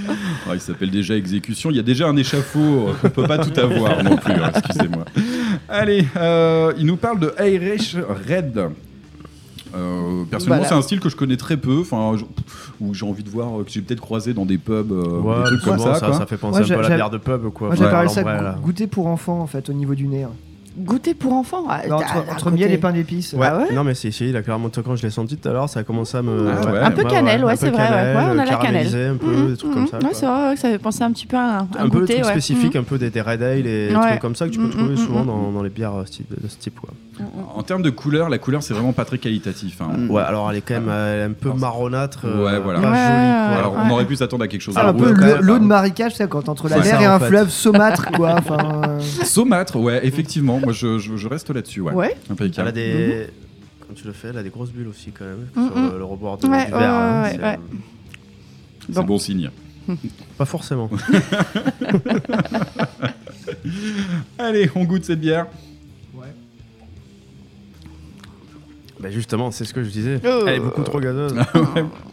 [0.48, 0.52] Oh.
[0.54, 1.70] Il s'appelle déjà Exécution.
[1.70, 2.88] Il y a déjà un échafaud.
[2.88, 4.32] euh, On peut pas tout avoir non plus.
[4.34, 5.04] hein, Excusez-moi.
[5.68, 7.96] Allez, euh, il nous parle de Irish
[8.28, 8.60] Red.
[9.76, 10.68] Euh, personnellement, Voilà.
[10.68, 12.12] c'est un style que je connais très peu, enfin,
[12.80, 15.36] où j'ai envie de voir, euh, que j'ai peut-être croisé dans des pubs, euh, Ouais,
[15.38, 16.00] des trucs comme ça.
[16.00, 16.12] quoi.
[16.14, 17.68] ça fait penser un peu à j'ai- la bière de pub, quoi.
[17.68, 17.90] Moi Ouais.
[17.90, 18.54] parlé ça là.
[18.58, 20.26] go- goûter pour enfants en fait au niveau du nez.
[20.78, 21.80] Goûter pour enfants ah,
[22.30, 23.32] entre miel et pain d'épices.
[23.32, 23.46] Ouais.
[23.50, 25.70] Ah ouais non mais c'est il a clairement quand je l'ai senti tout à l'heure,
[25.70, 26.78] ça a commencé à me Ah ouais.
[26.80, 27.88] Un peu cannelle, ouais, un peu c'est vrai, ouais.
[27.88, 28.58] cannelle, Ouais, on a la cannelle.
[28.60, 29.74] caramélisé, un peu Mhm, des trucs mhm.
[29.74, 29.96] comme ça.
[30.06, 32.00] Ouais, c'est vrai que ça fait penser un petit peu à un, un un peu
[32.00, 32.30] goûter, de trucs ouais.
[32.40, 34.08] spécifiques, un peu des, des red ale et des Ouais.
[34.10, 36.04] trucs comme ça que tu peux Mm, trouver souvent dans, dans les bières de
[36.48, 36.90] ce type quoi.
[37.54, 39.80] En termes de couleur, la couleur, c'est vraiment pas très qualitatif.
[39.80, 39.88] hein.
[39.96, 40.10] Mm.
[40.10, 42.80] Ouais, alors elle est quand même euh, un peu marronâtre, euh, Ouais, voilà.
[42.80, 44.74] pas Ouais, jolie ouais, Alors, on aurait pu s'attendre à quelque chose.
[44.74, 47.28] De un peu l'eau de marécage, c'est quand entre la mer ça, et un fait.
[47.28, 48.36] fleuve saumâtre quoi.
[48.50, 50.60] Euh, Saumâtre, ouais, effectivement.
[50.60, 51.80] Moi, je, je- je reste là-dessus.
[51.80, 51.92] Ouais.
[51.94, 52.16] Ouais.
[52.30, 52.68] Impeccable.
[52.68, 53.26] Elle a des
[53.88, 55.72] quand tu le fais, elle a des grosses bulles aussi quand même Mhm.
[55.84, 56.90] sur le, le rebord de, Ouais, du ouais, verre.
[56.92, 57.58] hein, ouais, c'est, ouais.
[57.58, 59.50] euh, C'est bon signe.
[60.38, 60.90] Pas forcément.
[64.38, 65.46] Allez, on goûte cette bière.
[69.06, 70.20] Bah justement, c'est ce que je disais.
[70.26, 70.44] Oh.
[70.46, 71.34] Elle est beaucoup trop gazeuse.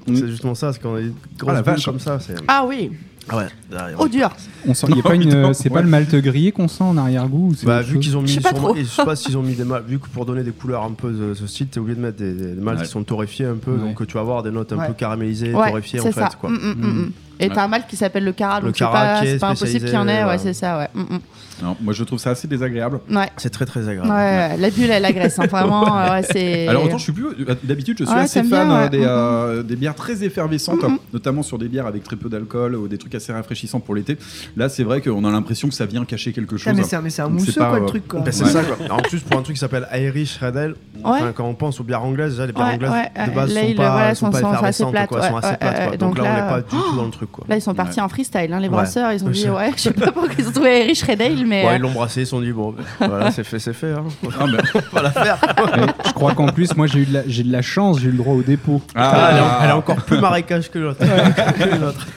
[0.07, 1.85] c'est justement ça, c'est quand on a des grosses Ah, vache.
[1.85, 2.17] comme ça.
[2.47, 2.91] Ah oui,
[3.29, 3.47] Ah ouais.
[3.71, 3.97] derrière.
[3.99, 4.29] oh dur.
[4.67, 5.73] On sent, y a Non, pas une, putain, c'est ouais.
[5.75, 8.41] pas le malt grillé qu'on sent en arrière-goût Bah, vu qu'ils ont mis, Je sais
[8.41, 8.75] pas sûrement- trop.
[8.77, 10.83] et je sais pas s'ils ont mis des maltes, vu que pour donner des couleurs
[10.83, 12.85] un peu de ce style, t'es obligé de mettre des, des maltes Ouais.
[12.85, 13.79] qui sont torréfiés un peu, Ouais.
[13.79, 14.87] donc tu vas avoir des notes un Ouais.
[14.87, 16.11] peu caramélisées, Ouais, torréfiées en fait.
[16.11, 16.29] ça.
[16.39, 16.49] Quoi.
[16.49, 17.11] Mm, mm, mm, mm.
[17.39, 19.93] Et t'as un mâle qui s'appelle le Cara, Le donc c'est pas, c'est impossible qu'il
[19.93, 20.23] y en ait.
[20.23, 20.87] Ouais, c'est ça, ouais.
[20.93, 21.19] Mm, mm.
[21.61, 22.99] Non, moi je trouve ça assez désagréable.
[23.11, 23.29] Ouais.
[23.37, 24.09] C'est très très agréable.
[24.09, 25.37] ouais, la bulle, elle agresse.
[25.39, 26.67] hein, Vraiment, euh, ouais, c'est.
[26.67, 27.25] Alors autant je suis plus
[27.63, 28.89] d'habitude je suis Ouais, assez fan bien, euh, ouais.
[28.89, 32.87] des, euh, des bières très effervescentes, notamment sur des bières avec très peu d'alcool ou
[32.87, 34.17] des trucs assez rafraîchissants pour l'été.
[34.57, 36.73] Là c'est vrai qu'on a l'impression que ça vient cacher quelque chose.
[36.75, 38.21] Mais c'est un, mousseux pas, quoi le euh, truc quoi.
[38.21, 38.49] Bah, c'est Ouais.
[38.49, 38.77] ça quoi.
[38.97, 41.83] En plus pour un truc qui s'appelle Irish Red Ale, enfin, quand on pense aux
[41.83, 44.25] bières anglaises, déjà les bières Ouais, anglaises ouais, de base là, sont pas, voilà, sont
[44.25, 46.95] sont- pas sont assez effervescentes sont assez plates Donc là on n'est pas du tout
[46.95, 47.45] dans le truc quoi.
[47.47, 48.69] Là, ils sont partis en freestyle, hein, les Ouais.
[48.69, 49.11] brasseurs.
[49.11, 49.55] Ils ont dit, Ouais.
[49.55, 51.63] ouais, je sais pas pourquoi ils ont trouvé Rich Red Ale, mais.
[51.65, 53.73] Ouais, euh, ils l'ont brassé, ils se sont dit bon, ben, voilà, c'est fait, c'est
[53.73, 53.91] fait.
[53.93, 54.03] Hein.
[54.39, 55.37] Ah, mais- On va la faire.
[55.77, 58.07] Mais je crois qu'en plus, moi, j'ai eu, de la- j'ai de la chance, j'ai
[58.07, 58.81] eu le droit au dépôt.
[58.95, 60.99] Ah, elle, est, elle est encore plus marécage que l'autre.
[60.99, 62.07] Que l'autre.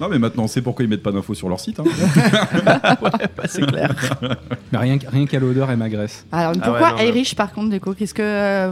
[0.00, 1.80] Non mais maintenant on sait pourquoi ils mettent pas d'infos sur leur site.
[1.80, 1.84] hein.
[2.64, 2.80] Bah,
[3.46, 3.92] c'est clair.
[4.70, 6.24] Mais rien, qu'- rien qu'à l'odeur, elle m'agresse.
[6.32, 7.92] Alors, Ah pourquoi ouais, non, mais- Irish par contre, du coup?
[7.94, 8.70] Qu'est-ce que.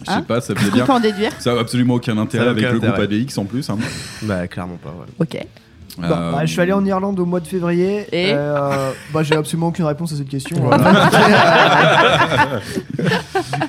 [0.00, 0.84] Je sais Hein pas, ça veut On dire.
[0.86, 3.16] peut en déduire Ça a absolument aucun intérêt Ça avec aucun le groupe intérêt.
[3.20, 3.68] ADX en plus.
[3.70, 3.78] hein.
[4.22, 4.90] Bah clairement pas.
[4.90, 5.06] Ouais.
[5.18, 5.46] Ok.
[5.98, 8.06] Bah, Euh, bah, je suis allé en Irlande au mois de février.
[8.12, 10.56] Et euh, bah, j'ai absolument aucune réponse à cette question.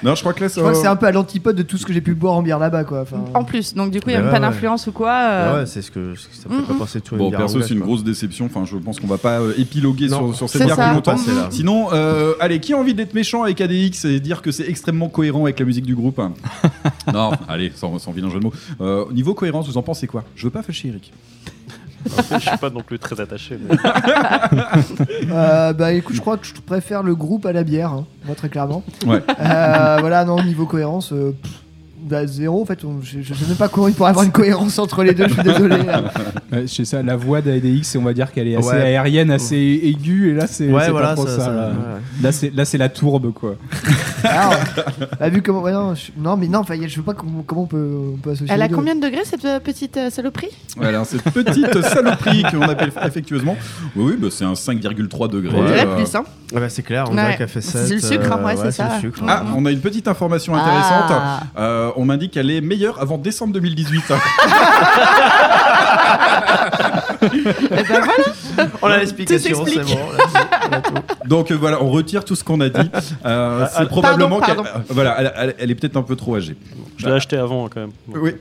[0.03, 1.93] Non, je crois que là, ça c'est un peu à l'antipode de tout ce que
[1.93, 3.01] j'ai pu boire en bière là-bas, quoi.
[3.01, 4.41] Enfin, En plus, donc du coup, il n'y a même pas ouais.
[4.41, 6.77] d'influence ou quoi euh, Ouais, c'est ce que ça me fait Mm, pas mm.
[6.77, 8.45] penser tout Bon, perso, c'est une grosse déception.
[8.45, 10.27] Enfin, je pense qu'on va pas épiloguer Non.
[10.33, 11.15] sur, sur cette bière plus longtemps.
[11.49, 15.09] Sinon, euh, allez, qui a envie d'être méchant avec ADX et dire que c'est extrêmement
[15.09, 16.19] cohérent avec la musique du groupe?
[17.13, 18.53] Non, allez, sans, sans vilain jeu de mots.
[18.81, 20.23] Euh, niveau cohérence, vous en pensez quoi?
[20.35, 21.11] Je veux pas fâcher Eric.
[22.05, 23.57] Je suis pas non plus très attaché.
[23.61, 23.77] mais-
[25.31, 28.35] euh, bah écoute, je crois que je préfère le groupe à la bière, hein, moi
[28.35, 28.83] très clairement.
[29.05, 29.21] Ouais.
[29.39, 31.51] Euh, voilà, non, niveau cohérence, euh, pff,
[32.09, 32.83] bah, zéro en fait.
[32.83, 35.33] on- je, sais même pas comment il pourrait avoir une cohérence entre les deux, je
[35.33, 35.77] suis désolé.
[36.51, 38.81] Ouais, je sais ça, la voix d'ADX, on va dire qu'elle est assez Ouais.
[38.81, 41.45] aérienne, assez aiguë, et là, c'est Ouais, c'est voilà, pas trop ça- ça.
[41.45, 41.67] ça- là.
[41.67, 41.73] ouais.
[42.23, 43.53] Là, c'est là, c'est la tourbe, quoi.
[44.23, 44.55] Alors,
[45.19, 45.61] bah, vu comment.
[45.61, 48.17] ouais, non, je- non, mais non, enfin, je sais pas comment, comment on, peut, on
[48.17, 48.47] peut associer.
[48.53, 48.75] Elle a deux.
[48.75, 50.49] combien de degrés cette euh, petite euh, saloperie?
[50.75, 53.55] Voilà, cette petite saloperie qu'on appelle affectueusement.
[53.95, 55.55] Oui, oui, bah, c'est un 5,3 degrés.
[55.55, 57.21] On dirait Euh, plus, hein Ouais, bah, c'est clair, on Ouais.
[57.21, 57.85] dirait qu'elle fait 7.
[57.85, 58.89] C'est le sucre, hein, ouais, c'est ça.
[58.95, 59.21] le sucre.
[59.27, 61.11] Ah, on a une petite information intéressante.
[61.99, 64.03] On m'indique qu'elle est meilleure avant décembre 2018.
[67.71, 69.99] Eh ben voilà On a l'explication, c'est bon.
[71.27, 72.89] Donc euh, voilà, on retire tout ce qu'on a dit.
[73.25, 74.63] Euh, c'est probablement pardon.
[74.63, 76.55] qu'elle euh, voilà, elle, elle- elle est peut-être un peu trop âgée.
[76.97, 77.91] Je l'ai acheté avant quand même.
[78.07, 78.19] Bon.
[78.21, 78.31] Oui.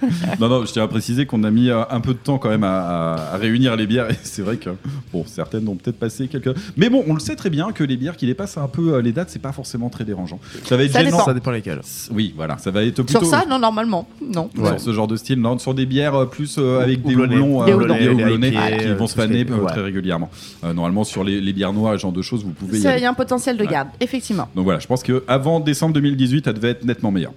[0.40, 2.48] non, non, je tiens à préciser qu'on a mis euh, un peu de temps quand
[2.48, 4.70] même à, à- à réunir les bières et c'est vrai que
[5.12, 6.54] bon, certaines ont peut-être passé quelques.
[6.76, 9.02] Mais bon, on le sait très bien que les bières qui dépassent un peu euh,
[9.02, 10.40] les dates, c'est pas forcément très dérangeant.
[10.64, 11.10] Ça va être Ça gênant.
[11.18, 11.24] dépend.
[11.26, 11.80] Ça dépend lesquels.
[12.12, 14.50] Oui, voilà, ça va être plutôt Sur ça, non, normalement, non.
[14.56, 17.36] sur ce genre de style, non, sur des bières euh, plus euh, avec des Houblonnées.
[17.38, 17.94] houblons, Des euh, houblons.
[18.26, 19.70] des Qui euh, vont se faner euh, ouais.
[19.72, 20.30] très régulièrement.
[20.64, 23.02] Euh, normalement, sur les, les bières noires, ce genre de choses, vous pouvez Ça, Il
[23.02, 24.48] y a un potentiel de garde, effectivement.
[24.54, 27.32] Donc voilà, je pense que avant décembre 2018, elle devait être nettement meilleure.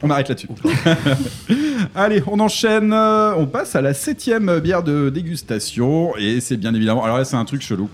[0.00, 0.48] On arrête là-dessus.
[1.94, 2.92] Allez, on enchaîne.
[2.92, 6.16] euh, On passe à la septième bière de dégustation.
[6.16, 7.02] Et c'est bien évidemment.
[7.04, 7.88] Alors là, c'est un truc chelou.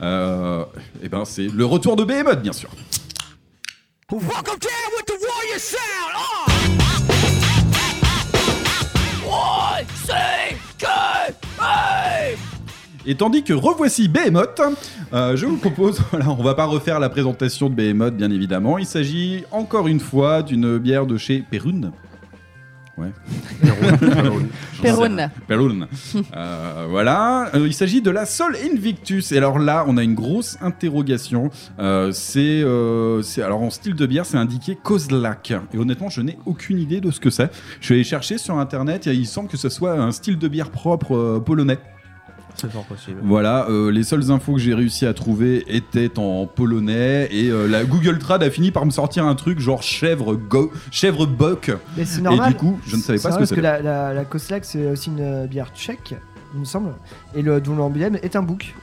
[0.00, 0.64] Euh,
[1.02, 2.70] et ben, c'est le retour de Behemoth, bien sûr.
[4.10, 6.14] Welcome down with the warrior sound.
[6.16, 6.39] Uh.
[13.06, 14.60] Et tandis que revoici Behemoth,
[15.12, 18.78] euh, je vous propose, voilà, on va pas refaire la présentation de Behemoth, bien évidemment.
[18.78, 21.92] Il s'agit encore une fois d'une bière de chez Perun.
[22.98, 23.08] Ouais.
[24.82, 25.30] Perrone.
[25.48, 25.86] Perun.
[26.36, 27.50] Euh, voilà.
[27.54, 29.32] Euh, il s'agit de la Sol Invictus.
[29.32, 31.50] Et alors là, on a une grosse interrogation.
[31.78, 35.54] Euh, c'est, euh, c'est- alors en style de bière, c'est indiqué Kozlak.
[35.72, 37.50] Et honnêtement, je n'ai aucune idée de ce que c'est.
[37.80, 39.06] Je allé chercher sur internet.
[39.06, 41.78] Et il semble que ce soit un style de bière propre euh, polonais.
[42.54, 43.18] C'est fort possible.
[43.22, 47.66] Voilà, euh, les seules infos que j'ai réussi à trouver étaient en polonais et euh,
[47.66, 51.70] la Google Trad a fini par me sortir un truc genre chèvre go, chèvre bock.
[51.96, 52.50] Mais c'est Et normal.
[52.50, 53.60] du coup, je ne savais pas ce que parce c'était.
[53.62, 56.14] la, la, la Koslak, c'est aussi une euh, bière tchèque,
[56.54, 56.92] il me semble,
[57.34, 58.74] et le, dont l'emblème est un bouc.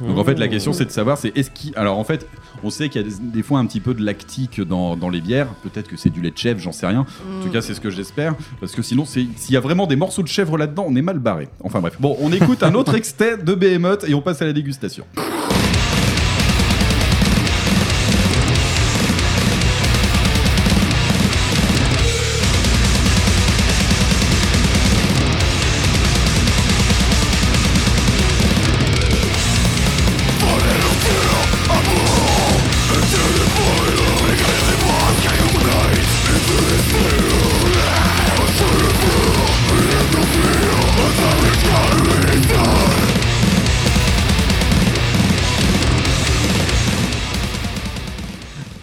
[0.00, 1.72] Donc en fait, la question c'est de savoir, c'est est-ce qu'il.
[1.76, 2.26] Alors en fait,
[2.62, 5.48] on sait qu'il y a des, fois un petit peu de lactique dans, les bières.
[5.62, 7.00] Peut-être que c'est du lait de chèvre, j'en sais rien.
[7.40, 8.34] En tout cas, c'est ce que j'espère.
[8.60, 11.18] Parce que sinon, s'il y a vraiment des morceaux de chèvre là-dedans, on est mal
[11.18, 11.48] barré.
[11.62, 11.96] Enfin bref.
[12.00, 15.04] Bon, on écoute un autre extrait de Behemoth et on passe à la dégustation.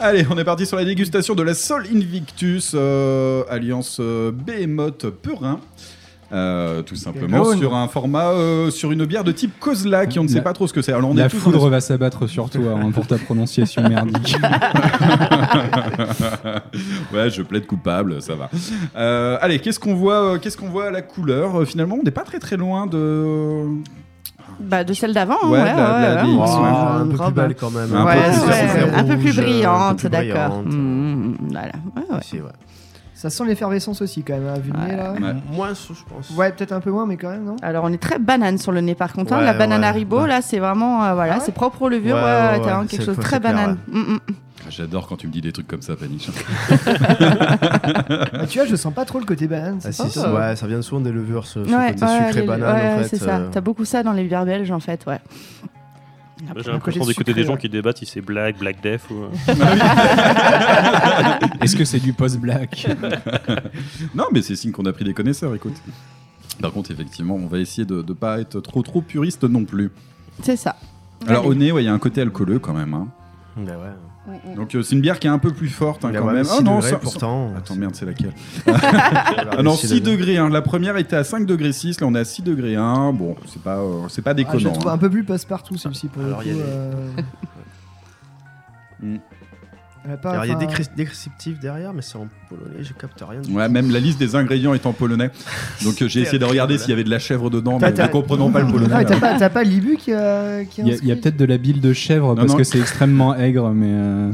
[0.05, 5.05] Allez, on est parti sur la dégustation de la Sol Invictus, euh, alliance euh, Behemoth
[5.21, 5.61] Purin.
[6.33, 10.23] Euh, tout simplement sur un format, euh, sur une bière de type Kozla, qui on
[10.23, 10.91] ne sait La- pas trop ce que c'est.
[10.91, 14.35] Alors on est La foudre va s'abattre sur toi hein, pour ta prononciation merdique.
[17.13, 18.49] ouais, je plaide coupable, ça va.
[18.97, 22.23] Euh, allez, qu'est-ce qu'on voit, qu'est-ce qu'on voit à la couleur Finalement, on n'est pas
[22.23, 23.67] très très loin de.
[24.59, 27.93] Bah, de celle d'avant, hein, Ouais, ouais, la- ouais, un peu plus belle quand même.
[27.95, 28.15] Un Ouais,
[29.07, 30.61] peu plus un peu brillante, d'accord.
[30.61, 30.65] brillante.
[30.73, 31.67] Mmh, voilà.
[31.95, 32.19] Ouais, ouais.
[32.21, 32.49] Ici, ouais.
[33.15, 35.13] Ça sent l'effervescence aussi quand même, hein, vu le nez là.
[35.13, 35.33] Ouais.
[35.51, 36.29] Moins, je pense.
[36.37, 37.55] Ouais, peut-être un peu moins, mais quand même, non?
[37.61, 39.31] Alors, on est très banane sur le nez, par contre.
[39.31, 39.37] hein.
[39.39, 40.27] Ouais, la banane ouais, Haribo, ouais.
[40.27, 41.43] là, c'est vraiment, euh, voilà, Ah ouais?
[41.45, 42.15] c'est propre aux levures.
[42.17, 43.77] Ouais, t'as quelque chose de très banane.
[44.67, 44.71] Mm.
[44.71, 46.27] J'adore quand tu me dis des trucs comme ça, Paniche.
[48.35, 49.79] Ah, Tu vois, je sens pas trop le côté banane.
[49.83, 50.33] Ah, c'est si, ça.
[50.33, 52.93] ouais, ça vient souvent des levures, ce, ce Ouais, côté ouais, sucré les- banane ouais,
[52.93, 53.07] en fait.
[53.09, 53.37] c'est ça.
[53.37, 55.19] euh, T'as beaucoup ça dans les bières belges, en fait, ouais.
[56.57, 59.23] J'ai l'impression d'écouter des gens qui débattent si c'est Black, Black Death ou.
[59.23, 59.29] euh,
[61.61, 62.87] Est-ce que c'est du post-black?
[64.13, 65.75] Non, mais c'est signe qu'on a pris des connaisseurs, écoute.
[66.61, 69.91] Par contre, effectivement, on va essayer de ne pas être trop trop puriste non plus.
[70.41, 70.75] C'est ça.
[71.27, 72.93] Alors au nez, ouais, il y a un côté alcooleux quand même.
[72.93, 73.07] hein.
[73.55, 73.93] bah ouais.
[74.55, 76.43] Donc euh, c'est une bière qui est un peu plus forte hein, quand ouais, même.
[76.45, 77.53] six non, degrés, ça- pourtant.
[77.57, 78.31] Attends, merde, c'est laquelle
[78.67, 78.71] Ah
[79.57, 80.37] Ah non, 6 degrés.
[80.37, 80.47] hein.
[80.49, 83.11] La première était à 5 degrés 6, là on est à 6 degrés 1.
[83.11, 84.71] Bon, c'est pas, euh, c'est pas Ah, je la déconnant.
[84.71, 84.93] trouve hein.
[84.93, 86.61] un peu plus passe-partout celle-ci pour Alors, le il y coup.
[86.61, 87.11] a des- euh,
[89.01, 89.17] Mm.
[90.05, 93.41] Alors, il y a des descriptifs derrière, mais c'est en polonais, je capte rien.
[93.49, 95.31] Ouais, même la liste des ingrédients est en polonais.
[95.83, 98.07] Donc euh, j'ai essayé de regarder s'il y avait de la chèvre dedans, mais ne
[98.07, 98.95] comprenant pas le Ah, polonais.
[98.97, 101.37] mais t'as pas, t'as pas l'Ibu qui, euh, qui est Il y a, il peut-être
[101.37, 102.57] de la bile de chèvre parce non.
[102.57, 104.31] que c'est extrêmement aigre, mais euh,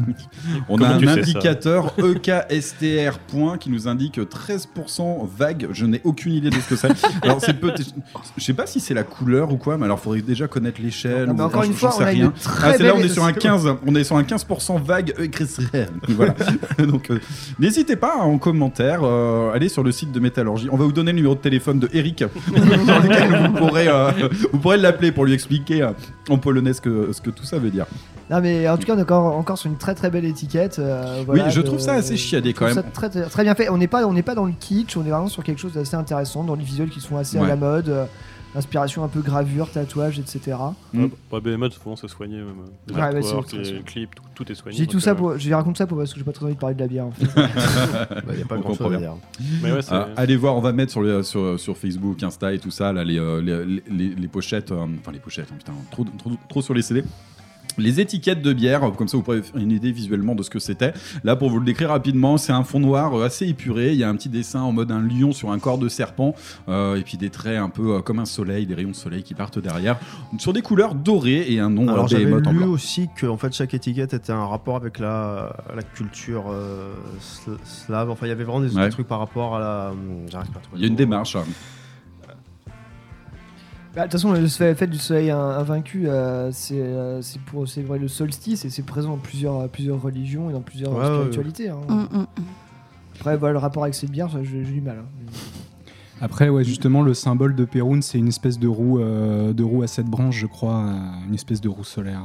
[0.69, 5.67] On Comment a un indicateur EKSTR point qui nous indique 13% vague.
[5.71, 6.89] Je n'ai aucune idée de ce que c'est.
[7.21, 7.73] Alors c'est peut
[8.37, 11.29] je sais pas si c'est la couleur ou quoi, mais alors faudrait déjà connaître l'échelle.
[11.29, 12.33] Ou- encore une fois, on a rien.
[12.63, 15.58] Ah, c'est là on est sur un 15, on est sur un 15% vague EKSTR.
[16.09, 16.35] Voilà.
[16.85, 17.19] Donc euh,
[17.59, 20.67] n'hésitez pas en commentaire, euh, allez sur le site de Métallurgie.
[20.71, 22.23] On va vous donner le numéro de téléphone de Eric,
[22.87, 24.11] dans lequel vous pourrez, euh,
[24.51, 25.87] vous pourrez l'appeler pour lui expliquer
[26.29, 27.85] en polonais ce que, ce que tout ça veut dire.
[28.29, 30.79] Non, mais en tout cas, on est encore, encore sur une très très belle étiquette.
[31.25, 32.75] voilà, oui, je de- trouve ça assez chiadé quand même.
[32.75, 33.69] ça très, bien fait.
[33.69, 35.73] On n'est pas, on n'est pas dans le kitsch, on est vraiment sur quelque chose
[35.73, 37.91] d'assez intéressant, dans les visuels qui sont assez à la mode.
[38.55, 40.57] Inspiration un peu gravure, tatouage, etc.
[40.93, 41.05] Mm.
[41.31, 42.37] Ouais, BMA, souvent, ça soignait.
[42.37, 42.55] Même.
[42.87, 44.75] Les Ouais, bah, artworks, c'est- les c'est- clips, tout, tout est soigné.
[44.77, 46.45] Je dis tout ça euh, pour, je raconte ça pour parce que j'ai pas très
[46.45, 47.05] envie de parler de la bière.
[47.05, 47.25] En fait.
[47.35, 47.47] Bah,
[48.31, 48.99] Il n'y a pas On grand chose comprend à bien.
[48.99, 49.13] dire.
[49.61, 49.93] Mais ouais, c'est.
[49.93, 52.91] Ah, allez voir, on va mettre sur, le- sur, sur Facebook, Insta et tout ça,
[52.91, 56.05] là, les, euh, les, les- les- les pochettes, euh, enfin les pochettes, hein, putain, trop,
[56.17, 57.03] trop, trop sur les CD.
[57.77, 60.59] Les étiquettes de bière, comme ça vous pourrez faire une idée visuellement de ce que
[60.59, 60.91] c'était.
[61.23, 63.93] Là, pour vous le décrire rapidement, c'est un fond noir euh, assez épuré.
[63.93, 66.35] Il y a un petit dessin en mode un lion sur un corps de serpent,
[66.67, 69.23] euh, et puis des traits un peu euh, comme un soleil, des rayons de soleil
[69.23, 69.97] qui partent derrière,
[70.39, 72.67] sur des couleurs dorées et un nom Alors j'avais en lu blanc.
[72.67, 77.57] aussi que en fait chaque étiquette était un rapport avec la, la culture euh, sl-
[77.63, 78.09] slave.
[78.09, 78.89] Enfin il y avait vraiment des, Ouais.
[78.89, 79.91] trucs par rapport à la.
[79.91, 80.43] hum, pas à
[80.75, 81.35] Il y a une démarche.
[81.37, 81.43] hein.
[83.99, 87.41] Bah, De toute façon, le fait fait du soleil in- invaincu, euh, c'est euh, c'est
[87.41, 90.93] pour c'est vrai le solstice et c'est présent dans plusieurs, plusieurs religions et dans plusieurs
[90.93, 91.67] Ouais, ouais, spiritualités.
[91.69, 91.79] hein.
[91.89, 92.25] Mm, mm.
[93.19, 94.99] Après, voilà, le rapport avec cette bière, ça, j'ai j'ai du mal.
[94.99, 95.31] hein.
[96.21, 99.83] après ouais justement le symbole de Perun c'est une espèce de roue euh, de roue
[99.83, 102.21] à sept branches je crois, euh, une espèce de roue solaire.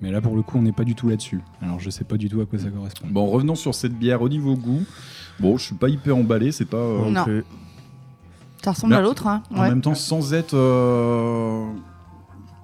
[0.00, 1.40] Mais là pour le coup on n'est pas du tout là-dessus.
[1.60, 3.08] Alors je sais pas du tout à quoi ça correspond.
[3.10, 4.82] Bon, revenons sur cette bière au niveau goût.
[5.40, 6.76] Bon, je suis pas hyper emballé, c'est pas.
[6.76, 7.24] euh, Non.
[8.64, 9.42] Ça ressemble Là, à l'autre, hein.
[9.54, 9.68] En ouais.
[9.68, 10.54] même temps, sans être.
[10.54, 11.64] euh,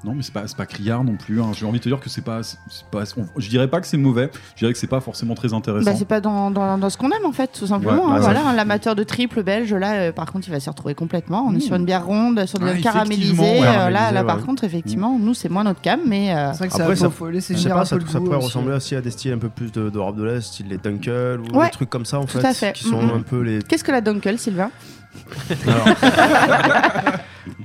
[0.03, 1.43] Non, mais c'est pas, c'est pas criard non plus.
[1.43, 1.51] hein.
[1.53, 2.57] J'ai envie de te dire que c'est pas, c'est
[2.91, 3.03] pas.
[3.19, 4.31] on- Je dirais pas que c'est mauvais.
[4.55, 5.85] Je dirais que c'est pas forcément très intéressant.
[5.91, 8.05] Bah, c'est pas dans, dans, dans ce qu'on aime en fait, tout simplement.
[8.07, 8.15] Ouais, hein.
[8.15, 11.45] ouais, voilà, l'amateur de triple belge, là, euh, par contre, il va s'y retrouver complètement.
[11.47, 11.61] On est Mmh.
[11.61, 15.35] sur une bière ronde, sur effectivement, ouais, euh, là, caramélisé, là, par contre, effectivement, nous,
[15.35, 17.97] c'est moins notre cam, mais euh, C'est vrai que Après, ça, faut laisser ça, ça
[17.99, 18.47] pourrait aussi.
[18.47, 21.41] ressembler aussi à des styles un peu plus de- d'Europe de, l'Est, style les Dunkel
[21.41, 22.73] ou Ouais, des trucs comme ça en tout fait, à fait.
[22.73, 23.11] qui sont Mhm.
[23.17, 23.59] un peu les.
[23.63, 24.71] qu'est-ce que la Dunkel, Sylvain?
[25.67, 25.87] Alors-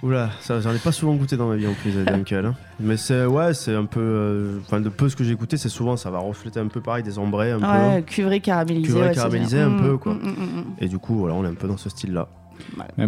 [0.04, 2.46] Oula, ça j'en ai pas souvent goûté dans ma vie en plus Dunkel.
[2.48, 2.56] hein.
[2.80, 5.70] Mais c'est ouais, c'est un peu, euh, enfin de peu ce que j'ai goûté, c'est
[5.70, 8.06] souvent ça va refléter un peu pareil des ambrés un Ouais, peu.
[8.08, 8.84] cuivré caramélisé.
[8.88, 10.14] Cuivré ouais, c'est caramélisé un peu, Mm, quoi.
[10.14, 10.64] mm, mm.
[10.80, 12.28] Et du coup voilà, on est un peu dans ce style-là.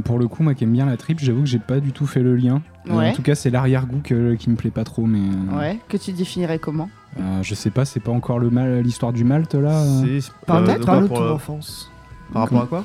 [0.04, 2.06] Pour le coup moi qui aime bien la tripe j'avoue que j'ai pas du tout
[2.06, 2.62] fait le lien.
[2.90, 3.10] Euh, Ouais.
[3.10, 5.96] en tout cas c'est l'arrière-goût que- qui me plaît pas trop mais euh, Ouais, que
[5.98, 6.90] tu définirais comment?
[7.20, 9.82] euh, je sais pas c'est pas encore le mal l'histoire du malt là.
[9.84, 10.20] euh?
[10.45, 11.90] Par euh, peut-être de par enfance.
[12.34, 12.84] Par rapport à quoi?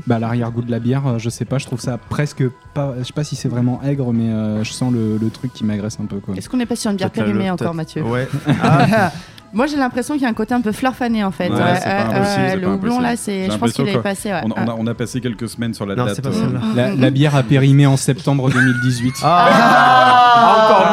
[0.06, 2.44] Bah l'arrière-goût de la bière, euh, je sais pas, je trouve ça presque
[2.74, 5.52] pas, je sais pas si c'est vraiment aigre, mais euh, je sens le, le truc
[5.52, 6.34] qui m'agresse un peu quoi.
[6.36, 8.02] Est-ce qu'on n'est pas sur une bière périmée encore, Mathieu?
[8.02, 8.28] Ouais.
[8.62, 9.12] Ah,
[9.54, 11.48] Moi, j'ai l'impression qu'il y a un côté un peu fleur fanée en fait.
[11.48, 14.30] Ouais, euh, euh, le houblon là, c'est, je pense qu'il est passé.
[14.30, 14.40] Ouais.
[14.44, 14.78] On a, on, a, Ouais.
[14.80, 16.20] on a passé quelques semaines sur la Non, date.
[16.20, 16.60] pas euh, celle-là.
[16.74, 19.14] La, la bière a périmé en septembre 2018.
[19.22, 20.86] Ah, encore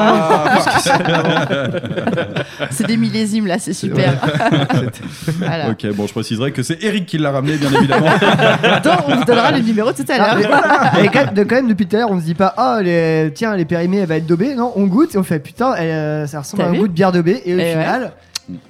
[0.94, 1.32] Ah,
[2.72, 4.14] C'est des millésimes là, c'est super.
[5.40, 5.70] voilà.
[5.72, 8.08] Ok, bon, je préciserai que c'est Eric qui l'a ramené, bien évidemment.
[8.64, 11.04] Attends, on vous donnera le numéro tout à Ah, mais l'heure.
[11.04, 12.82] Et quand, même, de- quand même, depuis tout à l'heure, on se dit pas, oh,
[12.82, 14.56] les, tiens, elle est périmée, elle va être daubée.
[14.56, 17.12] Non, on goûte et on fait, putain, elle, ça ressemble à un goût de bière
[17.12, 17.42] daubée.
[17.46, 17.72] Et au Et ouais.
[17.72, 18.12] final,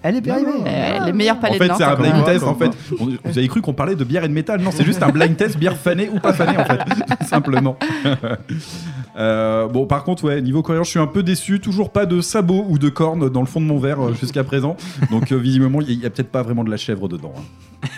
[0.03, 0.49] elle est périmée.
[0.67, 2.43] Euh, les meilleurs En palais de fait, c'est un blind Ouais, test.
[2.43, 4.61] En fait, On- vous avez cru qu'on parlait de bière et de métal?
[4.61, 7.77] Non, c'est juste un blind test bière fanée ou pas fanée, en fait, tout simplement.
[9.17, 11.59] Euh, bon, par contre, ouais, niveau coréen, je suis un peu déçu.
[11.59, 14.43] Toujours pas de sabots ou de cornes dans le fond de mon verre euh, jusqu'à
[14.43, 14.75] présent.
[15.11, 17.33] Donc, euh, visiblement, il y, a peut-être pas vraiment de la chèvre dedans.
[17.38, 17.41] hein.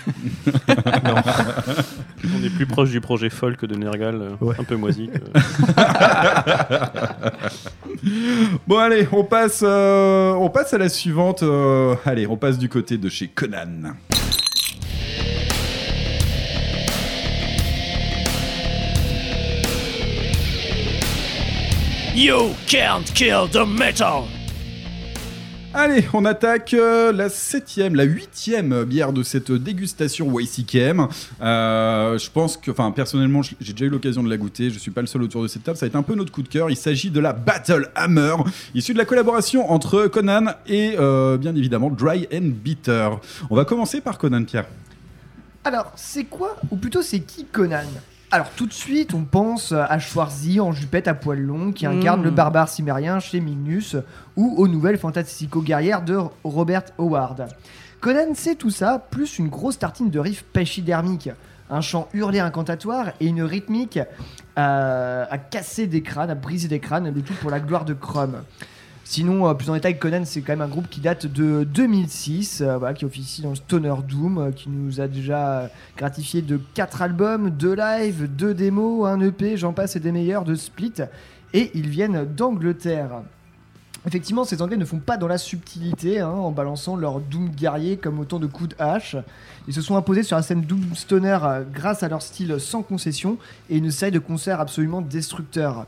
[2.25, 4.55] On est plus proche du projet folk de Nergal, euh, Ouais.
[4.59, 5.09] un peu moisi.
[5.09, 5.19] que-
[8.67, 11.43] Bon, allez, on passe, euh, on passe à la suivante.
[11.43, 13.93] euh, allez, on passe du côté de chez Conan.
[22.15, 24.25] You can't kill the metal!
[25.73, 31.07] Allez, on attaque euh, la septième, la huitième bière de cette dégustation YCKM.
[31.41, 34.69] Euh, je pense que, enfin, personnellement, j'ai déjà eu l'occasion de la goûter.
[34.69, 35.75] Je suis pas le seul autour de cette table.
[35.75, 36.69] Ça va être un peu notre coup de cœur.
[36.69, 38.35] Il s'agit de la Battle Hammer,
[38.75, 43.09] issue de la collaboration entre Conan et, euh, bien évidemment, Dry and Bitter.
[43.49, 44.67] On va commencer par Conan, Pierre.
[45.63, 47.87] Alors, c'est quoi, ou plutôt c'est qui Conan?
[48.33, 52.21] Alors, tout de suite, on pense à Schwarzy en jupette à poils longs qui incarne
[52.21, 52.23] Mm.
[52.23, 53.95] le barbare cimérien chez Mignus
[54.35, 57.45] ou aux nouvelles fantastico-guerrières de Robert Howard.
[58.01, 61.29] Conan, c'est tout ça, plus une grosse tartine de riff pachydermique,
[61.69, 63.99] un chant hurlé incantatoire et une rythmique
[64.55, 67.93] à, à casser des crânes, à briser des crânes, le tout pour la gloire de
[67.93, 68.41] Chrome.
[69.13, 72.63] Sinon, euh, plus en détail, Conan, c'est quand même un groupe qui date de 2006,
[72.65, 77.03] euh, qui officie dans le Stoner Doom, euh, qui nous a déjà gratifié de 4
[77.03, 80.93] albums, 2 lives, 2 démos, un EP, j'en passe et des meilleurs, de Split,
[81.53, 83.21] et ils viennent d'Angleterre.
[84.07, 87.97] Effectivement, ces Anglais ne font pas dans la subtilité, hein, en balançant leur Doom guerrier
[87.97, 89.15] comme autant de coups de hache.
[89.67, 91.37] Ils se sont imposés sur la scène Doom Stoner
[91.71, 93.37] grâce à leur style sans concession
[93.69, 95.85] et une série de concerts absolument destructeurs.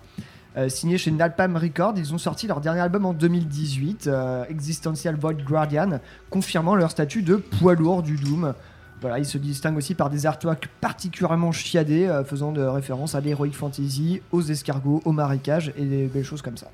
[0.57, 5.15] Euh, signé chez Napalm Records, ils ont sorti leur dernier album en 2018, euh, Existential
[5.15, 5.99] Void Guardian,
[6.29, 8.53] confirmant leur statut de poids lourd du Doom.
[9.01, 13.21] Voilà, ils se distinguent aussi par des artworks particulièrement chiadés, euh, faisant de référence à
[13.21, 16.71] l'heroic fantasy, aux escargots, aux marécages et des belles choses comme ça.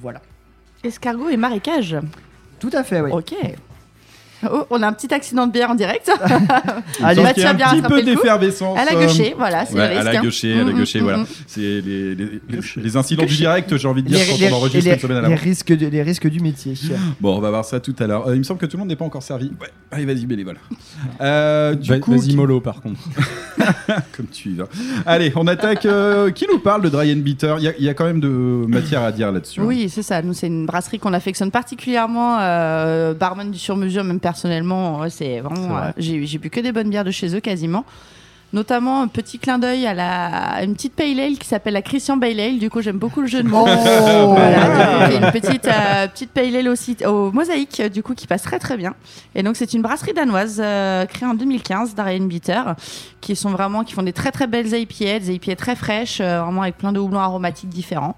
[0.00, 0.22] Voilà.
[0.84, 1.96] Escargot et marécage.
[2.60, 3.10] Tout à fait, oui.
[3.10, 3.34] Ok.
[4.50, 6.10] Oh, on a un petit accident de bière en direct.
[7.02, 8.78] Allez, Mathieu a a un bien petit peu d'effervescence.
[8.80, 10.14] Elle a euh, gauché, voilà, c'est Ouais, le elle risque.
[10.14, 10.22] a hein.
[10.22, 11.24] gauché, elle a Mm, mm, voilà.
[11.46, 12.14] C'est les, les-
[12.48, 14.94] les- les incidents du direct, j'ai envie de dire, les, quand les- on enregistre les-
[14.94, 15.40] une semaine à l'avance.
[15.40, 16.74] risques de- les risques du métier.
[17.20, 18.26] Bon, on va voir ça tout à l'heure.
[18.28, 19.52] Euh, il me semble que tout le monde n'est pas encore servi.
[19.60, 20.56] Ouais, allez, vas-y, bénévole.
[21.20, 22.98] Euh, du Va- coup, Vas-y mollo par contre.
[24.16, 24.64] comme tu y vas.
[25.06, 25.86] Allez, on attaque.
[25.86, 27.54] euh, qui nous parle de Dry and Bitter?
[27.58, 29.60] Il y, a- il y a quand même de matière à dire là-dessus.
[29.60, 29.64] hein.
[29.66, 30.22] Oui, c'est ça.
[30.22, 32.38] Nous, c'est une brasserie qu'on affectionne particulièrement.
[32.40, 35.08] Euh, barman du sur-mesure, même personnellement.
[35.08, 35.68] c'est vraiment.
[35.68, 35.88] vrai.
[35.88, 37.84] euh, j'ai j'ai bu que des bonnes bières de chez eux quasiment.
[38.54, 41.80] Notamment un petit clin d'œil à, la, à une petite pale ale qui s'appelle la
[41.80, 42.58] Christian Pale Ale.
[42.58, 43.64] Du coup, j'aime beaucoup le jeu de mots.
[43.66, 47.80] Oh Voilà, donc, il y a une petite, euh, petite pale ale aussi au mosaïque,
[47.90, 48.92] du coup, qui passe très très bien.
[49.34, 52.60] Et donc, c'est une brasserie danoise euh, créée en 2015, Darien Bitter,
[53.22, 56.42] qui sont vraiment, qui font des très très belles IPA, des IPA très fraîches, euh,
[56.42, 58.16] vraiment avec plein de houblons aromatiques différents.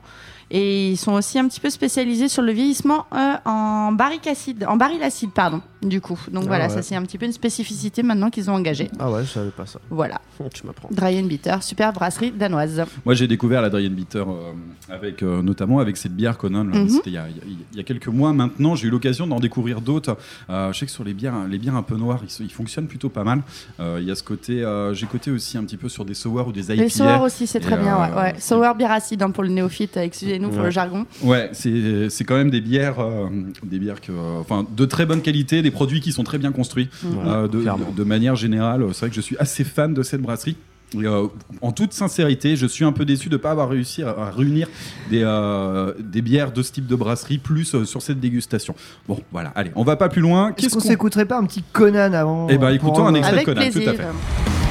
[0.51, 4.65] Et ils sont aussi un petit peu spécialisés sur le vieillissement euh, en barrique acide,
[4.69, 6.19] en baril acide, pardon, du coup.
[6.31, 6.71] Donc Ah voilà, ouais.
[6.71, 8.91] ça c'est un petit peu une spécificité maintenant qu'ils ont engagée.
[8.99, 9.81] Ah ouais, je savais pas ça.
[9.91, 10.21] Voilà,
[10.55, 10.89] Tu m'apprends.
[10.91, 12.83] Dry and Bitter, super brasserie danoise.
[13.05, 14.53] Moi, j'ai découvert la Dry and Bitter euh,
[14.89, 16.65] avec, euh, notamment avec cette bière Conan.
[16.65, 16.89] Mhm.
[16.89, 17.27] C'était il y, a,
[17.73, 18.75] il y quelques mois maintenant.
[18.75, 20.17] J'ai eu l'occasion d'en découvrir d'autres.
[20.51, 23.09] Euh, je sais que sur les bières, les bières un peu noires, ils, fonctionnent plutôt
[23.09, 23.43] pas mal.
[23.81, 26.15] Euh, Il y a ce côté, euh, j'ai coté aussi un petit peu sur des
[26.15, 26.83] sour ou des IPA.
[26.83, 27.97] Les sour aussi, c'est très bien.
[27.97, 28.35] Ouais, ouais.
[28.41, 29.97] Sour bière acide hein, pour le néophyte,
[30.35, 30.65] excusez-nous pour Ouais.
[30.67, 31.07] le jargon.
[31.23, 33.29] Ouais, c'est c'est quand même des bières, euh,
[33.63, 36.53] des bières que, euh, enfin, de très bonne qualité, des produits qui sont très bien
[36.53, 36.89] construits.
[37.27, 40.21] Euh, de, de- de manière générale, c'est vrai que je suis assez fan de cette
[40.23, 40.57] brasserie.
[40.95, 41.27] Et, euh,
[41.61, 44.31] en toute sincérité, je suis un peu déçu de ne pas avoir réussi à, à
[44.31, 44.69] réunir
[45.11, 48.77] des, euh, des bières de ce type de brasserie plus euh, sur cette dégustation.
[49.09, 50.49] Bon, voilà, allez, on va pas plus loin.
[50.51, 53.33] Est-ce Qu'est-ce qu'on qu'on s'écouterait pas un petit Conan avant Eh ben, écoutons un extrait.
[53.35, 54.64] Avec Conan, tout à fait.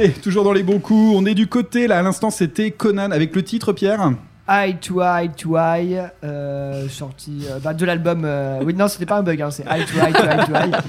[0.00, 1.14] Allez, toujours dans les bons coups.
[1.14, 4.12] On est du côté, là, à l'instant, c'était Conan avec le titre, Pierre
[4.48, 8.22] Eye to Eye to Eye, euh, sorti euh, bah, de l'album.
[8.24, 10.54] euh, oui, non, c'était pas un bug, hein, c'est Eye to Eye to Eye to
[10.54, 10.70] Eye.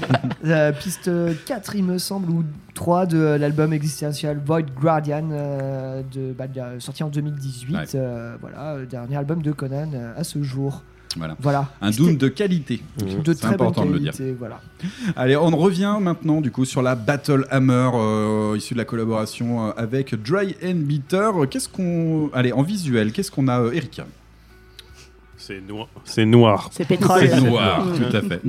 [0.43, 1.11] Euh, piste
[1.45, 2.43] 4, il me semble, ou
[2.73, 6.45] 3 de l'album existentiel Void Guardian, de, bah,
[6.79, 7.75] sorti en 2018.
[7.75, 7.85] Ouais.
[8.39, 10.81] voilà, le dernier album de Conan à ce jour.
[11.17, 11.35] Voilà.
[11.39, 11.69] Voilà.
[11.81, 12.81] Un Doom de qualité.
[12.97, 14.11] de très bonne important de le dire.
[14.13, 14.59] qualité, voilà.
[15.15, 19.67] Allez, on revient maintenant du coup sur la Battle Hammer euh, issue de la collaboration
[19.67, 21.29] euh, avec Dry and Bitter.
[21.49, 24.01] Qu'est-ce qu'on allez en visuel Qu'est-ce qu'on a, euh, Eric?
[25.38, 25.88] C'est noir.
[26.05, 26.69] C'est noir.
[26.71, 27.27] C'est pétrole.
[27.27, 28.41] C'est noir, tout à fait.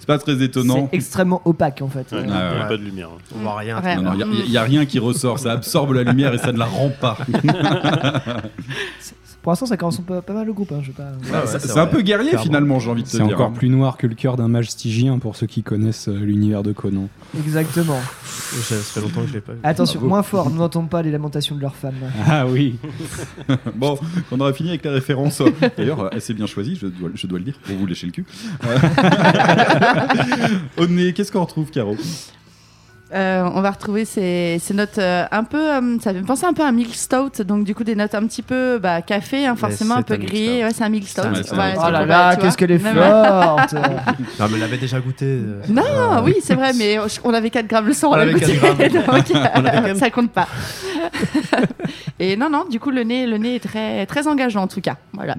[0.00, 0.88] C'est pas très étonnant.
[0.90, 2.10] C'est extrêmement opaque en fait.
[2.10, 2.68] Ouais, Euh, il n'y a ouais.
[2.68, 3.10] pas de lumière.
[3.14, 3.20] hein.
[3.36, 3.80] On voit rien.
[3.80, 3.96] Ouais.
[4.44, 6.90] Il n'y a, rien qui ressort, ça absorbe la lumière et ça ne la rend
[7.00, 7.16] pas.
[9.42, 10.70] Pour l'instant, ça commence pas, pas mal le groupe.
[10.72, 11.02] Hein, je pas.
[11.04, 12.44] Ouais, ouais, c'est c'est c'est un peu guerrier Clairement.
[12.44, 13.34] finalement, j'ai envie de te C'est dire.
[13.36, 13.52] encore hein.
[13.56, 16.72] plus noir que le cœur d'un mage stygien pour ceux qui connaissent euh, l'univers de
[16.72, 17.08] Conan.
[17.36, 17.98] Exactement.
[18.32, 19.58] Ça fait longtemps que je l'ai pas vu.
[19.62, 20.08] Attention, Bravo.
[20.10, 21.94] moins fort, nous n'entendons pas les lamentations de leurs femmes.
[22.26, 22.76] Ah oui.
[23.74, 23.98] Bon,
[24.30, 25.40] on aura fini avec les références.
[25.78, 28.12] D'ailleurs, euh, assez bien choisi, je dois, je dois le dire, pour vous lécher le
[28.12, 28.26] cul.
[28.64, 28.78] Euh,
[30.76, 31.96] Au nez, qu'est-ce qu'on retrouve, Caro?
[33.12, 35.58] Euh, on va retrouver ces, ces notes euh, un peu.
[35.58, 37.96] euh, ça fait me penser un peu à un milk stout, donc du coup des
[37.96, 40.62] notes un petit peu bah, café, hein, forcément un peu un grillé.
[40.64, 41.22] Ouais, c'est un milk stout.
[41.22, 41.32] un.
[41.32, 41.40] Ouais,
[41.76, 42.92] Oh c'est là là, qu'est-ce qu'elle est Non,
[43.56, 43.72] forte
[44.38, 45.24] Non, mais elle l'avait déjà goûté.
[45.26, 45.60] euh.
[45.68, 48.32] Non, oui, c'est vrai, mais on avait 4 grammes le soir, on, On l'a avait
[48.34, 49.64] goûté, 4 grammes.
[49.88, 50.46] donc, On ça compte pas.
[52.18, 54.80] Et non, non, du coup, le nez, le nez est très, très engageant en tout
[54.80, 54.96] cas.
[55.14, 55.36] Voilà.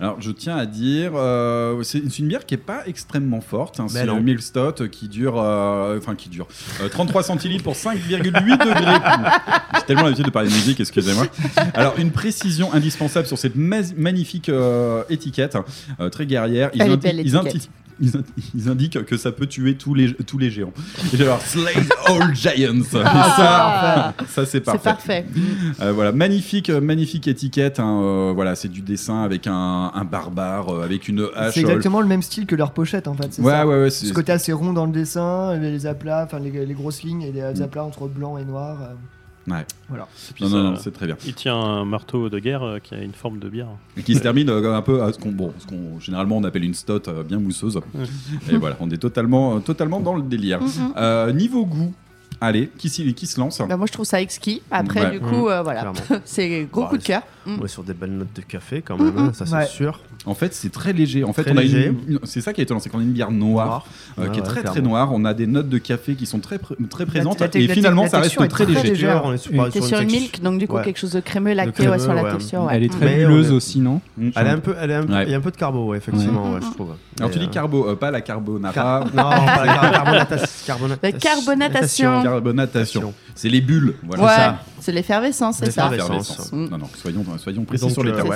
[0.00, 3.80] Alors, je tiens à dire, euh, c'est une bière qui est pas extrêmement forte.
[3.80, 3.86] hein.
[3.88, 6.46] C'est le Milk Stout qui dure, euh, enfin qui dure,
[6.80, 8.94] euh, 33 centilitres pour 5,8 degrés.
[9.74, 11.26] J'ai tellement l'habitude de parler de musique, excusez-moi.
[11.74, 15.58] Alors, une précision indispensable sur cette ma- magnifique euh, étiquette,
[16.00, 16.70] euh, très guerrière.
[16.72, 17.36] Elle est belle, ils,
[18.00, 20.72] ils indi- ils indiquent que ça peut tuer tous les, tous les géants.
[21.16, 21.72] Et alors, Slay
[22.06, 22.80] all giants.
[22.80, 24.80] Et ça, ça c'est C'est parfait.
[24.82, 25.26] parfait.
[25.80, 27.80] Euh, voilà, magnifique, euh, magnifique étiquette.
[27.80, 31.54] hein, euh, voilà, c'est du dessin avec un, un barbare, euh, avec une hache.
[31.54, 33.28] C'est exactement le même style que leur pochette en fait.
[33.30, 33.66] c'est Ouais, ça.
[33.66, 33.90] ouais, ouais.
[33.90, 37.22] Ce côté assez rond dans le dessin, les, les aplats, enfin les, les grosses lignes
[37.22, 38.76] et les aplats entre blanc et noir.
[39.48, 39.64] Ouais.
[39.88, 40.08] Voilà.
[40.34, 41.16] Puis Non, ça- non, non, c'est très bien.
[41.24, 43.68] Il tient un marteau de guerre euh, qui a une forme de bière.
[43.96, 46.44] Et qui se termine euh, un peu à ce qu'on, bon, ce qu'on généralement on
[46.44, 47.80] appelle une stout euh, bien mousseuse.
[48.50, 50.60] Et voilà, on est totalement, totalement dans le délire.
[50.60, 50.68] Mhm.
[50.96, 51.94] Euh, niveau goût,
[52.40, 54.62] allez, qui, se lance Bah, moi, je trouve ça exquis.
[54.70, 55.10] Après, Ouais.
[55.12, 55.92] du coup, euh, voilà.
[56.24, 57.22] C'est gros Bah, coup de cœur.
[57.46, 57.56] Mm.
[57.60, 59.66] On est sur des belles notes de café quand même, hein, ça c'est Ouais.
[59.66, 60.00] sûr.
[60.26, 61.22] En fait, c'est très léger.
[61.24, 61.86] En fait, Très on a léger.
[62.08, 63.86] une- une- c'est ça qui est étonnant, c'est qu'on a une bière noire,
[64.18, 64.90] euh, qui est ouais, très très clairement.
[64.90, 65.10] noire.
[65.12, 67.74] On a des notes de café qui sont très pr- très présentes la- et la-
[67.74, 68.82] finalement la ça reste très très léger.
[68.88, 69.22] légère.
[69.24, 70.82] On est sur, T'es sur une texture- milk, donc du coup, Ouais.
[70.82, 72.62] quelque chose de crémeux, lacté, crémeux, ouais, sur la texture.
[72.64, 72.72] ouais.
[72.74, 74.00] Elle est très bulleuse aussi, non.
[74.34, 75.24] Elle est un peu, elle est un peu- Ouais.
[75.26, 76.90] il y a un peu de carbo, ouais, effectivement, ouais, je trouve.
[77.18, 78.72] Alors tu dis carbo, euh, pas la carbonara.
[78.74, 80.96] car- Non, pas la car- carbonatation.
[81.02, 81.12] La
[82.22, 83.14] carbonatation.
[83.34, 83.94] C'est les bulles.
[84.02, 84.58] Voilà.
[84.80, 85.88] C'est l'effervescence, c'est ça.
[86.52, 86.68] Mm.
[86.70, 88.34] Non, non, soyons, précis sur les euh, termes.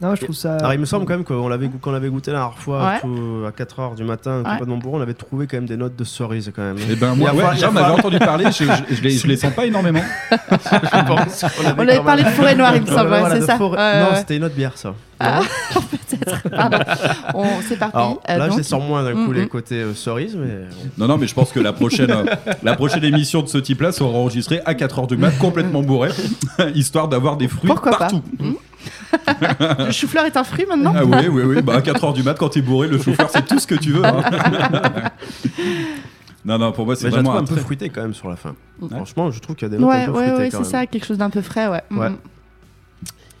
[0.00, 0.56] Non, je trouve ça.
[0.56, 3.00] Alors il me semble quand même qu'on l'avait qu'on l'avait goûté la dernière fois Ouais.
[3.00, 4.50] tout- à 4h du matin, Ouais.
[4.50, 6.76] complètement bourré, on avait trouvé quand même des notes de cerise quand même.
[6.90, 9.36] Eh ben moi, a ouais, j'en avais entendu parler, je, je, je les, je les
[9.36, 10.02] sens pas énormément.
[10.30, 11.44] Je pense
[11.76, 13.56] On avait parlé de forêt noire, il me semble, Voilà, c'est ça.
[13.56, 14.94] forêt- Non, c'était une autre bière ça.
[15.20, 15.40] Ah,
[15.74, 16.48] peut-être.
[16.50, 16.78] Pardon.
[17.34, 17.96] On- C'est parti.
[17.96, 19.48] Alors Euh, là, je donc- les sors moins d'un coup Mm, les mm.
[19.48, 19.92] côtés euh,
[20.36, 20.66] mais
[20.98, 22.24] Non, non, mais je pense que la prochaine, euh,
[22.62, 26.10] la prochaine émission de ce type-là sera enregistrée à 4h du mat, complètement bourré,
[26.74, 28.22] histoire d'avoir des fruits Pourquoi pas partout.
[29.78, 31.62] Le chou-fleur est un fruit maintenant Ah oui, oui, oui.
[31.62, 33.92] Bah, à 4h du mat, quand t'es bourré, le chauffeur, c'est tout ce que tu
[33.92, 34.04] veux.
[34.04, 34.22] hein.
[36.44, 38.54] non, non, pour moi, c'est vraiment un un peu fruité quand même sur la fin.
[38.80, 38.88] Ouais.
[38.90, 40.70] Franchement, je trouve qu'il y a des notes Ouais, un peu ouais, fruitées ouais, c'est
[40.70, 41.82] ça, quelque chose d'un peu frais, ouais.
[41.90, 42.10] Mm, Ouais.
[42.10, 42.16] mm.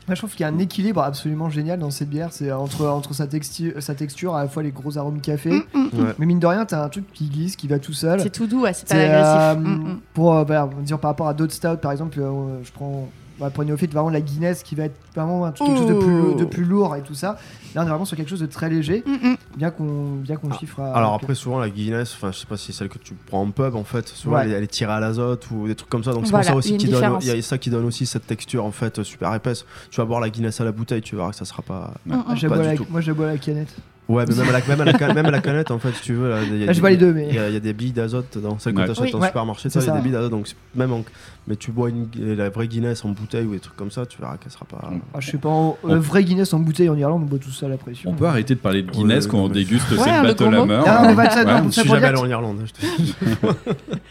[0.06, 2.28] Moi, je trouve qu'il y a un équilibre absolument génial dans cette bière.
[2.30, 5.50] C'est entre, entre sa, texti- sa texture, à la fois les gros arômes café.
[5.50, 5.88] Mm, mm.
[6.04, 6.14] Ouais.
[6.18, 8.20] Mais mine de rien, t'as un truc qui glisse, qui va tout seul.
[8.20, 9.24] C'est tout doux, ouais, c'est pas agressif.
[9.24, 10.00] euh, Mm, mm.
[10.12, 13.08] Pour, euh, va dire par rapport à d'autres stouts, par exemple, euh, je prends
[13.38, 15.94] bah, pour néophyte vraiment la Guinness qui va être vraiment un truc, quelque chose de
[15.94, 17.36] plus, de plus lourd et tout ça.
[17.74, 19.36] Là, on est vraiment sur quelque chose de très léger, Mm, mm.
[19.56, 20.80] bien qu'on bien qu'on Ah, chiffre.
[20.80, 23.14] à- Alors après souvent la Guinness, enfin je sais pas si c'est celle que tu
[23.26, 24.42] prends en pub en fait, souvent Ouais.
[24.44, 26.44] elle, est- elle est tirée à l'azote ou des trucs comme ça, donc c'est Voilà,
[26.44, 28.64] pour ça aussi une qui donne, il y a ça qui donne aussi cette texture
[28.64, 29.64] en fait super épaisse.
[29.90, 31.92] Tu vas boire la Guinness à la bouteille, tu verras que ça sera pas.
[32.10, 32.86] Ah, je la pas bois du à la- tout.
[32.90, 33.74] moi, je bois la canette.
[34.06, 36.02] Ouais, mais même à la, même à la, même à la canette en fait, si
[36.02, 37.48] tu veux, là, il y a Ah, je des- les deux, mais- il y, a-
[37.48, 38.86] il y a des billes d'azote dans celles que Ouais.
[38.86, 39.14] t'achètes Oui.
[39.14, 39.96] en Ouais, supermarché, ça, il y a ça.
[39.96, 41.02] des billes d'azote, donc même en,
[41.46, 44.18] mais tu bois une, la vraie Guinness en bouteille ou des trucs comme ça, tu
[44.20, 44.90] verras qu'elle sera pas.
[45.12, 47.50] Ah, je sais pas, en- euh, vrai Guinness en bouteille en Irlande, on boit tout
[47.50, 48.10] ça à la pression.
[48.10, 50.50] On peut arrêter de parler de Guinness Ouais, quand non, on déguste Ouais, cette gros
[50.50, 50.56] mot.
[50.62, 50.76] Hammer.
[50.86, 51.44] Non, Ouais.
[51.44, 52.58] non, Je suis jamais allé en Irlande.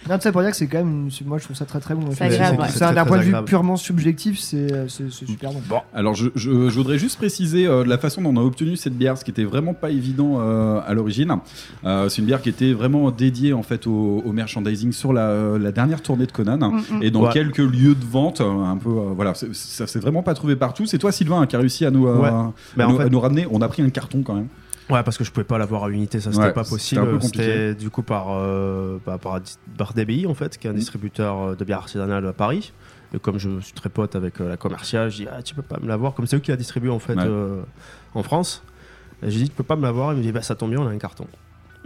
[0.09, 1.79] Non, tout ça pour dire que c'est quand même, une- moi je trouve ça très
[1.79, 2.01] très bon.
[2.09, 5.77] D'un point de vue purement subjectif, c'est c'est- super bon.
[5.93, 8.97] Alors, je, je- je voudrais juste préciser euh, la façon dont on a obtenu cette
[8.97, 11.33] bière, ce qui était vraiment pas évident euh, à l'origine.
[11.85, 15.57] Euh, c'est une bière qui était vraiment dédiée en fait au, au merchandising sur la,
[15.57, 17.03] la dernière tournée de Conan Mm, mm.
[17.03, 17.33] et dans Ouais.
[17.33, 18.89] quelques lieux de vente, euh, un peu.
[18.89, 20.85] euh, voilà, ça s'est vraiment pas trouvé partout.
[20.85, 22.27] C'est toi, Sylvain, hein, qui a réussi à nous, euh, Ouais.
[22.29, 23.47] à Mais en nous, fait- à nous ramener.
[23.51, 24.47] On a pris un carton quand même.
[24.89, 27.19] Ouais, parce que je pouvais pas l'avoir à unité, ça c'était Ouais, pas possible.
[27.21, 29.39] C'était du coup par, euh, bah, par,
[29.77, 30.79] par DBI en fait, qui est un Mhm.
[30.79, 32.73] distributeur de bière artisanale à Paris.
[33.13, 35.61] Et comme je suis très pote avec euh, la commerciale, je dis ah, tu peux
[35.61, 36.13] pas me l'avoir.
[36.15, 37.23] Comme c'est eux qui la distribué en fait Ouais.
[37.25, 37.61] euh,
[38.13, 38.63] en France.
[39.21, 40.11] J'ai dit tu peux pas me l'avoir.
[40.13, 41.27] Il me dit bah ça tombe bien, on a un carton.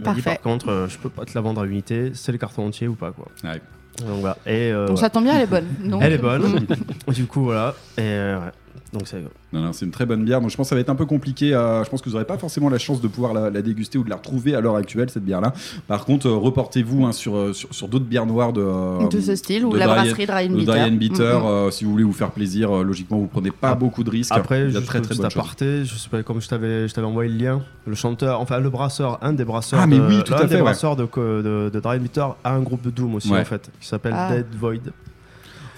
[0.00, 0.38] Il m'a dit, Parfait.
[0.42, 2.88] par contre, euh, je peux pas te la vendre à unité, c'est le carton entier
[2.88, 3.26] ou pas quoi.
[3.44, 3.60] Ouais.
[4.06, 4.36] Donc voilà.
[4.46, 5.00] Et euh, Donc ouais.
[5.02, 5.66] ça tombe bien, elle est bonne.
[5.84, 6.66] Donc- elle est bonne.
[7.08, 7.74] Du coup voilà.
[7.96, 8.50] Et euh, ouais.
[8.92, 9.18] Donc c'est
[9.52, 10.40] Non, non, c'est une très bonne bière.
[10.40, 11.52] Donc je pense que ça va être un peu compliqué.
[11.54, 13.98] à- Je pense que vous n'aurez pas forcément la chance de pouvoir la, la déguster
[13.98, 15.52] ou de la retrouver à l'heure actuelle, cette bière-là.
[15.86, 19.20] Par contre, euh, reportez-vous hein, sur, euh, sur, sur d'autres bières noires de, euh, de
[19.20, 20.72] ce style, ou de la Dry- brasserie Dry and de Bitter.
[20.72, 21.46] Dry and Bitter, Mm, mm.
[21.46, 24.32] euh, si vous voulez vous faire plaisir, euh, logiquement, vous prenez pas beaucoup de risques.
[24.34, 25.24] Après, il y a juste très très choses.
[25.24, 28.58] aparté, je sais pas, comme je t'avais, je t'avais envoyé le lien, le chanteur, enfin
[28.58, 30.62] le brasseur, un des brasseurs, Ah, mais de, oui, tout l'un à des fait, ouais.
[30.62, 33.40] brasseurs de, de, de Dry Meter a un groupe de Doom aussi Ouais.
[33.40, 34.32] en fait, qui s'appelle Ah.
[34.34, 34.80] Dead Void.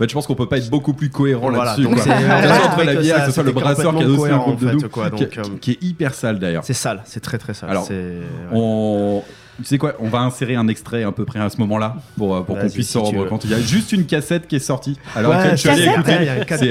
[0.01, 1.87] Fait, je pense qu'on peut pas être beaucoup plus cohérent Voilà, là-dessus.
[1.87, 4.31] Que ce soit la que bière, ça, que ce soit le brasseur qui a aussi
[4.33, 6.65] groupe de quoi, donc, euh, qui est hyper sale d'ailleurs.
[6.65, 7.69] C'est sale, c'est très très sale.
[7.69, 8.23] Alors, c'est- ouais.
[8.51, 9.23] On...
[9.59, 12.35] Tu sais quoi On va insérer un extrait à peu près à ce moment-là pour,
[12.35, 13.45] euh, pour qu'on puisse si s'en rendre compte.
[13.45, 14.99] Il y a juste une cassette qui est sortie.
[15.15, 15.69] Alors, Ouais, je C'est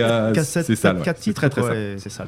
[0.02, 1.02] euh, sale.
[1.36, 1.96] très très sale.
[2.00, 2.28] c'est sale.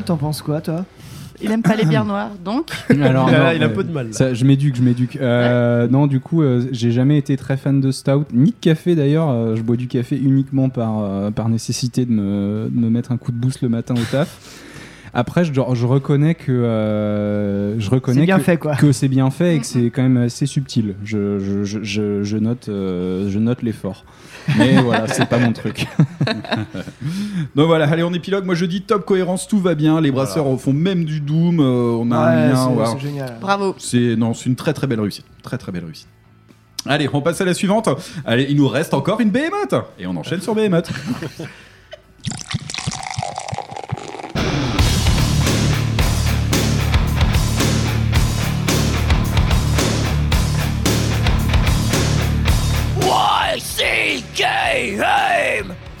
[0.00, 0.86] T'en penses quoi, toi?
[1.44, 2.70] Il aime pas les bières noires, donc.
[2.88, 4.08] Alors, il, a, non, il a un peu de mal.
[4.12, 5.18] Ça, je m'éduque, je m'éduque.
[5.20, 8.94] Euh, Non, du coup, euh, j'ai jamais été très fan de stout, ni de café
[8.94, 9.28] d'ailleurs.
[9.30, 13.10] Euh, je bois du café uniquement par, euh, par nécessité de me, de me mettre
[13.12, 14.38] un coup de boost le matin au taf.
[15.14, 18.74] Après, je, je reconnais que euh, je reconnais C'est bien que, fait, quoi.
[18.76, 20.94] que c'est bien fait et que c'est quand même assez subtil.
[21.04, 24.06] Je, je, je, je, je note, euh, je note l'effort.
[24.56, 25.86] Mais voilà, c'est pas mon truc.
[27.54, 28.46] Donc voilà, allez, on épilogue.
[28.46, 30.00] Moi, je dis top cohérence, tout va bien.
[30.00, 31.60] Les brasseurs font même du Doom.
[31.60, 32.56] euh, on a un lien.
[32.68, 32.90] c'est- voilà.
[32.92, 33.36] c'est génial.
[33.38, 33.74] Bravo.
[33.78, 35.26] C'est non, c'est une très très belle réussite.
[35.42, 36.08] Très très belle réussite.
[36.86, 37.90] Allez, on passe à la suivante.
[38.24, 39.74] Allez, il nous reste encore une Behemoth.
[39.98, 40.90] Et on enchaîne sur Behemoth.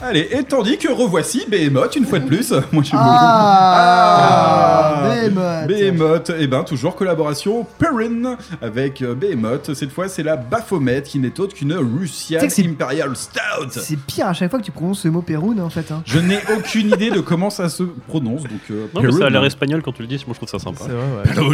[0.02, 2.52] Allez, et tandis que revoici Behemoth une fois de plus.
[2.72, 5.66] Moi, j'aime Ah, Ah, Behemoth.
[5.68, 9.74] Behemoth, et ben toujours collaboration Perrin avec euh, Behemoth.
[9.74, 13.70] Cette fois, c'est la Baphomet qui n'est autre qu'une Russian Imperial Stout.
[13.70, 15.90] C'est pire à chaque fois que tu prononces ce mot Péroun, en fait.
[15.92, 16.02] hein.
[16.04, 18.50] Je n'ai aucune idée de comment ça se prononce, donc.
[18.70, 19.46] euh, Non, mais ça a l'air Perrin.
[19.46, 20.84] espagnol quand tu le dis, moi je trouve ça sympa.
[20.84, 21.52] C'est vrai, ouais.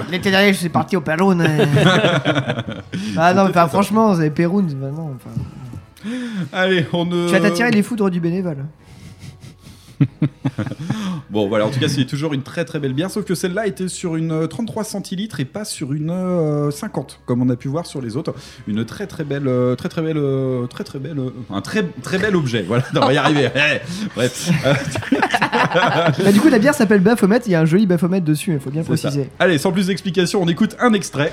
[0.10, 1.36] L'été dernier, je suis parti au hein.
[3.16, 4.66] ah non, mais enfin, franchement, vous avez Péroun.
[4.80, 5.30] bah non, enfin,
[6.52, 7.26] Allez, on ne.
[7.26, 8.64] Tu vas t'attirer les foudres du bénévole.
[11.30, 13.66] Bon, voilà, en tout cas, c'est toujours une très très belle bière, sauf que celle-là
[13.66, 17.56] était sur une euh, 33 centilitres et pas sur une euh, 50, comme on a
[17.56, 18.34] pu voir sur les autres.
[18.66, 21.82] Une très très belle, euh, très très belle, euh, très très belle, euh, un très
[22.02, 22.62] très bel objet.
[22.62, 23.50] Voilà, on va y arriver.
[23.54, 23.80] Eh,
[24.14, 24.50] Bref.
[24.64, 24.74] Euh,
[25.74, 27.40] Bah, du coup, la bière s'appelle Baphomet.
[27.46, 28.88] Il y a un joli Baphomet dessus, il faut bien ça.
[28.88, 29.28] préciser.
[29.38, 31.32] Allez, sans plus d'explications, on écoute un extrait.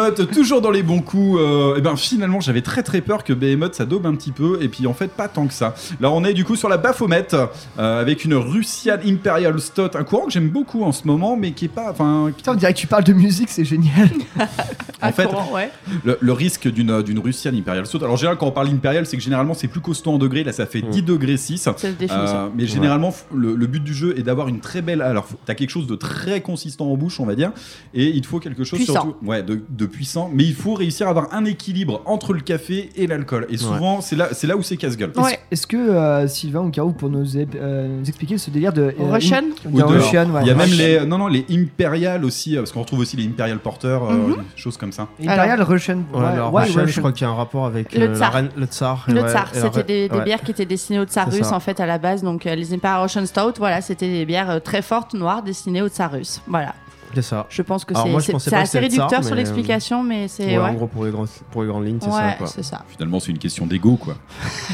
[0.00, 1.38] Behemoth, toujours dans les bons coups.
[1.40, 4.58] euh, et ben finalement, j'avais très très peur que Behemoth ça daube un petit peu,
[4.62, 5.74] et puis en fait pas tant que ça.
[6.00, 10.04] Là, on est du coup sur la Baphomet euh, avec une Russian Imperial Stout, un
[10.04, 12.72] courant que j'aime beaucoup en ce moment, mais qui est pas, enfin, Putain, on dirait
[12.74, 14.08] que tu parles de musique, c'est génial.
[15.02, 15.70] en fait, ouais.
[16.04, 17.98] le, le risque d'une d'une Russian Imperial Stout.
[17.98, 20.44] Alors généralement, quand on parle Imperial, c'est que généralement c'est plus costaud en degrés.
[20.44, 21.68] Là, ça fait 10 degrés 6.
[21.76, 22.44] C'est le défi, ça.
[22.44, 25.02] Euh, mais généralement, le, le but du jeu est d'avoir une très belle.
[25.02, 27.52] Alors, t'as quelque chose de très consistant en bouche, on va dire,
[27.94, 28.92] et il te faut quelque chose Puissant.
[28.94, 32.40] surtout Ouais, de, de puissant, mais il faut réussir à avoir un équilibre entre le
[32.40, 33.46] café et l'alcool.
[33.50, 35.12] Et souvent, c'est là, c'est là où c'est casse-gueule.
[35.14, 38.80] Est-ce est-ce que euh, Sylvain ou Caro pour nous, euh, nous expliquer ce délire de
[38.98, 40.40] euh, Russian in- Ou de Russian, ouais.
[40.40, 43.18] Il y a même les, non non, les impériales aussi, euh, parce qu'on retrouve aussi
[43.18, 44.36] les impérial porteurs, euh, Mhm.
[44.36, 45.06] des choses comme ça.
[45.22, 45.98] Imperial Russian.
[46.14, 47.02] Ouais, ouais, alors, Russian, je Russian.
[47.02, 48.32] crois qu'il y a un rapport avec Le euh, la tsar.
[48.32, 49.04] reine- le tsar.
[49.06, 50.24] Le ouais, tsar, c'était des, des ouais.
[50.24, 51.56] bières qui étaient destinées aux tsars C'est russes ça.
[51.56, 52.22] en fait à la base.
[52.22, 55.82] Donc euh, les Imperial Russian Stout, voilà, c'était des bières euh, très fortes noires destinées
[55.82, 56.40] aux tsars russes.
[56.46, 56.74] Voilà.
[57.14, 57.46] C'est ça.
[57.50, 57.94] Je pense que
[58.38, 60.70] c'est assez réducteur sur euh, l'explication, mais c'est Ouais, ouais.
[60.70, 62.62] En gros, pour les, grands- pour les grandes lignes, c'est Ouais, ça.
[62.62, 62.82] ça.
[62.88, 64.14] Finalement, c'est une question d'ego, quoi.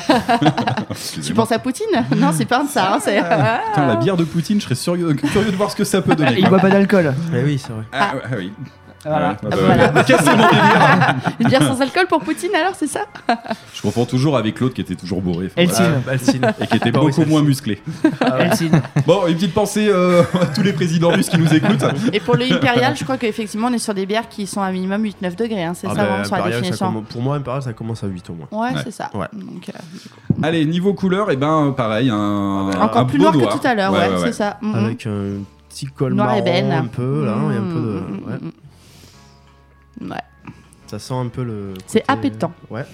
[1.24, 1.86] Tu penses à Poutine?
[2.16, 2.94] Non, c'est pas un tsar.
[2.94, 5.84] hein, c'est- Putain, la bière de Poutine, je serais curieux, curieux de voir ce que
[5.84, 6.36] ça peut donner.
[6.38, 7.14] Il boit pas d'alcool.
[7.34, 7.84] Eh oui, c'est vrai.
[7.92, 8.52] Ah, ah oui.
[9.04, 9.36] Voilà.
[9.42, 9.88] Ah, bah, voilà.
[10.04, 11.14] cassez mon délire.
[11.40, 13.00] Une bière sans alcool pour Poutine alors, c'est ça?
[13.74, 15.50] Je confonds toujours avec l'autre qui était toujours bourré.
[15.58, 15.84] Enfin.
[16.08, 16.52] Ah, Eltsine.
[16.60, 17.80] Et qui était Boris beaucoup moins musclé.
[18.38, 18.80] Eltsine.
[19.06, 21.84] Bon, une petite pensée euh, à tous les présidents russes qui nous écoutent.
[22.12, 24.70] Et pour le Imperial, je crois qu'effectivement, on est sur des bières qui sont à
[24.72, 25.64] minimum 8-9 degrés.
[25.64, 26.86] hein, c'est Ah ça, bah, vraiment, sur la définition.
[26.86, 28.48] commence- pour moi, Imperial, ça commence à 8 au moins.
[28.50, 28.80] Ouais, Ouais.
[28.84, 29.10] c'est ça.
[29.14, 29.26] Ouais.
[29.32, 33.66] Donc, euh, Allez, niveau couleur, et ben pareil, un, encore un plus noir que tout
[33.66, 34.58] à l'heure, ouais, c'est ça.
[34.60, 34.74] Mm, mm.
[34.84, 35.22] Avec un
[35.68, 36.72] petit col Noir marron ébène.
[36.72, 37.34] un peu, là.
[37.48, 38.52] Il y a un peu de...
[40.00, 40.16] Mm, ouais.
[40.16, 40.52] mm, mm.
[40.86, 41.74] Ça sent un peu le...
[41.86, 42.52] C'est appétant.
[42.70, 42.84] Ouais.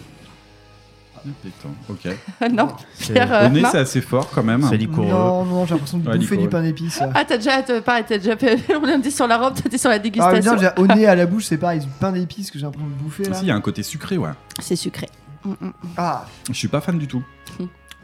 [1.40, 2.50] Putain, ok.
[2.52, 2.66] non,
[2.98, 4.66] Pierre, euh, Au nez, c'est assez fort quand même.
[4.68, 5.06] C'est liquoreux.
[5.08, 7.00] Non, non, j'ai l'impression de Ouais, bouffer du pain d'épices.
[7.14, 8.58] Ah, t'as déjà, t'as- pareil, t'as déjà fait.
[8.74, 10.54] On a dit sur la robe, t'étais sur la Ah, mais dégustation.
[10.54, 12.88] non, j'ai au nez à la bouche, c'est pareil, du pain d'épices que j'ai l'impression
[12.88, 13.34] de bouffer là.
[13.34, 14.30] Si, il y a un côté sucré, ouais.
[14.58, 15.08] c'est sucré.
[15.44, 15.72] Mm, mm.
[15.96, 17.22] Ah, Je suis pas fan du tout.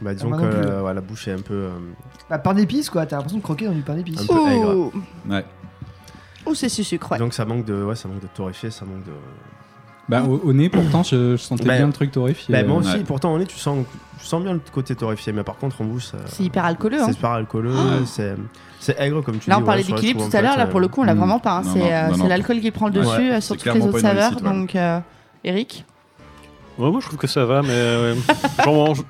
[0.00, 0.68] Bah, disons Ah, que moi non plus.
[0.70, 1.54] euh, ouais, la bouche est un peu...
[1.54, 1.70] euh,
[2.30, 4.20] bah, pain d'épices quoi, t'as l'impression de croquer dans du pain d'épices.
[4.20, 4.76] Un peu aigre.
[4.76, 4.92] Ouh,
[5.28, 5.44] Ouais.
[6.46, 7.18] Ouh, c'est si sucre, ouais.
[7.18, 7.82] Donc ça manque de...
[7.84, 9.12] Ouais, ça manque de torréfié, ça manque de...
[10.08, 12.50] Bah, au, au nez, pourtant, je, je sentais Bah, bien le truc torréfié.
[12.54, 13.04] Bah, moi Euh, aussi, ouais.
[13.04, 13.84] pourtant, en nez, tu sens,
[14.18, 16.12] tu sens bien le côté torréfié, mais par contre, en bouche.
[16.26, 17.00] C'est hyper alcooleux.
[17.02, 17.06] Hein.
[17.06, 17.74] C'est super alcooleux,
[18.06, 18.34] c'est...
[18.80, 19.62] C'est aigre, comme tu Là, dis.
[19.62, 20.56] on parlait ouais, d'équilibre tout à l'heure.
[20.56, 21.18] Là, pour le coup, on l'a Mm.
[21.18, 21.58] vraiment pas.
[21.58, 21.62] hein.
[21.64, 24.36] C'est euh, l'alcool qui prend le dessus euh, sur toutes les autres saveurs.
[24.40, 25.00] Donc, euh,
[25.44, 25.84] Eric
[26.78, 28.14] Ouais, moi je trouve que ça va, mais euh,
[28.64, 29.02] genre, je-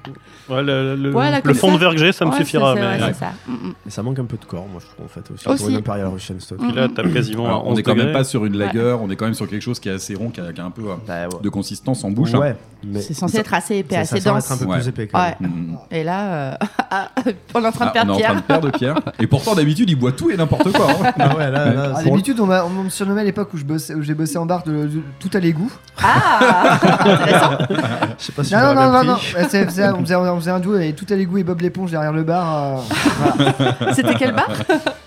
[0.55, 1.75] ouais, le, le- Ouais, là, le comme fond ça.
[1.75, 2.75] de verre que j'ai, ça me Ouais, suffira.
[2.75, 3.33] c'est- c'est- mais ouais, c'est ça.
[3.47, 3.75] Mm, mm.
[3.87, 5.47] Et ça manque un peu de corps, moi, je trouve, en fait, aussi.
[5.49, 5.63] Aussi.
[5.63, 6.57] Pour une Imperial Russian Stout.
[6.57, 8.13] Puis là, t'as quasiment Alors, on 11 est quand même degrés.
[8.13, 8.65] pas sur une Ouais.
[8.67, 10.61] lager, on est quand même sur quelque chose qui est assez rond, qui a, qui
[10.61, 11.43] a un peu euh, Bah, ouais.
[11.43, 12.33] de consistance en bouche.
[12.35, 12.39] hein.
[12.39, 14.47] Ouais, mais C'est censé être assez épais, ça, assez ça semble dense.
[14.47, 14.79] être un peu Ouais.
[14.79, 15.37] plus épais quand Ouais.
[15.41, 15.51] même.
[15.51, 15.79] Mm.
[15.91, 16.55] Et là, euh,
[16.91, 17.09] ah,
[17.55, 18.35] on est en train de Ah, perdre on est en train Pierre.
[18.37, 18.97] de perdre Pierre.
[19.21, 20.87] Et pourtant, d'habitude, il boit tout et n'importe quoi.
[20.91, 21.13] hein.
[21.19, 23.59] Ah ouais, là, là, Ah, c'est- D'habitude, on m'a on me surnommait à l'époque où
[23.59, 25.71] je bossais- où j'ai bossé en bar de, de- tout à l'égout.
[26.03, 27.58] Ah Intéressant.
[28.19, 29.17] Je sais pas si Non, non, non, non, on,
[29.49, 30.05] faisait, on
[30.39, 32.79] faisait un duo et tout à l'égout et Bob l'éponge derrière le bar.
[32.79, 32.81] euh,
[33.79, 33.93] voilà.
[33.95, 34.49] C'était quel bar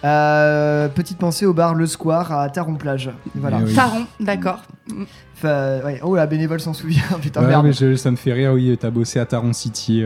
[0.03, 3.11] Euh, petite pensée au bar Le Square à Taron-Plage.
[3.35, 3.59] Voilà.
[3.61, 3.73] Eh oui.
[3.75, 4.63] Taron, d'accord.
[5.37, 5.99] Enfin, ouais.
[6.03, 7.03] Oh, la bénévole s'en souvient.
[7.21, 7.65] Putain, ouais, merde.
[7.67, 10.03] mais je- ça me fait rire, oui, t'as bossé à Taron City.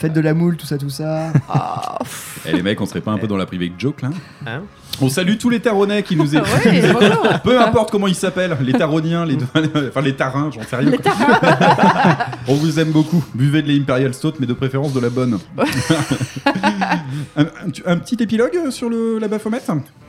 [0.00, 1.30] Fête de la moule, tout ça, tout ça.
[1.46, 1.98] Ah.
[2.46, 4.08] Et les mecs, on serait pas un peu dans la privée joke là
[4.46, 4.62] Hein
[4.98, 6.64] On salue tous les taronnais qui nous écoutent.
[6.64, 6.82] Ouais.
[7.44, 9.36] Peu importe comment ils s'appellent, les taroniens, les
[9.88, 10.92] enfin les tarins, j'en sais rien.
[12.48, 13.22] On vous aime beaucoup.
[13.34, 15.38] Buvez de l'Imperial Stout, mais de préférence de la bonne.
[17.36, 17.46] Un, un-
[17.86, 19.60] un petit épilogue sur le, la Baphomet?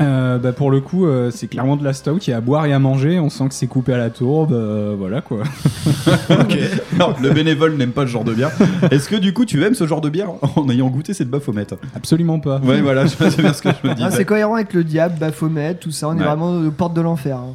[0.01, 2.19] Euh, bah, pour le coup, euh, c'est clairement de la stout.
[2.27, 3.19] Il y a à boire et à manger.
[3.19, 4.53] On sent que c'est coupé à la tourbe.
[4.53, 5.43] euh, voilà quoi.
[6.99, 8.51] Non, le bénévole n'aime pas ce genre de bière.
[8.91, 11.67] Est-ce que du coup tu aimes ce genre de bière en ayant goûté cette Baphomet?
[11.95, 12.59] Absolument pas.
[12.63, 14.11] Ouais, voilà, je sais bien ce que je me Ah, disais.
[14.11, 16.09] c'est cohérent avec le diable, Baphomet, tout ça.
[16.09, 17.37] On est vraiment aux portes de l'enfer.
[17.37, 17.53] hein.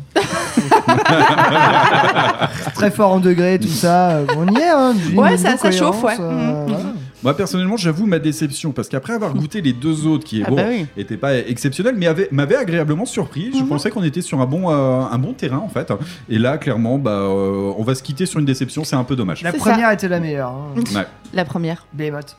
[2.75, 4.21] Très fort en degré, tout ça.
[4.37, 4.95] On y est, hein.
[5.15, 6.17] Ouais, ça- ça chauffe, ouais.
[6.17, 6.79] voilà.
[7.27, 10.55] Moi personnellement, j'avoue ma déception parce qu'après avoir goûté les deux autres qui Ah bon,
[10.55, 10.87] bah oui.
[10.97, 13.51] étaient pas exceptionnels, mais avaient- m'avaient agréablement surpris.
[13.53, 13.67] Je Mhm.
[13.69, 15.93] pensais qu'on était sur un bon, euh, un bon terrain en fait.
[16.29, 18.85] Et là, clairement, bah, euh, on va se quitter sur une déception.
[18.85, 19.43] C'est un peu dommage.
[19.43, 20.51] La première était la meilleure.
[20.51, 20.75] Hein.
[20.95, 21.07] Ouais.
[21.35, 21.85] La première.
[21.93, 22.37] Behemoth.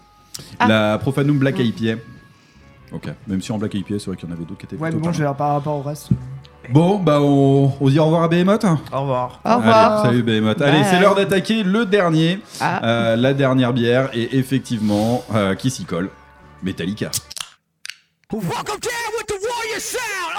[0.58, 0.68] Ah.
[0.70, 1.66] La Profanum Black Mhm.
[1.66, 2.02] IPA.
[2.94, 3.10] Ok.
[3.28, 4.82] Même si en Black IPA, c'est vrai qu'il y en avait d'autres qui étaient.
[4.82, 6.08] Ouais, mais bon, dire par rapport au reste.
[6.70, 8.66] Bon, bah on, on dit au revoir à Behemoth.
[8.92, 9.40] Au revoir.
[9.46, 10.00] Au revoir.
[10.02, 10.62] Allez, salut Behemoth.
[10.62, 12.86] Allez, c'est l'heure d'attaquer le dernier, Ah.
[12.86, 16.10] euh, la dernière bière, et effectivement, euh, qui s'y colle
[16.64, 17.10] Metallica.
[18.34, 20.37] Welcome down with the warrior sound.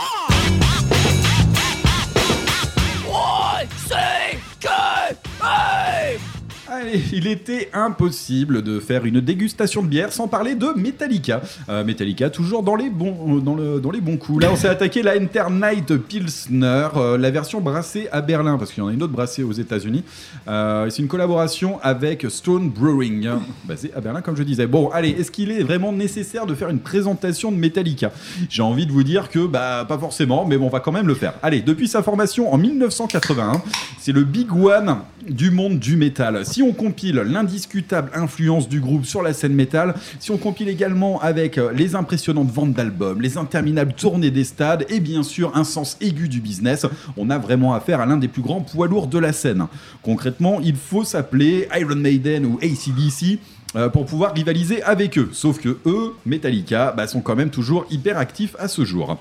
[7.12, 11.40] Il était impossible de faire une dégustation de bière sans parler de Metallica.
[11.68, 14.42] Euh, Metallica, toujours dans les bons, euh, dans coups.
[14.42, 18.82] Là, on s'est attaqué la Night Pilsner, euh, la version brassée à Berlin, parce qu'il
[18.82, 20.04] y en a une autre brassée aux États-Unis.
[20.46, 24.66] C'est une collaboration avec Stone Brewing, hein, basée à Berlin, comme je disais.
[24.66, 28.10] Bon, allez, est-ce qu'il est vraiment nécessaire de faire une présentation de Metallica?
[28.48, 31.06] J'ai envie de vous dire que, bah, pas forcément, mais bon, on va quand même
[31.06, 31.34] le faire.
[31.42, 33.62] Allez, depuis sa formation en 1981,
[33.98, 34.98] c'est le Big One
[35.28, 36.44] du monde du métal.
[36.44, 41.20] Si on compile l'indiscutable influence du groupe sur la scène métal, si on compile également
[41.20, 45.64] avec euh, les impressionnantes ventes d'albums, les interminables tournées des stades et bien sûr un
[45.64, 46.86] sens aigu du business,
[47.16, 49.66] on a vraiment affaire à l'un des plus grands poids lourds de la scène.
[50.02, 53.38] Concrètement, il faut s'appeler Iron Maiden ou ACDC
[53.76, 55.28] euh, pour pouvoir rivaliser avec eux.
[55.32, 59.18] Sauf que eux, Metallica, bah, sont quand même toujours hyper actifs à ce jour.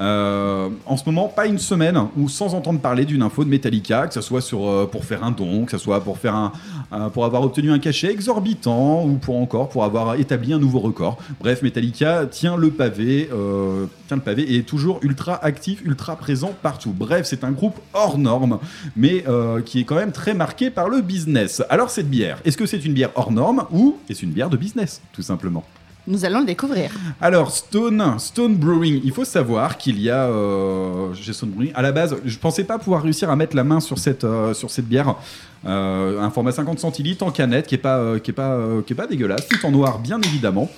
[0.00, 4.06] Euh, en ce moment, pas une semaine où sans entendre parler d'une info de Metallica,
[4.06, 6.50] que ce soit sur, euh, pour faire un don, que ce soit pour, faire un,
[7.10, 11.18] pour avoir obtenu un cachet exorbitant ou pour encore pour avoir établi un nouveau record.
[11.38, 13.28] Bref, Metallica tient le pavé,
[14.08, 16.94] tient le pavé et est toujours ultra actif, ultra présent partout.
[16.96, 18.60] Bref, c'est un groupe hors norme,
[18.96, 19.24] mais
[19.66, 21.62] qui est quand même très marqué par le business.
[21.68, 24.56] Alors cette bière, est-ce que c'est une bière hors norme ou est-ce une bière de
[24.56, 25.64] business, tout simplement
[26.06, 26.90] Nous allons le découvrir.
[27.20, 31.72] alors Stone, Stone Brewing, il faut savoir qu'il y a euh, chez Stone Brewing.
[31.74, 34.54] À la base, je pensais pas pouvoir réussir à mettre la main sur cette euh,
[34.54, 35.16] sur cette bière.
[35.66, 38.80] Euh, un format 50 centilitres en canette qui est pas euh, qui est pas euh,
[38.80, 40.70] qui est pas dégueulasse, tout en noir bien évidemment.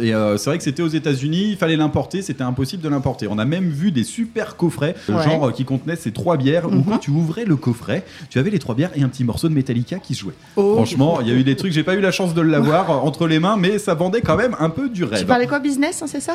[0.00, 3.26] Et euh, c'est vrai que c'était aux États-Unis, il fallait l'importer, c'était impossible de l'importer.
[3.30, 5.22] On a même vu des super coffrets, Ouais.
[5.24, 6.84] genre euh, qui contenaient ces trois bières, où Mhm.
[6.84, 9.54] quand tu ouvrais le coffret, tu avais les trois bières et un petit morceau de
[9.54, 10.34] Metallica qui se jouait.
[10.56, 10.74] Oh.
[10.74, 12.94] Franchement, il y a eu des trucs, j'ai pas eu la chance de l'avoir euh,
[12.94, 15.20] entre les mains, mais ça vendait quand même un peu du rêve.
[15.20, 16.34] Tu parlais quoi, business, hein, c'est ça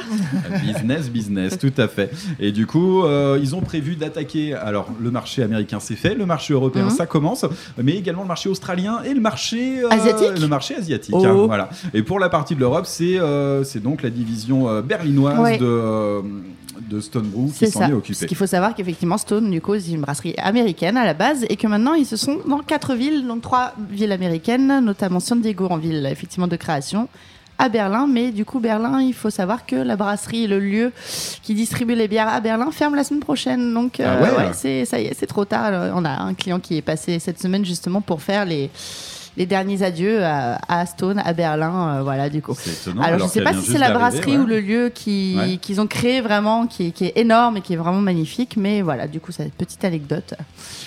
[0.65, 2.11] Business, business, tout à fait.
[2.39, 4.53] Et du coup, euh, ils ont prévu d'attaquer.
[4.53, 6.15] Alors, le marché américain, c'est fait.
[6.15, 6.89] Le marché européen, Mhm.
[6.91, 7.45] ça commence.
[7.81, 11.13] Mais également le marché australien et le marché euh, Asiatique Le marché asiatique.
[11.17, 11.25] Oh.
[11.25, 11.69] hein, voilà.
[11.93, 15.57] Et pour la partie de l'Europe, c'est euh, c'est donc la division euh, berlinoise Ouais.
[15.57, 16.21] de, euh,
[16.89, 18.25] de Stone Brew qui s'en est Parce occupée.
[18.27, 21.55] qu'il faut savoir qu'effectivement, Stone, du coup, c'est une brasserie américaine à la base et
[21.55, 25.67] que maintenant, ils se sont dans quatre villes, donc trois villes américaines, notamment San Diego
[25.69, 27.07] en ville, effectivement, de création
[27.59, 30.91] à Berlin, mais du coup Berlin, il faut savoir que la brasserie, le lieu
[31.43, 33.73] qui distribue les bières à Berlin ferme la semaine prochaine.
[33.75, 34.37] Donc Ah euh, ouais.
[34.37, 35.91] ouais, c'est ça y est, c'est trop tard.
[35.95, 38.71] On a un client qui est passé cette semaine justement pour faire les
[39.37, 42.53] les derniers adieux à, à Stone, à Berlin, euh, voilà du coup.
[42.65, 43.01] Étonnant.
[43.01, 44.43] Alors, je sais qu'elle pas si c'est la brasserie ouais.
[44.43, 45.57] ou le lieu Ouais.
[45.61, 48.81] qu'ils ont créé vraiment, qui, est- qui est énorme et qui est vraiment magnifique, mais
[48.81, 50.33] voilà, du coup, c'est une petite anecdote.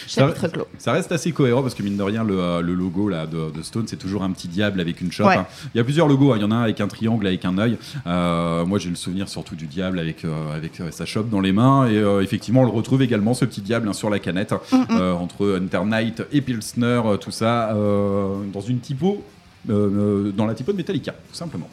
[0.07, 0.67] Chapitre clos.
[0.79, 3.51] Ça reste assez cohérent parce que mine de rien, le, euh, le logo là, de,
[3.51, 5.27] de Stone, c'est toujours un petit diable avec une chope.
[5.27, 5.37] Ouais.
[5.37, 5.47] hein.
[5.75, 6.33] Il y a plusieurs logos.
[6.33, 6.37] hein.
[6.37, 7.77] Il y en a un avec un triangle, avec un œil.
[8.07, 11.41] Euh, moi, j'ai le souvenir surtout du diable avec, euh, avec euh, sa chope dans
[11.41, 11.89] les mains.
[11.89, 14.55] Et effectivement, on le retrouve également, ce petit diable hein, sur la canette,
[14.91, 17.75] euh, entre Hunter Knight et Pilsner, tout ça,
[18.53, 19.23] dans une typo,
[19.69, 21.69] euh, euh, dans la typo de Metallica, tout simplement.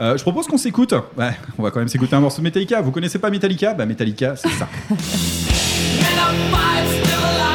[0.00, 0.94] Euh, je propose qu'on s'écoute.
[1.16, 2.80] Ouais, on va quand même s'écouter un morceau de Metallica.
[2.80, 3.74] Vous connaissez pas Metallica?
[3.74, 4.68] Bah Metallica, c'est ça.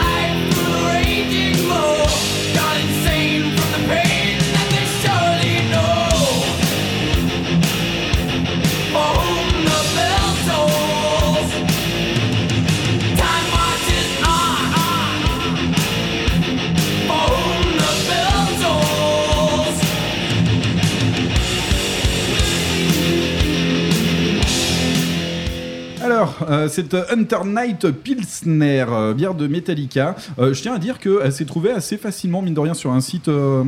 [26.49, 31.31] euh, cette Hunter Knight Pilsner, euh, bière de Metallica, euh, je tiens à dire qu'elle
[31.31, 33.27] s'est trouvée assez facilement, mine de rien, sur un site.
[33.27, 33.63] euh,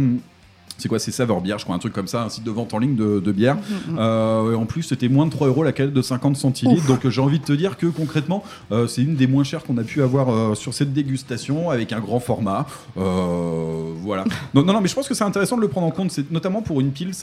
[0.77, 2.73] c'est quoi, c'est Saveur Bière, je crois, un truc comme ça, un site de vente
[2.73, 3.55] en ligne de, de bière.
[3.97, 6.85] Euh, et en plus, c'était moins de 3 euros la canette de 50 centilitres.
[6.85, 8.43] Donc, euh, j'ai envie de te dire que concrètement,
[8.73, 11.93] euh, c'est une des moins chères qu'on a pu avoir euh, sur cette dégustation avec
[11.93, 12.65] un grand format.
[12.97, 14.25] Euh, voilà.
[14.53, 16.29] non, non, non, mais je pense que c'est intéressant de le prendre en compte, c'est
[16.29, 17.13] notamment pour une pils.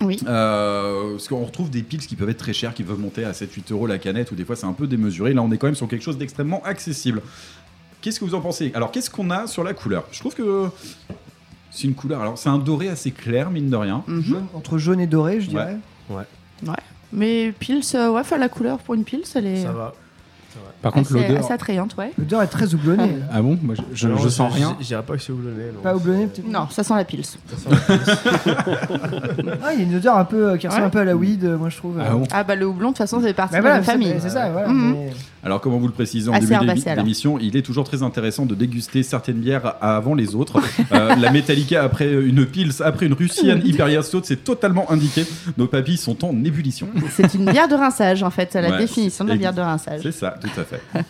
[0.00, 0.18] Oui.
[0.26, 3.32] Euh, parce qu'on retrouve des piles qui peuvent être très chères, qui peuvent monter à
[3.32, 5.32] 7-8 euros la canette, ou des fois c'est un peu démesuré.
[5.34, 7.20] Là, on est quand même sur quelque chose d'extrêmement accessible.
[8.00, 8.70] Qu'est-ce que vous en pensez?
[8.74, 10.04] Alors, qu'est-ce qu'on a sur la couleur?
[10.12, 10.66] Je trouve que
[11.72, 12.20] c'est une couleur.
[12.20, 14.04] Alors, c'est un doré assez clair, mine de rien.
[14.06, 14.22] Mhm.
[14.22, 15.76] Jaune- entre jaune et doré, je Ouais.
[16.10, 16.26] dirais.
[17.12, 19.94] Mais Pils, euh, ouais, la couleur pour une Pils, elle est Ça va.
[20.80, 21.44] Par contre, assez, l'odeur.
[21.44, 22.12] assez attrayante, ouais.
[22.18, 23.06] L'odeur est très houblonnée.
[23.18, 23.26] là.
[23.32, 24.76] Ah bon Moi, je, je- Non, je sens rien.
[24.80, 25.64] Je dirais pas que c'est houblonné.
[25.74, 25.80] non.
[25.82, 27.24] Pas houblonné peut-être Non, ça sent la Pils.
[29.64, 30.86] Ah, il y a une odeur un peu euh, qui ressemble Ouais.
[30.88, 31.98] un peu à la weed, euh, moi je trouve.
[32.00, 33.84] Ah bon Ah bah le houblon, de toute façon, c'est partie Bah de voilà, la
[33.84, 34.14] c'est- famille.
[34.20, 34.68] C'est ça, voilà.
[34.68, 34.92] Mhm.
[34.92, 35.10] mais-
[35.44, 38.54] Alors, comment vous le précisez en Assez début d'émission, il est toujours très intéressant de
[38.54, 40.60] déguster certaines bières avant les autres.
[40.92, 45.24] Euh, la Metallica après une Pils, après une Russian Hyperia Stout, c'est totalement indiqué.
[45.56, 46.88] Nos papilles sont en ébullition.
[47.10, 48.54] C'est une bière de rinçage, en fait.
[48.54, 50.00] La Ouais, définition de la bière de rinçage.
[50.02, 50.82] C'est ça, tout à fait.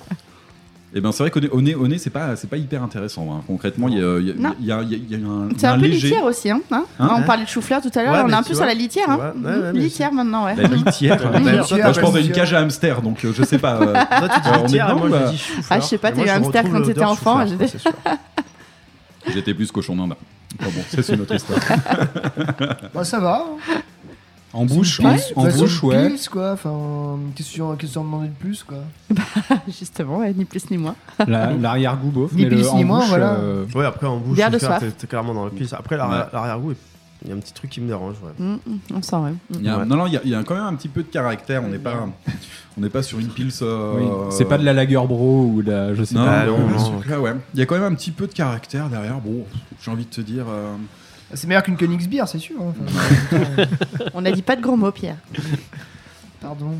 [0.94, 3.28] Et ben c'est vrai qu'au nez, au nez, c'est pas, c'est pas hyper intéressant.
[3.30, 3.42] hein.
[3.46, 5.48] Concrètement, il y a, il y a- y a- y a- il y a un,
[5.58, 6.08] C'est un, peu léger.
[6.08, 8.32] litière aussi, hein, hein Hein On parlait de chou-fleur tout à l'heure, Ouais, on est
[8.32, 10.56] un peu vois, sur la litière, vois, ouais, Litière maintenant, ouais.
[10.56, 11.30] La litière.
[11.30, 13.74] La Moi, litière, je pense à une cage à hamster, donc euh, je sais pas.
[13.82, 15.26] euh, Toi, tu dis Euh, on est litière, dedans, moi, bah.
[15.26, 15.64] je dis chou-fleur.
[15.68, 17.44] Ah, je sais pas, t'as eu un hamster quand t'étais enfant,
[19.34, 20.14] j'étais- plus cochon d'Inde.
[20.60, 21.60] Enfin bon, ça c'est une autre histoire.
[22.94, 23.44] Bah, ça va.
[24.54, 26.08] En bouche, en, en façon bouche, ouais.
[26.08, 26.52] Pils, quoi.
[26.52, 28.78] Enfin, qu'est-ce que tu en- demandais de plus, quoi?
[29.68, 30.94] Justement, ouais, ni plus ni moins.
[31.26, 32.32] La- L'arrière-goût beauf.
[32.32, 33.32] Ni mais plus ni moins, bouche, voilà.
[33.34, 35.72] euh, Ouais, après en bouche, t'es- clairement dans le pisse.
[35.74, 36.72] Après, l'arrière- l'arrière-goût,
[37.22, 38.14] il y a un petit truc qui me dérange.
[38.24, 38.32] Ouais.
[38.44, 39.32] Mm, mm, on sent, ouais.
[39.54, 39.84] Il y a- Ouais.
[39.84, 41.62] Non, non, il y, a- il y a quand même un petit peu de caractère.
[41.64, 42.06] On n'est pas,
[42.78, 43.50] on n'est pas sur une pils.
[43.60, 44.06] euh, oui.
[44.30, 45.94] C'est pas de la lager bro ou de la.
[45.94, 46.38] Je sais Non, pas.
[46.40, 47.18] Ah, non, non, non.
[47.20, 47.34] ouais.
[47.52, 49.18] Il y a quand même un petit peu de caractère derrière.
[49.20, 49.44] Bon,
[49.82, 50.44] j'ai envie de te dire.
[50.48, 50.74] euh,
[51.34, 52.56] C'est meilleur qu'une Königsbier, c'est sûr.
[52.60, 52.72] hein.
[52.80, 53.64] Enfin,
[54.14, 55.16] On n'a dit pas de gros mots, Pierre.
[56.40, 56.74] Pardon.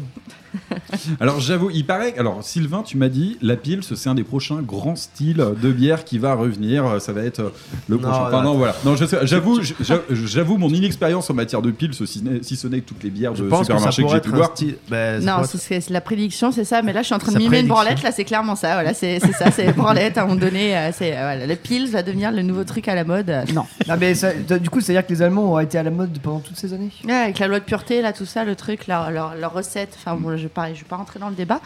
[1.20, 2.14] Alors j'avoue, il paraît.
[2.18, 6.04] Alors Sylvain, tu m'as dit, la Pils, c'est un des prochains grands styles de bière
[6.04, 7.00] qui va revenir.
[7.00, 7.50] Ça va être euh,
[7.88, 8.22] le Non, prochain.
[8.26, 8.74] Enfin, non, non, voilà.
[8.84, 13.02] Non, j'avoue, j'a- j'avoue mon inexpérience en matière de Pils, si, ce n'est que toutes
[13.02, 14.50] les bières Je de pense que ça supermarché que, pourrait j'ai être pu boire.
[14.54, 14.74] style.
[14.88, 16.82] bah, ça Non, c'est c'est- c'est la prédiction, c'est ça.
[16.82, 18.02] Mais là, je suis en train de mimer une branlette.
[18.02, 18.74] Là, c'est clairement ça.
[18.74, 19.50] Voilà, c'est c'est ça.
[19.50, 20.76] C'est branlette à un moment donné.
[20.76, 23.30] euh, C'est euh, voilà, le pils va devenir le nouveau truc à la mode.
[23.30, 23.64] Euh, Non.
[23.88, 26.40] Ah, mais ça- du coup, c'est-à-dire que les Allemands ont été à la mode pendant
[26.40, 26.90] toutes ces années?
[27.04, 29.96] Ouais, avec la loi de pureté, là, tout ça, le truc, leur, leur, leur recette.
[29.98, 31.60] Enfin, bon, je je vais pas rentrer dans le débat,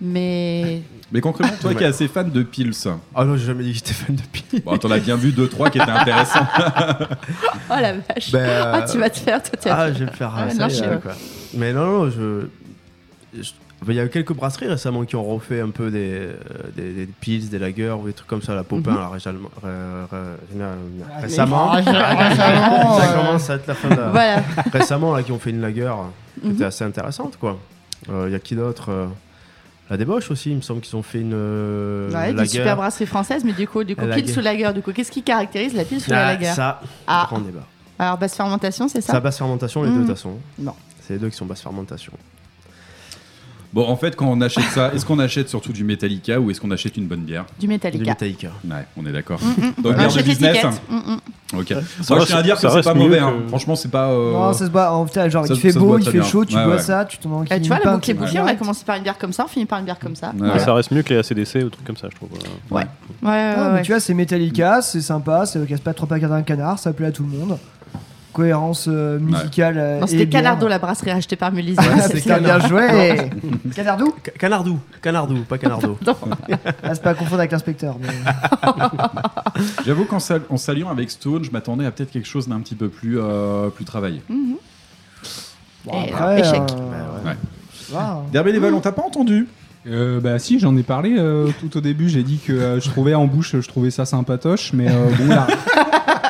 [0.00, 0.82] mais
[1.12, 2.72] Mais concrètement, toi qui es assez fan de Pils,
[3.14, 4.62] Ah non, j'ai jamais dit que j'étais fan de pisse.
[4.64, 6.46] bon, t'en as bien vu deux trois qui étaient intéressants.
[7.70, 8.30] oh la vache.
[8.32, 11.00] Ben, Ah, tu vas te faire, toi, Ah, je vais me faire Ah, euh, ouais.
[11.00, 11.12] quoi.
[11.54, 12.46] Mais non, non, je.
[13.40, 13.50] je-
[13.84, 16.34] ben, Il y a eu quelques brasseries récemment qui ont refait un peu des, euh,
[16.76, 18.52] des, des pils, des lagers ou des trucs comme ça.
[18.54, 18.96] La Popin, Mhm.
[18.98, 19.70] là, récemment- ré-
[20.10, 21.72] ré- récemment.
[21.76, 24.08] mais- ça récemment, euh, commence à être la fin de la...
[24.10, 24.42] Voilà.
[24.72, 25.92] Récemment, là, qui ont fait une lager
[26.40, 26.54] qui Mhm.
[26.54, 27.56] était assez intéressante, quoi.
[28.06, 29.06] Il y a qui d'autre euh,
[29.90, 32.58] La débauche aussi, il me semble qu'ils ont fait une euh, Ouais, des lager.
[32.58, 34.38] super brasseries françaises, mais du coup, du coup, La lager.
[34.38, 37.26] ou lager, du coup, qu'est-ce qui caractérise la pils ou la Ah, lager ça, Ah.
[37.28, 37.64] grand débat.
[37.98, 40.38] Alors, basse fermentation, c'est ça Ça basse fermentation, les deux, de toute façon.
[40.58, 40.74] Non.
[41.00, 42.12] C'est les deux qui sont basse fermentation.
[43.72, 46.60] Bon, en fait, quand on achète ça, est-ce qu'on achète surtout du Metallica ou est-ce
[46.60, 48.04] qu'on achète une bonne bière Du Du Metallica.
[48.12, 48.48] Metallica.
[48.66, 49.38] Ouais, on est d'accord.
[49.42, 49.82] Mm, mm.
[49.82, 50.54] Donc On bière de business.
[50.62, 50.82] l'étiquette.
[50.88, 51.58] Mm, mm.
[51.58, 51.68] Ok.
[52.02, 53.18] Ça Moi, je tiens à dire que ça c'est reste pas mauvais.
[53.18, 53.34] que- hein.
[53.48, 54.08] Franchement, c'est pas.
[54.10, 54.90] euh, Non, ça se boit.
[54.92, 56.22] En fait, genre, ça- il fait beau, il fait bien.
[56.22, 56.80] chaud, tu Ouais, bois ouais.
[56.82, 58.96] ça, tu t'en enquilles Eh, tu vois, la boucle est bouffée, on a commencé par
[58.96, 60.32] une bière comme ça, on finit par une bière comme ça.
[60.58, 62.30] Ça reste mieux que les ACDC ou trucs comme ça, je trouve.
[62.34, 62.74] euh.
[62.74, 62.86] Ouais,
[63.22, 66.92] ouais, tu vois, c'est Metallica, c'est sympa, ça casse pas trop pas d'un canard, ça
[66.92, 67.58] plaît à tout le monde.
[68.32, 69.76] Cohérence euh, musicale.
[69.78, 70.28] euh, Non, et c'était.
[70.28, 71.80] Canardo, la brasserie achetée par Mélisée.
[71.82, 73.30] Ah, C'est- bien joué
[73.74, 75.98] Canardou Ca- Canardou, Canardou, pas Canardo.
[76.82, 77.96] Ah, c'est pas à confondre avec l'inspecteur.
[78.00, 78.08] mais-
[79.84, 82.74] J'avoue qu'en sal- en s'alliant avec Stone, je m'attendais à peut-être quelque chose d'un petit
[82.74, 84.22] peu plus, euh, plus travaillé.
[85.84, 86.54] Bon, après, échec.
[86.70, 87.36] euh, Ouais.
[87.90, 88.22] va, hein.
[88.32, 89.46] Derbéléval, on t'a pas entendu
[89.86, 92.08] Euh, bah si, j'en ai parlé euh, tout au début.
[92.10, 95.28] J'ai dit que euh, je trouvais en bouche, je trouvais ça sympatoche, mais euh, bon,
[95.28, 95.46] là,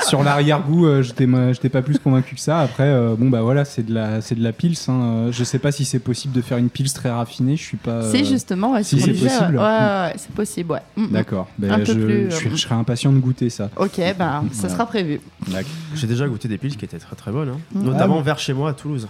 [0.07, 2.61] sur l'arrière-goût, euh, j'étais j'étais pas plus convaincu que ça.
[2.61, 4.75] Après, euh, bon bah voilà, c'est de la, c'est de la pils.
[4.89, 4.93] hein.
[4.93, 7.57] Euh, Je sais pas si c'est possible de faire une pils très raffinée.
[7.57, 7.91] Je suis pas.
[7.91, 9.57] euh, C'est justement, ouais, si qu'on c'est possible.
[9.57, 9.69] Ouais, ouais,
[10.07, 10.83] ouais, c'est possible, ouais.
[10.97, 11.09] Mm, mm.
[11.11, 11.49] D'accord.
[11.59, 13.71] Ben, Un peu je, plus, je, suis- euh, je serais impatient de goûter ça.
[13.77, 14.75] Ok, ben, ça Voilà.
[14.75, 15.21] sera prévu.
[15.95, 17.59] J'ai déjà goûté des piles qui étaient très très bonnes, hein.
[17.75, 17.83] Mm.
[17.85, 19.09] notamment vers chez moi à Toulouse.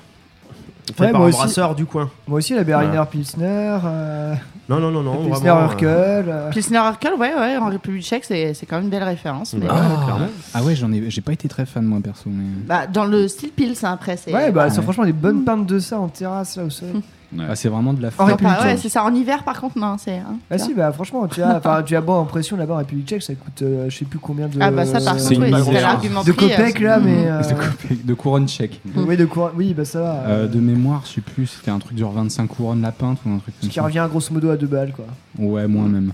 [0.93, 1.39] Fait Ouais, par moi un aussi.
[1.39, 2.11] brasseur du coin.
[2.27, 4.35] Moi aussi, la Berliner Pilsner, euh,
[4.69, 5.17] Non, non, non, non.
[5.25, 6.25] Pilsner vraiment, euh, Urquell.
[6.29, 9.55] euh, Pilsner Urquell, ouais, ouais, en République tchèque, c'est c'est quand même une belle référence.
[9.55, 9.75] Mais, Bah,
[10.21, 10.27] euh.
[10.55, 12.31] Ah ouais, j'en ai, j'ai pas été très fan moi perso.
[12.31, 12.45] Mais...
[12.67, 14.33] bah, dans le style Pils, hein, après, c'est.
[14.33, 14.71] Ouais, bah, Ouais.
[14.71, 16.95] c'est franchement des bonnes pintes de ça en terrasse, là, au soleil.
[17.37, 17.45] Ouais.
[17.47, 18.79] Ah, c'est vraiment de la En ouais, tchèque.
[18.81, 19.05] c'est ça.
[19.05, 20.17] En hiver, par contre, non, c'est.
[20.17, 23.23] hein, Ah si, bah franchement, tu as, tu as bon impression là-bas en République tchèque,
[23.23, 24.57] ça coûte euh, je sais plus combien de.
[24.61, 27.25] Ah, bah, ça, par C'est contre, oui, l'argument De euh, Copec là, mm, mais.
[27.25, 27.27] mm.
[27.27, 28.81] euh, De, coupe- de couronne tchèque.
[28.97, 30.13] Oui, de cour- oui, bah ça va.
[30.15, 33.19] Euh, euh, de mémoire, je sais plus, c'était un truc genre 25 couronnes la pinte
[33.27, 33.83] ou un truc Ce comme qui ça.
[33.83, 35.05] revient grosso modo à 2 balles quoi.
[35.39, 36.13] Ouais, moins même.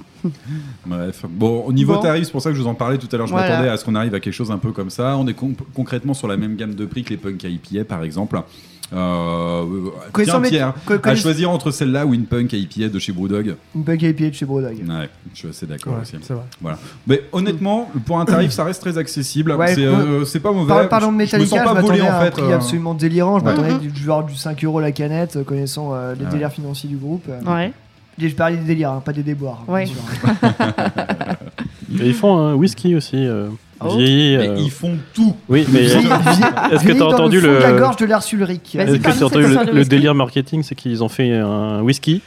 [0.87, 1.25] Bref.
[1.31, 2.01] Bon, au niveau Bon.
[2.01, 3.27] tarif, c'est pour ça que je vous en parlais tout à l'heure.
[3.27, 3.49] Je Voilà.
[3.51, 5.17] m'attendais à ce qu'on arrive à quelque chose un peu comme ça.
[5.17, 8.03] On est con- concrètement sur la même gamme de prix que les Punk IPA, par
[8.03, 8.41] exemple.
[8.93, 9.65] Euh,
[10.23, 13.57] tiens, Pierre, à choisir entre celle-là ou une Punk IPA de chez Brewdog.
[13.75, 14.77] Une Punk IPA de chez Brodog.
[14.87, 16.17] Ouais, je suis assez d'accord aussi.
[16.23, 16.45] c'est vrai.
[16.61, 16.79] Voilà.
[17.07, 19.53] Mais honnêtement, pour un tarif, ça reste très accessible.
[19.53, 20.69] Ouais, c'est euh, c'est pas mauvais.
[20.69, 22.31] Par- Parlons de Je- je me Metallica, je pas volé m'attendais en à un fait.
[22.31, 23.39] prix euh, absolument délirant.
[23.41, 23.51] Je Ouais.
[23.57, 26.31] m'attendais du genre du 5 euros la canette, euh, connaissant euh, les Ouais.
[26.31, 27.27] délires financiers du groupe.
[27.47, 27.73] Ouais.
[28.21, 29.65] Et Je parlais des délires, hein, pas des déboires.
[29.69, 29.85] hein, Ouais.
[29.87, 30.55] bien sûr.
[32.01, 33.27] Et ils font un whisky aussi.
[33.85, 33.97] Oh.
[33.97, 34.37] vieilli.
[34.37, 35.37] Mais euh, ils font tout.
[35.49, 37.61] Oui, mais est-ce que t'as dans entendu le fond de le.
[37.61, 38.75] la gorge de Lars Ulrich.
[38.75, 42.23] Vas-y, Est-ce que tu as entendu le, délire marketing C'est qu'ils ont fait un whisky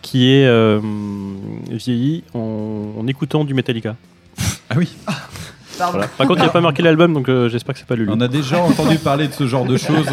[0.00, 0.80] qui est euh,
[1.70, 3.96] vieilli en, en écoutant du Metallica.
[4.68, 4.88] Ah oui.
[5.78, 5.92] Pardon.
[5.92, 6.08] Voilà.
[6.08, 8.10] Par contre, il n'y a pas marqué l'album, donc euh, j'espère que c'est pas Lulu.
[8.12, 10.08] On a déjà entendu parler de ce genre de choses.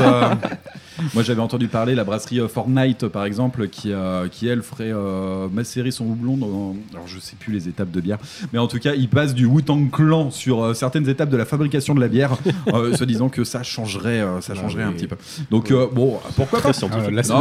[1.14, 4.92] Moi, j'avais entendu parler la brasserie euh, Fortnite, par exemple, qui, euh, qui elle ferait
[4.92, 6.76] euh, macérer son houblon dans.
[6.94, 8.18] Alors, je sais plus les étapes de bière,
[8.54, 11.46] mais en tout cas, il passe du Wu-Tang Clan sur euh, certaines étapes de la
[11.46, 12.38] fabrication de la bière,
[12.74, 15.16] euh, se disant que ça changerait, euh, ça changerait un petit peu.
[15.52, 16.74] Donc, euh, bon, pourquoi pas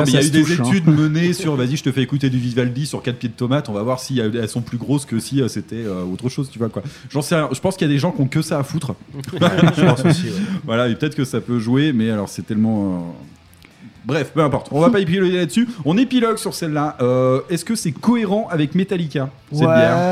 [0.06, 0.64] il y a eu des touche, hein.
[0.64, 3.68] études menées sur vas-y, je te fais écouter du Vivaldi sur quatre pieds de tomates,
[3.68, 6.58] on va voir si elles sont plus grosses que si c'était euh, autre chose, tu
[6.58, 6.82] vois quoi.
[7.10, 7.48] J'en sais rien.
[7.52, 8.94] Je pense qu'il y a des gens qui ont que ça à foutre.
[9.32, 10.24] je pense aussi.
[10.24, 10.32] ouais.
[10.64, 12.84] Voilà, et peut-être que ça peut jouer, mais alors c'est tellement.
[12.84, 12.98] euh,
[14.08, 14.68] Bref, peu importe.
[14.72, 15.68] On va pas épiloguer là-dessus.
[15.84, 16.96] On épilogue sur celle-là.
[17.02, 19.68] Euh, Est-ce que c'est cohérent avec Metallica cette bière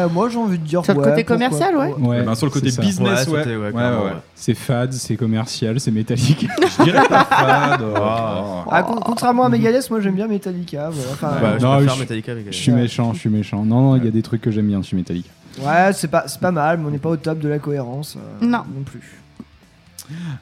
[0.07, 0.85] Ouais, moi j'ai envie de dire.
[0.85, 1.81] Sur le ouais, côté pourquoi commercial, pas.
[1.81, 1.95] ouais.
[2.09, 2.83] Ouais, Eh ben, Sur le côté c'est ça.
[2.83, 3.39] business, Ouais, ouais.
[3.43, 4.11] c'était- ouais, Ouais, clairement, ouais, ouais.
[4.11, 4.17] ouais.
[4.35, 6.47] C'est fade, c'est commercial, c'est métallique.
[6.79, 7.81] Je dirais pas fade.
[7.83, 8.65] oh.
[8.71, 10.91] Ah, con- contrairement à Megadeth, moi j'aime bien Metallica.
[10.91, 11.11] voilà.
[11.13, 13.65] Enfin, Bah, je Non, préfère je- Metallica avec Je suis méchant, je suis méchant.
[13.65, 15.31] Non, non, il y a des trucs que j'aime bien, je suis métallique.
[15.59, 18.17] ouais, c'est pas, c'est pas mal, mais on n'est pas au top de la cohérence.
[18.19, 18.59] euh, Non.
[18.75, 19.21] Non plus.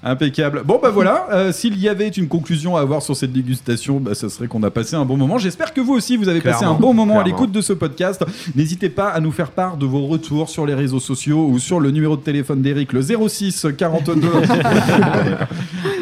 [0.02, 0.62] Impeccable.
[0.64, 4.14] Bon bah voilà, euh, s'il y avait une conclusion à avoir sur cette dégustation, bah,
[4.14, 5.38] ça serait qu'on a passé un bon moment.
[5.38, 8.24] J'espère que vous aussi vous avez passé un bon moment à l'écoute de ce podcast.
[8.54, 11.80] N'hésitez pas à nous faire part de vos retours sur les réseaux sociaux ou sur
[11.80, 14.28] le numéro de téléphone d'Eric, le 06 42.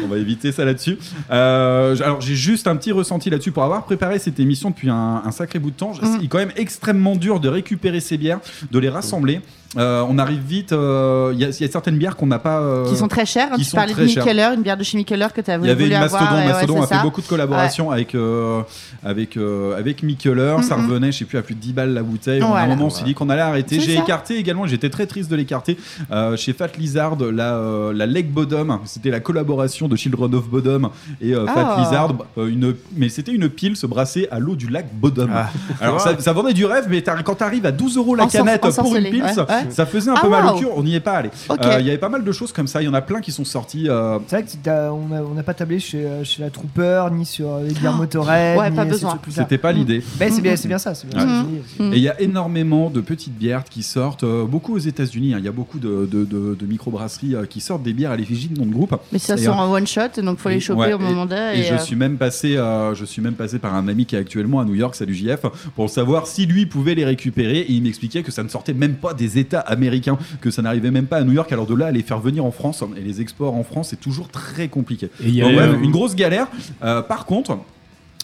[0.03, 0.97] On va éviter ça là-dessus.
[1.31, 5.21] Euh, alors j'ai juste un petit ressenti là-dessus pour avoir préparé cette émission depuis un,
[5.25, 5.93] un sacré bout de temps.
[5.93, 6.17] Mm.
[6.19, 8.39] Il est quand même extrêmement dur de récupérer ces bières,
[8.71, 9.41] de les rassembler.
[9.77, 10.71] Euh, on arrive vite.
[10.71, 12.59] euh, Il y, a- il y a certaines bières qu'on n'a pas.
[12.59, 13.51] euh, Qui sont très chères.
[13.55, 14.23] qui tu sont parlais très de chères.
[14.25, 16.21] Mikeller, une bière de chez Mikeller que tu as Il voulu y avait une avoir.
[16.21, 17.01] Mastodon, et ouais, Mastodon c'est a fait ça.
[17.01, 18.61] beaucoup de collaborations avec euh,
[19.03, 22.03] avec euh, avec Mikeller, ça revenait, je sais plus à plus de 10 balles la
[22.03, 22.41] bouteille.
[22.41, 22.67] À un Voilà.
[22.67, 23.79] moment, on s'est dit qu'on allait arrêter.
[23.79, 25.77] J'ai écarté également, j'étais très triste de l'écarter
[26.11, 30.49] euh, chez Fat Lizard la euh, la Leg Bottom, c'était la collaboration de Children of
[30.49, 30.89] Bodom
[31.21, 31.79] et euh, Fat Ah.
[31.79, 35.29] Lizard, euh, une mais c'était une pile se brassait à l'eau du lac Bodom.
[35.33, 35.49] Ah.
[35.81, 38.69] Alors ça, ça vendait du rêve, mais quand t'arrives à 12 euros la canette pour
[38.69, 39.21] une ensorcelé,
[39.63, 39.73] ouais, ouais.
[39.73, 40.65] ça faisait un Ah, peu mal au cul.
[40.75, 41.29] On n'y est pas allé.
[41.51, 42.81] Euh, Il y avait pas mal de choses comme ça.
[42.81, 43.89] Il y en a plein qui sont sortis.
[43.89, 47.25] euh, C'est vrai que t'as- on n'a pas tablé chez, euh, chez la Trooper, ni
[47.25, 48.57] sur les bières Motorhead.
[48.59, 49.19] Ouais, ni pas besoin.
[49.29, 50.03] C'était pas l'idée.
[50.17, 50.93] Ben, c'est bien, c'est bien ça.
[51.05, 51.27] bien Ouais.
[51.27, 51.45] ça
[51.79, 51.83] dis.
[51.93, 55.33] Et il y a énormément de petites bières qui sortent, euh, beaucoup aux États-Unis.
[55.33, 55.37] hein.
[55.39, 58.15] Il y a beaucoup de, de, de, de microbrasseries euh, qui sortent des bières à
[58.17, 58.95] l'effigie de nom de groupe.
[59.11, 61.35] Mais ça Et, euh, en one shot, donc faut les choper Ouais, au moment d'eux.
[61.53, 64.59] Et, je suis même passé, je suis même passé par un ami qui est actuellement
[64.59, 65.41] à New York, salut JF,
[65.75, 67.59] pour savoir si lui pouvait les récupérer.
[67.59, 70.91] Et il m'expliquait que ça ne sortait même pas des États américains, que ça n'arrivait
[70.91, 71.51] même pas à New York.
[71.51, 73.99] Alors de là à les faire venir en France et les exports en France, c'est
[73.99, 75.07] toujours très compliqué.
[75.21, 76.47] Et il y a Donc, ouais, une grosse galère.
[76.83, 77.57] Euh, par contre.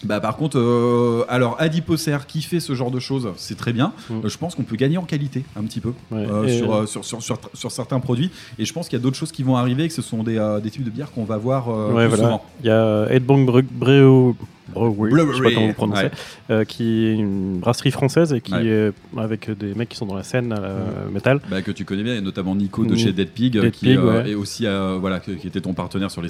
[0.02, 3.92] Bah par contre, euh, alors Adiposer qui fait ce genre de choses, c'est très bien.
[4.08, 4.14] Mm.
[4.24, 6.26] Euh, je pense qu'on peut gagner en qualité un petit peu Ouais.
[6.26, 8.30] euh, sur, sur, sur, sur, sur certains produits.
[8.58, 10.38] Et je pense qu'il y a d'autres choses qui vont arriver, que ce sont des,
[10.62, 12.16] des types de bières qu'on va voir Ouais, plus voilà.
[12.16, 12.44] souvent.
[12.62, 13.46] Il y a Edbank
[13.78, 14.34] Bre-
[14.72, 16.10] Brewery, je sais pas comment vous prononcez, ouais.
[16.50, 18.66] euh, qui est une brasserie française et qui Ouais.
[18.66, 20.74] est avec des mecs qui sont dans la scène à la
[21.12, 21.40] métal.
[21.50, 22.98] Bah, que tu connais bien, et notamment Nico de Mm.
[22.98, 24.30] chez Dead Pig, Dead qui Pig, euh, ouais.
[24.30, 26.28] est aussi euh, voilà, qui était ton partenaire sur les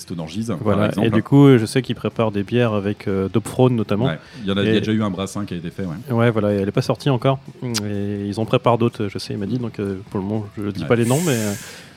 [0.61, 0.87] Voilà.
[0.89, 1.07] exemple.
[1.07, 4.11] Et du coup, je sais qu'ils préparent des bières avec euh, Dophrone notamment.
[4.43, 5.71] Il y en a, il y a Et- déjà eu un brassin qui a été
[5.71, 5.85] fait.
[6.11, 6.31] Ouais.
[6.31, 7.39] Voilà, et elle est pas sortie encore.
[7.63, 9.59] Et ils en préparent d'autres, je sais, il m'a dit.
[9.59, 10.87] Donc euh, pour le moment, je dis Ouais.
[10.89, 11.53] pas les noms, mais euh,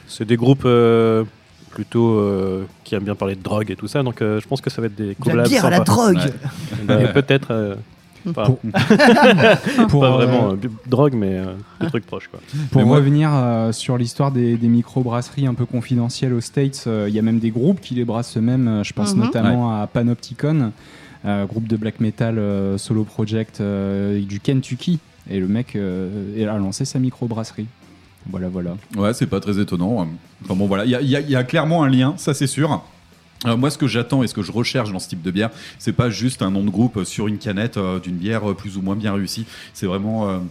[0.08, 1.24] c'est des groupes euh,
[1.74, 4.04] plutôt euh, qui aiment bien parler de drogue et tout ça.
[4.04, 5.80] Donc euh, je pense que ça va être des De la collabs bière à la
[5.82, 6.18] drogue.
[6.18, 6.84] Ouais.
[6.86, 7.52] Bah, Peut-être.
[7.52, 7.76] euh,
[8.34, 10.56] pas, Pour- pas euh, vraiment euh,
[10.88, 12.30] drogue, mais euh, des trucs proches.
[12.30, 12.40] Quoi.
[12.72, 16.86] Pour Mais moi- revenir euh, sur l'histoire des, des micro-brasseries un peu confidentielles aux States,
[16.88, 18.68] euh, il y a même des groupes qui les brassent eux-mêmes.
[18.68, 19.24] euh, Je pense Mhm.
[19.24, 20.72] notamment à Panopticon,
[21.26, 25.00] euh, groupe de black metal euh, solo project euh, du Kentucky.
[25.30, 27.68] Et le mec euh, a lancé sa micro-brasserie.
[28.30, 28.78] Voilà, voilà.
[28.96, 30.08] Ouais, c'est pas très étonnant.
[30.44, 32.82] Enfin bon, voilà, il y a, clairement un lien, ça c'est sûr.
[33.46, 35.50] Euh, moi, ce que j'attends et ce que je recherche dans ce type de bière,
[35.78, 38.78] c'est pas juste un nom de groupe sur une canette euh, d'une bière euh, plus
[38.78, 39.46] ou moins bien réussie.
[39.74, 40.42] C'est vraiment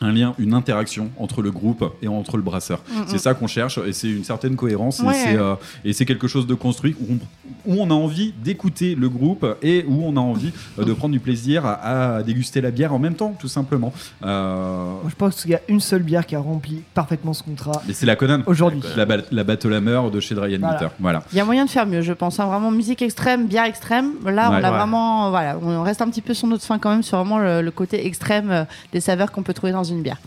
[0.00, 2.82] un lien, une interaction entre le groupe et entre le brasseur.
[2.90, 3.04] Mm, mm.
[3.06, 5.14] C'est ça qu'on cherche et c'est une certaine cohérence Ouais.
[5.14, 5.54] et c'est euh,
[5.92, 9.84] c'est quelque chose de construit où on, où on a envie d'écouter le groupe et
[9.88, 12.98] où on a envie euh, de prendre du plaisir à, à déguster la bière en
[12.98, 13.92] même temps, tout simplement.
[14.24, 17.82] Euh, je pense qu'il y a une seule bière qui a rempli parfaitement ce contrat
[17.86, 18.42] mais c'est la Conan.
[18.46, 18.80] aujourd'hui.
[18.96, 20.58] La, la Battle Hammer de chez Dry
[21.00, 21.22] Voilà.
[21.32, 22.38] Il y a moyen de faire mieux, je pense.
[22.40, 22.46] hein.
[22.46, 24.12] Vraiment, musique extrême, bière extrême.
[24.24, 24.56] Là, Ouais.
[24.60, 24.76] on a Ouais.
[24.76, 25.30] vraiment.
[25.30, 27.70] Voilà, on reste un petit peu sur notre fin quand même, sur vraiment le, le
[27.70, 30.18] côté extrême des saveurs qu'on peut trouver dans une bière.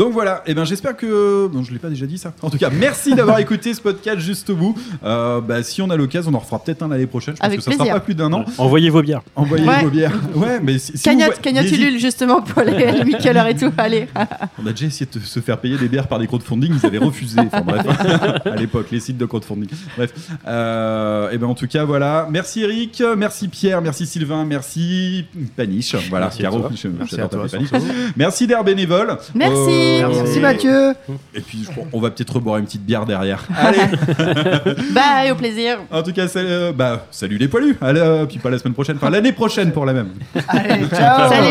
[0.00, 1.50] Donc voilà, et ben j'espère que.
[1.52, 2.32] Non, je l'ai pas déjà dit ça.
[2.40, 4.74] En tout cas, merci d'avoir écouté ce podcast juste au bout.
[5.04, 7.34] Euh, bah, si on a l'occasion, on en refera peut-être un l'année prochaine.
[7.34, 7.84] Je pense Avec que ça plaisir.
[7.84, 8.46] sera pas plus d'un an.
[8.56, 9.20] Envoyez vos bières.
[9.36, 9.82] Envoyez Ouais.
[9.82, 10.14] vos bières.
[10.34, 13.70] Ouais, mais si, si vous justement, pour les, les Mikeller et tout.
[13.76, 14.08] Allez.
[14.62, 16.96] On a déjà essayé de se faire payer des bières par des crowdfunding, ils avaient
[16.96, 17.38] refusé.
[17.38, 17.84] Enfin bref,
[18.46, 19.68] à l'époque, les sites de crowdfunding.
[19.98, 20.12] Bref,
[20.46, 22.26] euh, et ben en tout cas voilà.
[22.30, 25.94] Merci Eric, merci Pierre, merci Sylvain, merci Paniche.
[26.08, 26.58] Voilà, Merci à Caro.
[26.60, 26.70] toi.
[26.74, 28.12] je- Merci j'adore à toi, t'appeler Paniche.
[28.16, 29.18] Merci d'air bénévole.
[29.34, 29.54] Merci.
[29.68, 30.94] Euh, Merci Mathieu.
[31.34, 33.44] Et puis je crois- on va peut-être reboire une petite bière derrière.
[33.56, 33.78] Allez.
[34.92, 35.78] Bye, au plaisir.
[35.90, 37.76] En tout cas, salut, euh, bah, salut les poilus.
[37.80, 40.10] Allez, euh, puis pas la semaine prochaine, enfin l'année prochaine pour la même.
[40.48, 41.28] Allez, ciao.
[41.30, 41.48] Salut.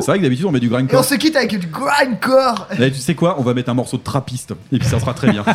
[0.00, 1.04] C'est vrai que d'habitude on met du Et on grindcore.
[1.04, 2.68] se quitte avec du grindcore.
[2.78, 5.14] Là, tu sais quoi On va mettre un morceau de trappiste et puis ça sera
[5.14, 5.44] très bien.